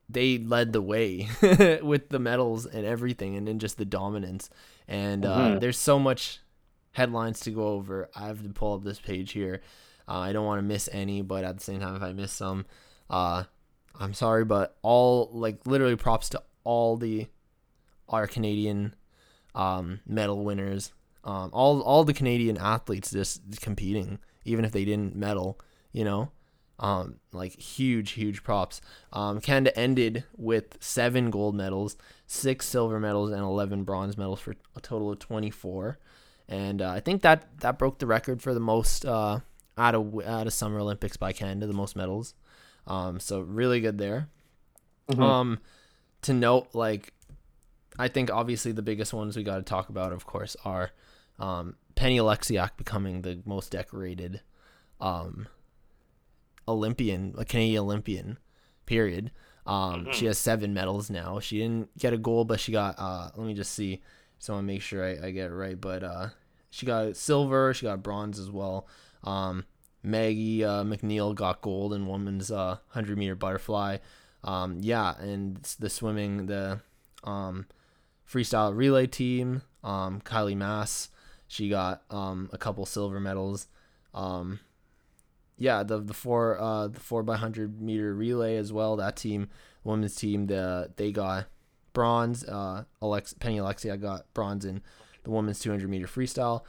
[0.08, 1.28] they led the way
[1.82, 4.50] with the medals and everything, and then just the dominance.
[4.86, 5.58] And uh, mm-hmm.
[5.60, 6.40] there's so much
[6.92, 8.08] headlines to go over.
[8.14, 9.62] I have to pull up this page here.
[10.06, 12.32] Uh, I don't want to miss any, but at the same time, if I miss
[12.32, 12.66] some,
[13.08, 13.44] uh,
[13.98, 14.44] I'm sorry.
[14.44, 17.26] But all like literally props to all the
[18.08, 18.94] our Canadian
[19.54, 20.92] um, medal winners,
[21.24, 25.58] um, all all the Canadian athletes just competing, even if they didn't medal,
[25.92, 26.30] you know,
[26.78, 28.80] Um, like huge, huge props.
[29.12, 31.96] Um, Canada ended with seven gold medals,
[32.26, 35.98] six silver medals, and eleven bronze medals for a total of twenty four.
[36.48, 39.40] And uh, I think that that broke the record for the most uh,
[39.78, 42.34] out of out of Summer Olympics by Canada, the most medals.
[42.86, 44.28] Um, so really good there.
[45.10, 45.22] Mhm.
[45.22, 45.58] Um,
[46.22, 47.12] to note, like,
[47.98, 50.90] I think obviously the biggest ones we got to talk about, of course, are
[51.38, 54.40] um, Penny Oleksiak becoming the most decorated
[55.00, 55.46] um,
[56.68, 58.38] Olympian, a Canadian Olympian,
[58.86, 59.30] period.
[59.66, 61.40] Um, She has seven medals now.
[61.40, 62.96] She didn't get a gold, but she got.
[62.98, 64.02] Uh, let me just see.
[64.38, 65.80] So I want to make sure I, I get it right.
[65.80, 66.28] But uh,
[66.70, 67.72] she got silver.
[67.72, 68.86] She got bronze as well.
[69.22, 69.64] Um,
[70.02, 73.98] Maggie uh, Mac Neil got gold in women's uh, 100 meter butterfly.
[74.42, 76.80] Um, yeah, and the swimming, the
[77.22, 77.66] um,
[78.30, 81.08] freestyle relay team, um, Kylie Masse,
[81.48, 83.66] she got um, a couple silver medals.
[85.56, 88.96] Yeah, the the four uh, the four by hundred meter relay as well.
[88.96, 89.48] That team,
[89.84, 91.46] women's team, the they got
[91.92, 92.44] bronze.
[92.44, 94.82] Uh, Alex Penny Alexia got bronze in
[95.22, 96.62] the women's 200 meter freestyle.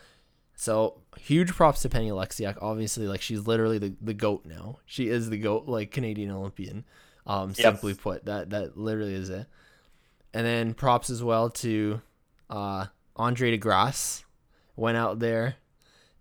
[0.56, 2.58] So huge props to Penny Oleksiak.
[2.62, 4.78] Obviously, like she's literally the, the goat now.
[4.86, 6.86] She is the goat, like Canadian Olympian.
[7.28, 7.56] Um, Yep.
[7.58, 9.48] simply put, that that literally is it.
[10.34, 12.02] And then props as well to
[12.50, 12.86] uh,
[13.16, 14.24] Andre De Grasse.
[14.78, 15.56] Went out there,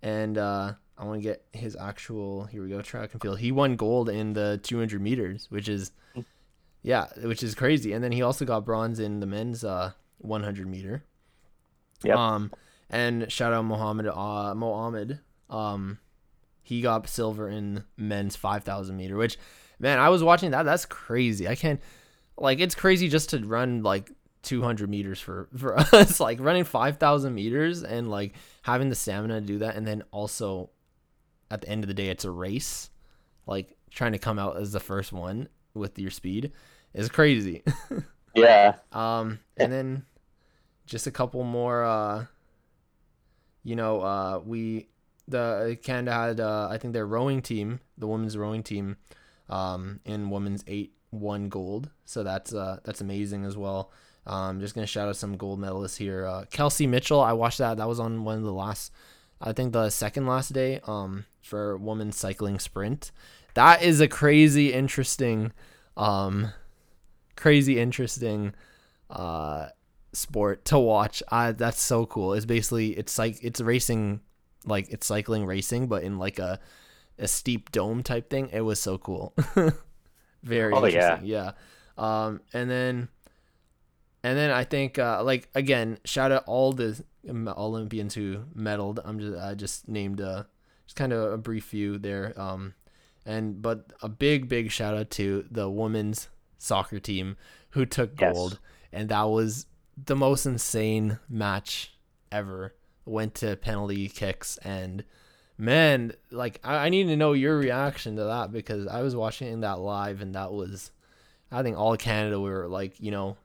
[0.01, 2.45] and uh, I want to get his actual.
[2.45, 3.39] Here we go, track and field.
[3.39, 5.91] He won gold in the 200 meters, which is
[6.85, 7.93] yeah, which is crazy.
[7.93, 11.03] And then he also got bronze in the men's uh, 100 meter.
[12.05, 12.17] Yep.
[12.17, 12.53] Um,
[12.91, 15.19] and shout out Mohammed uh, Mohammed.
[15.49, 15.99] Um,
[16.63, 19.17] he got silver in men's 5,000 meter.
[19.17, 19.39] Which,
[19.79, 20.65] man, I was watching that.
[20.65, 21.49] That's crazy.
[21.49, 21.81] I can't
[22.37, 24.13] like it's crazy just to run like
[24.43, 26.21] 200 meters for for us.
[26.21, 30.69] like running 5,000 meters and like having the stamina to do that, and then also
[31.51, 32.91] at the end of the day, it's a race.
[33.47, 36.53] Like trying to come out as the first one with your speed
[36.95, 37.63] is crazy.
[38.35, 38.75] Yeah.
[38.93, 40.05] Um, and then
[40.87, 41.85] just a couple more.
[41.85, 42.27] Uh,
[43.63, 44.89] you know, uh, we
[45.29, 48.97] the Canada had uh, I think their rowing team, the women's rowing team,
[49.49, 51.91] um, in women's eight won gold.
[52.05, 53.91] So that's uh that's amazing as well.
[54.27, 56.27] Um, just gonna shout out some gold medalists here.
[56.27, 57.77] Uh, Kelsey Mitchell, I watched that.
[57.77, 58.93] That was on one of the last,
[59.41, 60.81] I think the second last day.
[60.87, 63.13] Um, for women's cycling sprint.
[63.53, 65.53] That is a crazy interesting,
[65.95, 66.53] um,
[67.37, 68.55] crazy interesting
[69.11, 69.69] uh
[70.15, 71.23] sport to watch.
[71.31, 72.33] I that's so cool.
[72.33, 74.21] It's basically it's like it's racing
[74.65, 76.59] like it's cycling racing but in like a
[77.19, 78.49] a steep dome type thing.
[78.53, 79.35] It was so cool.
[80.43, 81.17] Very Oh, yeah.
[81.19, 81.27] interesting.
[81.29, 81.53] Yeah.
[81.99, 83.09] Um and then
[84.25, 88.99] and then I think uh like again, shout out all the Olympians who medaled.
[89.05, 90.45] I'm just I just named uh
[90.87, 92.33] just kind of a brief few there.
[92.37, 92.75] Um
[93.25, 96.29] and but a big big shout out to the women's
[96.59, 97.37] soccer team
[97.71, 98.35] who took Yes.
[98.35, 98.59] gold
[98.93, 99.67] and that was
[100.03, 101.93] the most insane match
[102.33, 102.75] ever
[103.07, 105.05] went to penalty kicks and
[105.59, 109.61] man like I, I need to know your reaction to that because i was watching
[109.61, 110.91] that live and that was
[111.53, 113.37] i think all canada were like you know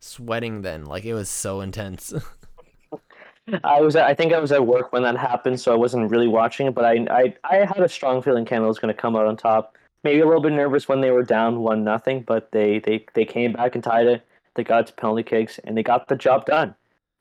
[0.00, 2.12] sweating then like it was so intense
[3.64, 3.96] I was.
[3.96, 6.74] I think I was at work when that happened, so I wasn't really watching it.
[6.74, 9.36] But I, I, I had a strong feeling Canada was going to come out on
[9.36, 9.76] top.
[10.04, 13.24] Maybe a little bit nervous when they were down one nothing, but they, they, they
[13.24, 14.24] came back and tied it.
[14.54, 16.74] They got to penalty kicks and they got the job done.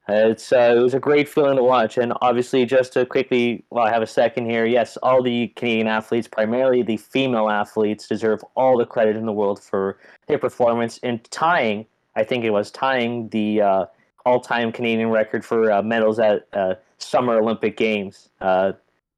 [0.07, 3.85] It's uh, it was a great feeling to watch, and obviously, just to quickly, while
[3.85, 8.43] I have a second here, yes, all the Canadian athletes, primarily the female athletes, deserve
[8.55, 11.85] all the credit in the world for their performance in tying.
[12.19, 13.85] I think it was tying the uh,
[14.25, 18.27] all-time Canadian record for uh, medals at uh, Summer Olympic Games.
[18.41, 18.73] Uh,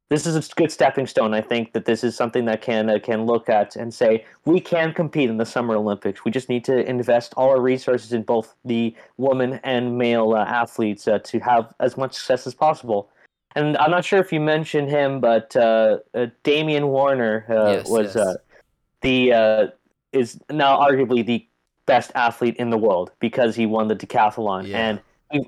[0.09, 1.33] this is a good stepping stone.
[1.33, 4.59] I think that this is something that can uh, can look at and say we
[4.59, 6.25] can compete in the Summer Olympics.
[6.25, 10.43] We just need to invest all our resources in both the women and male uh,
[10.43, 13.09] athletes uh, to have as much success as possible.
[13.55, 17.89] And I'm not sure if you mentioned him, but uh, uh, Damian Warner uh, Yes,
[17.89, 18.15] was yes.
[18.17, 18.35] Uh,
[19.01, 19.67] the uh,
[20.11, 21.47] is now arguably the
[21.95, 24.89] best athlete in the world because he won the decathlon Yeah.
[24.89, 24.99] and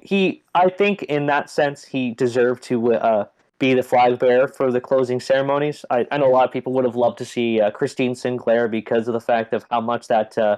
[0.02, 3.26] he, I think in that sense he deserved to uh,
[3.60, 5.78] be the flag bearer for the closing ceremonies.
[5.90, 8.68] I, I know a lot of people would have loved to see uh, Christine Sinclair
[8.68, 10.58] because of the fact of how much that uh,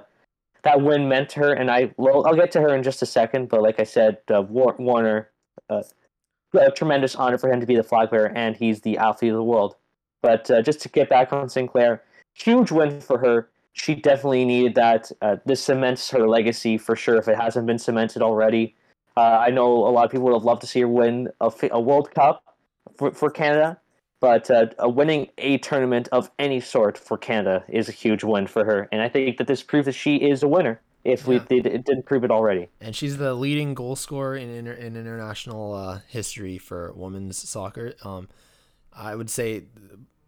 [0.62, 3.06] that win meant to her, and I well, I'll get to her in just a
[3.06, 3.48] second.
[3.48, 5.30] But like I said, uh, War- Warner,
[5.70, 5.82] uh,
[6.58, 9.36] a tremendous honor for him to be the flag bearer, and he's the athlete of
[9.36, 9.76] the world.
[10.22, 12.02] But uh, just to get back on Sinclair,
[12.34, 13.48] huge win for her.
[13.78, 15.12] She definitely needed that.
[15.20, 18.74] Uh, this cements her legacy for sure if it hasn't been cemented already.
[19.18, 21.52] Uh, I know a lot of people would have loved to see her win a,
[21.70, 22.42] a World Cup
[22.96, 23.78] for, for Canada.
[24.20, 28.64] but uh, winning a tournament of any sort for Canada is a huge win for
[28.64, 30.80] her, and I think that this proves that she is a winner.
[31.04, 31.44] If we Yeah.
[31.48, 32.68] did, it didn't prove it already.
[32.80, 37.92] and she's the leading goal scorer in inter- in international uh, history for women's soccer.
[38.02, 38.28] Um,
[38.92, 39.64] I would say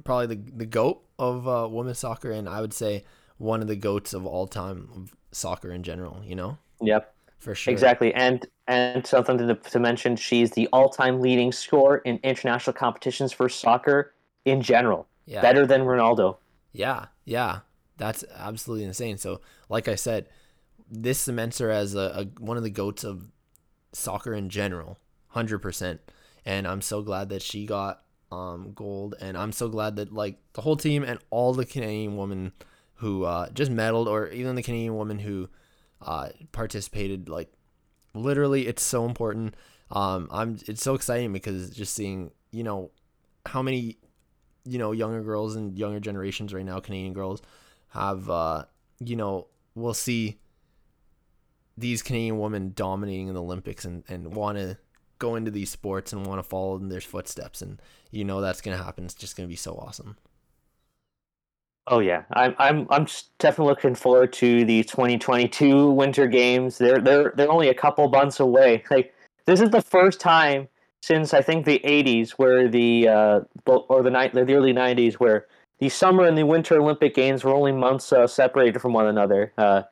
[0.04, 3.04] probably the the goat of uh, women's soccer, and I would say
[3.38, 6.22] one of the goats of all time of soccer in general.
[6.24, 7.14] You know, Yep.
[7.38, 7.72] for sure.
[7.72, 13.32] Exactly, and and something to, to mention, she's the all-time leading scorer in international competitions
[13.32, 14.12] for soccer
[14.44, 15.40] in general, Yeah.
[15.40, 16.36] better than Ronaldo.
[16.72, 17.60] Yeah, yeah,
[17.96, 19.16] that's absolutely insane.
[19.16, 19.40] So,
[19.70, 20.28] like I said,
[20.90, 23.30] this cements her as a, a one of the goats of
[23.92, 24.98] soccer in general,
[25.28, 26.00] hundred percent.
[26.44, 30.38] And I'm so glad that she got um, gold, and I'm so glad that like
[30.52, 32.52] the whole team and all the Canadian women
[32.98, 35.48] who uh, just medaled, or even the Canadian woman who
[36.02, 37.52] uh, participated, like
[38.14, 39.54] literally, it's so important.
[39.90, 42.90] Um, I'm it's so exciting because just seeing you know
[43.46, 43.98] how many
[44.64, 47.40] you know younger girls and younger generations right now canadian girls
[47.90, 48.64] have uh
[48.98, 50.38] you know we'll see
[51.78, 54.76] these canadian women dominating in the olympics and and want to
[55.18, 57.62] go into these sports and want to follow in their footsteps.
[57.62, 57.80] And
[58.10, 59.04] you know that's gonna happen.
[59.04, 60.16] It's just gonna be so awesome
[61.90, 63.06] Oh yeah, I'm I'm I'm
[63.38, 66.76] definitely looking forward to the 2022 Winter Games.
[66.76, 68.84] They're they're they're only a couple months away.
[68.90, 69.14] Like
[69.46, 70.68] this is the first time
[71.00, 75.46] since I think the 80s where the uh or the night the early 90s where
[75.78, 79.52] the summer and the Winter Olympic Games were only months uh, separated from one another.
[79.56, 79.82] Uh,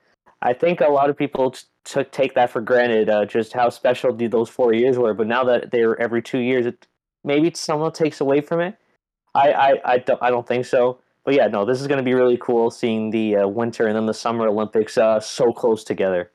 [0.42, 3.70] I think a lot of people t- took take that for granted, uh, just how
[3.70, 5.14] special those four years were.
[5.14, 6.86] But now that they're every two years, it
[7.24, 8.76] maybe someone takes away from it.
[9.34, 12.04] I I, I don't I don't think so but yeah, no, this is going to
[12.04, 15.84] be really cool seeing the uh, winter and then the summer Olympics uh, so close
[15.84, 16.30] together.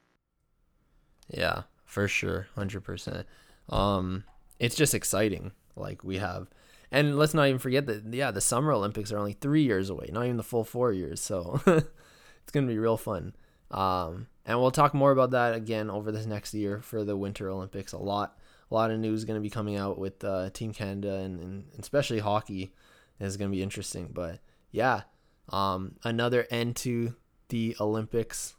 [1.29, 3.25] yeah for sure 100%
[3.69, 4.23] um
[4.59, 6.49] it's just exciting like we have
[6.89, 10.09] and let's not even forget that yeah the summer olympics are only three years away
[10.11, 13.33] not even the full four years so it's gonna be real fun.
[13.71, 17.49] Um and we'll talk more about that again over this next year for the winter
[17.49, 17.93] olympics.
[17.93, 18.37] A lot
[18.69, 21.63] a lot of news going to be coming out with uh, team canada and, and
[21.79, 22.73] especially hockey
[23.19, 24.39] is going to be interesting but
[24.71, 25.01] yeah
[25.49, 27.15] um another end to
[27.49, 28.55] the olympics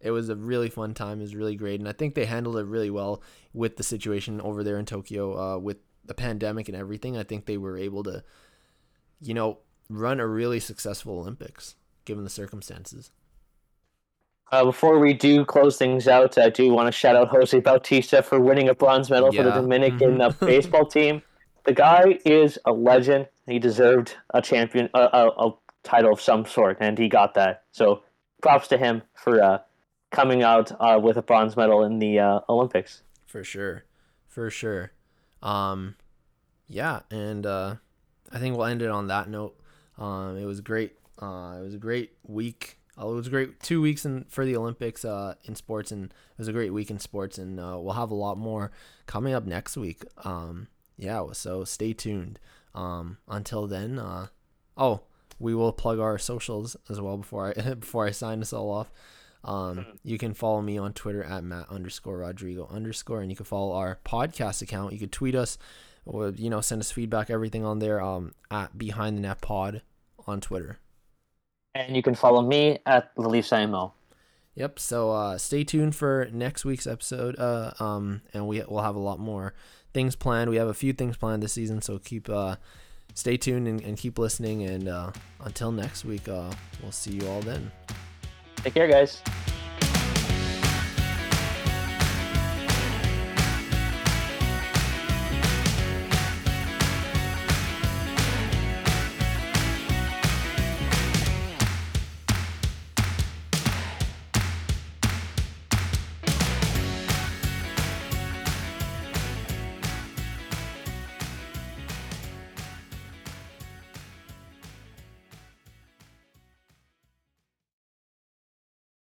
[0.00, 1.18] it was a really fun time.
[1.18, 3.22] It was really great, and I think they handled it really well
[3.54, 7.16] with the situation over there in Tokyo, uh, with the pandemic and everything.
[7.16, 8.22] I think they were able to,
[9.20, 13.10] you know, run a really successful Olympics given the circumstances.
[14.52, 18.22] Uh, before we do close things out, I do want to shout out Jose Bautista
[18.22, 20.46] for winning a bronze medal for the Dominican uh, Mhm.
[20.46, 21.22] baseball team.
[21.66, 23.26] The guy is a legend.
[23.46, 27.64] He deserved a champion, a, a, a title of some sort, and he got that.
[27.72, 28.02] So
[28.40, 29.58] props to him for uh,
[30.12, 33.02] coming out uh, with a bronze medal in the uh, Olympics.
[33.26, 33.84] For sure,
[34.28, 34.92] for sure.
[35.42, 35.96] Um,
[36.68, 37.74] yeah, and uh,
[38.32, 39.58] I think we'll end it on that note.
[39.98, 40.96] Um, it was great.
[41.20, 42.78] Uh, it was a great week.
[42.96, 46.38] Uh, it was great two weeks in for the Olympics uh, in sports, and it
[46.38, 47.38] was a great week in sports.
[47.38, 48.70] And we'll have a lot more
[49.06, 50.04] coming up next week.
[50.24, 52.38] Um, yeah, so stay tuned.
[52.74, 54.28] Um, until then, uh,
[54.76, 55.00] oh,
[55.38, 58.90] we will plug our socials as well before I before I sign us all off.
[59.44, 63.46] Um, you can follow me on Twitter at Matt underscore Rodrigo underscore, and you can
[63.46, 64.92] follow our podcast account.
[64.92, 65.58] You can tweet us,
[66.04, 68.00] or you know, send us feedback, everything on there.
[68.00, 69.82] Um, at Behind the Net Pod
[70.26, 70.78] on Twitter.
[71.74, 73.92] And you can follow me at the Leafs IMO.
[74.54, 74.78] Yep.
[74.78, 77.38] So uh, stay tuned for next week's episode.
[77.38, 79.52] Uh, um, and we will have a lot more
[79.96, 80.50] things planned.
[80.50, 82.56] We have a few things planned this season, so keep uh,
[83.14, 84.62] stay tuned and, and keep listening.
[84.62, 85.10] And uh,
[85.40, 86.52] until next week, uh,
[86.82, 87.72] we'll see you all then.
[88.56, 89.22] Take care, guys.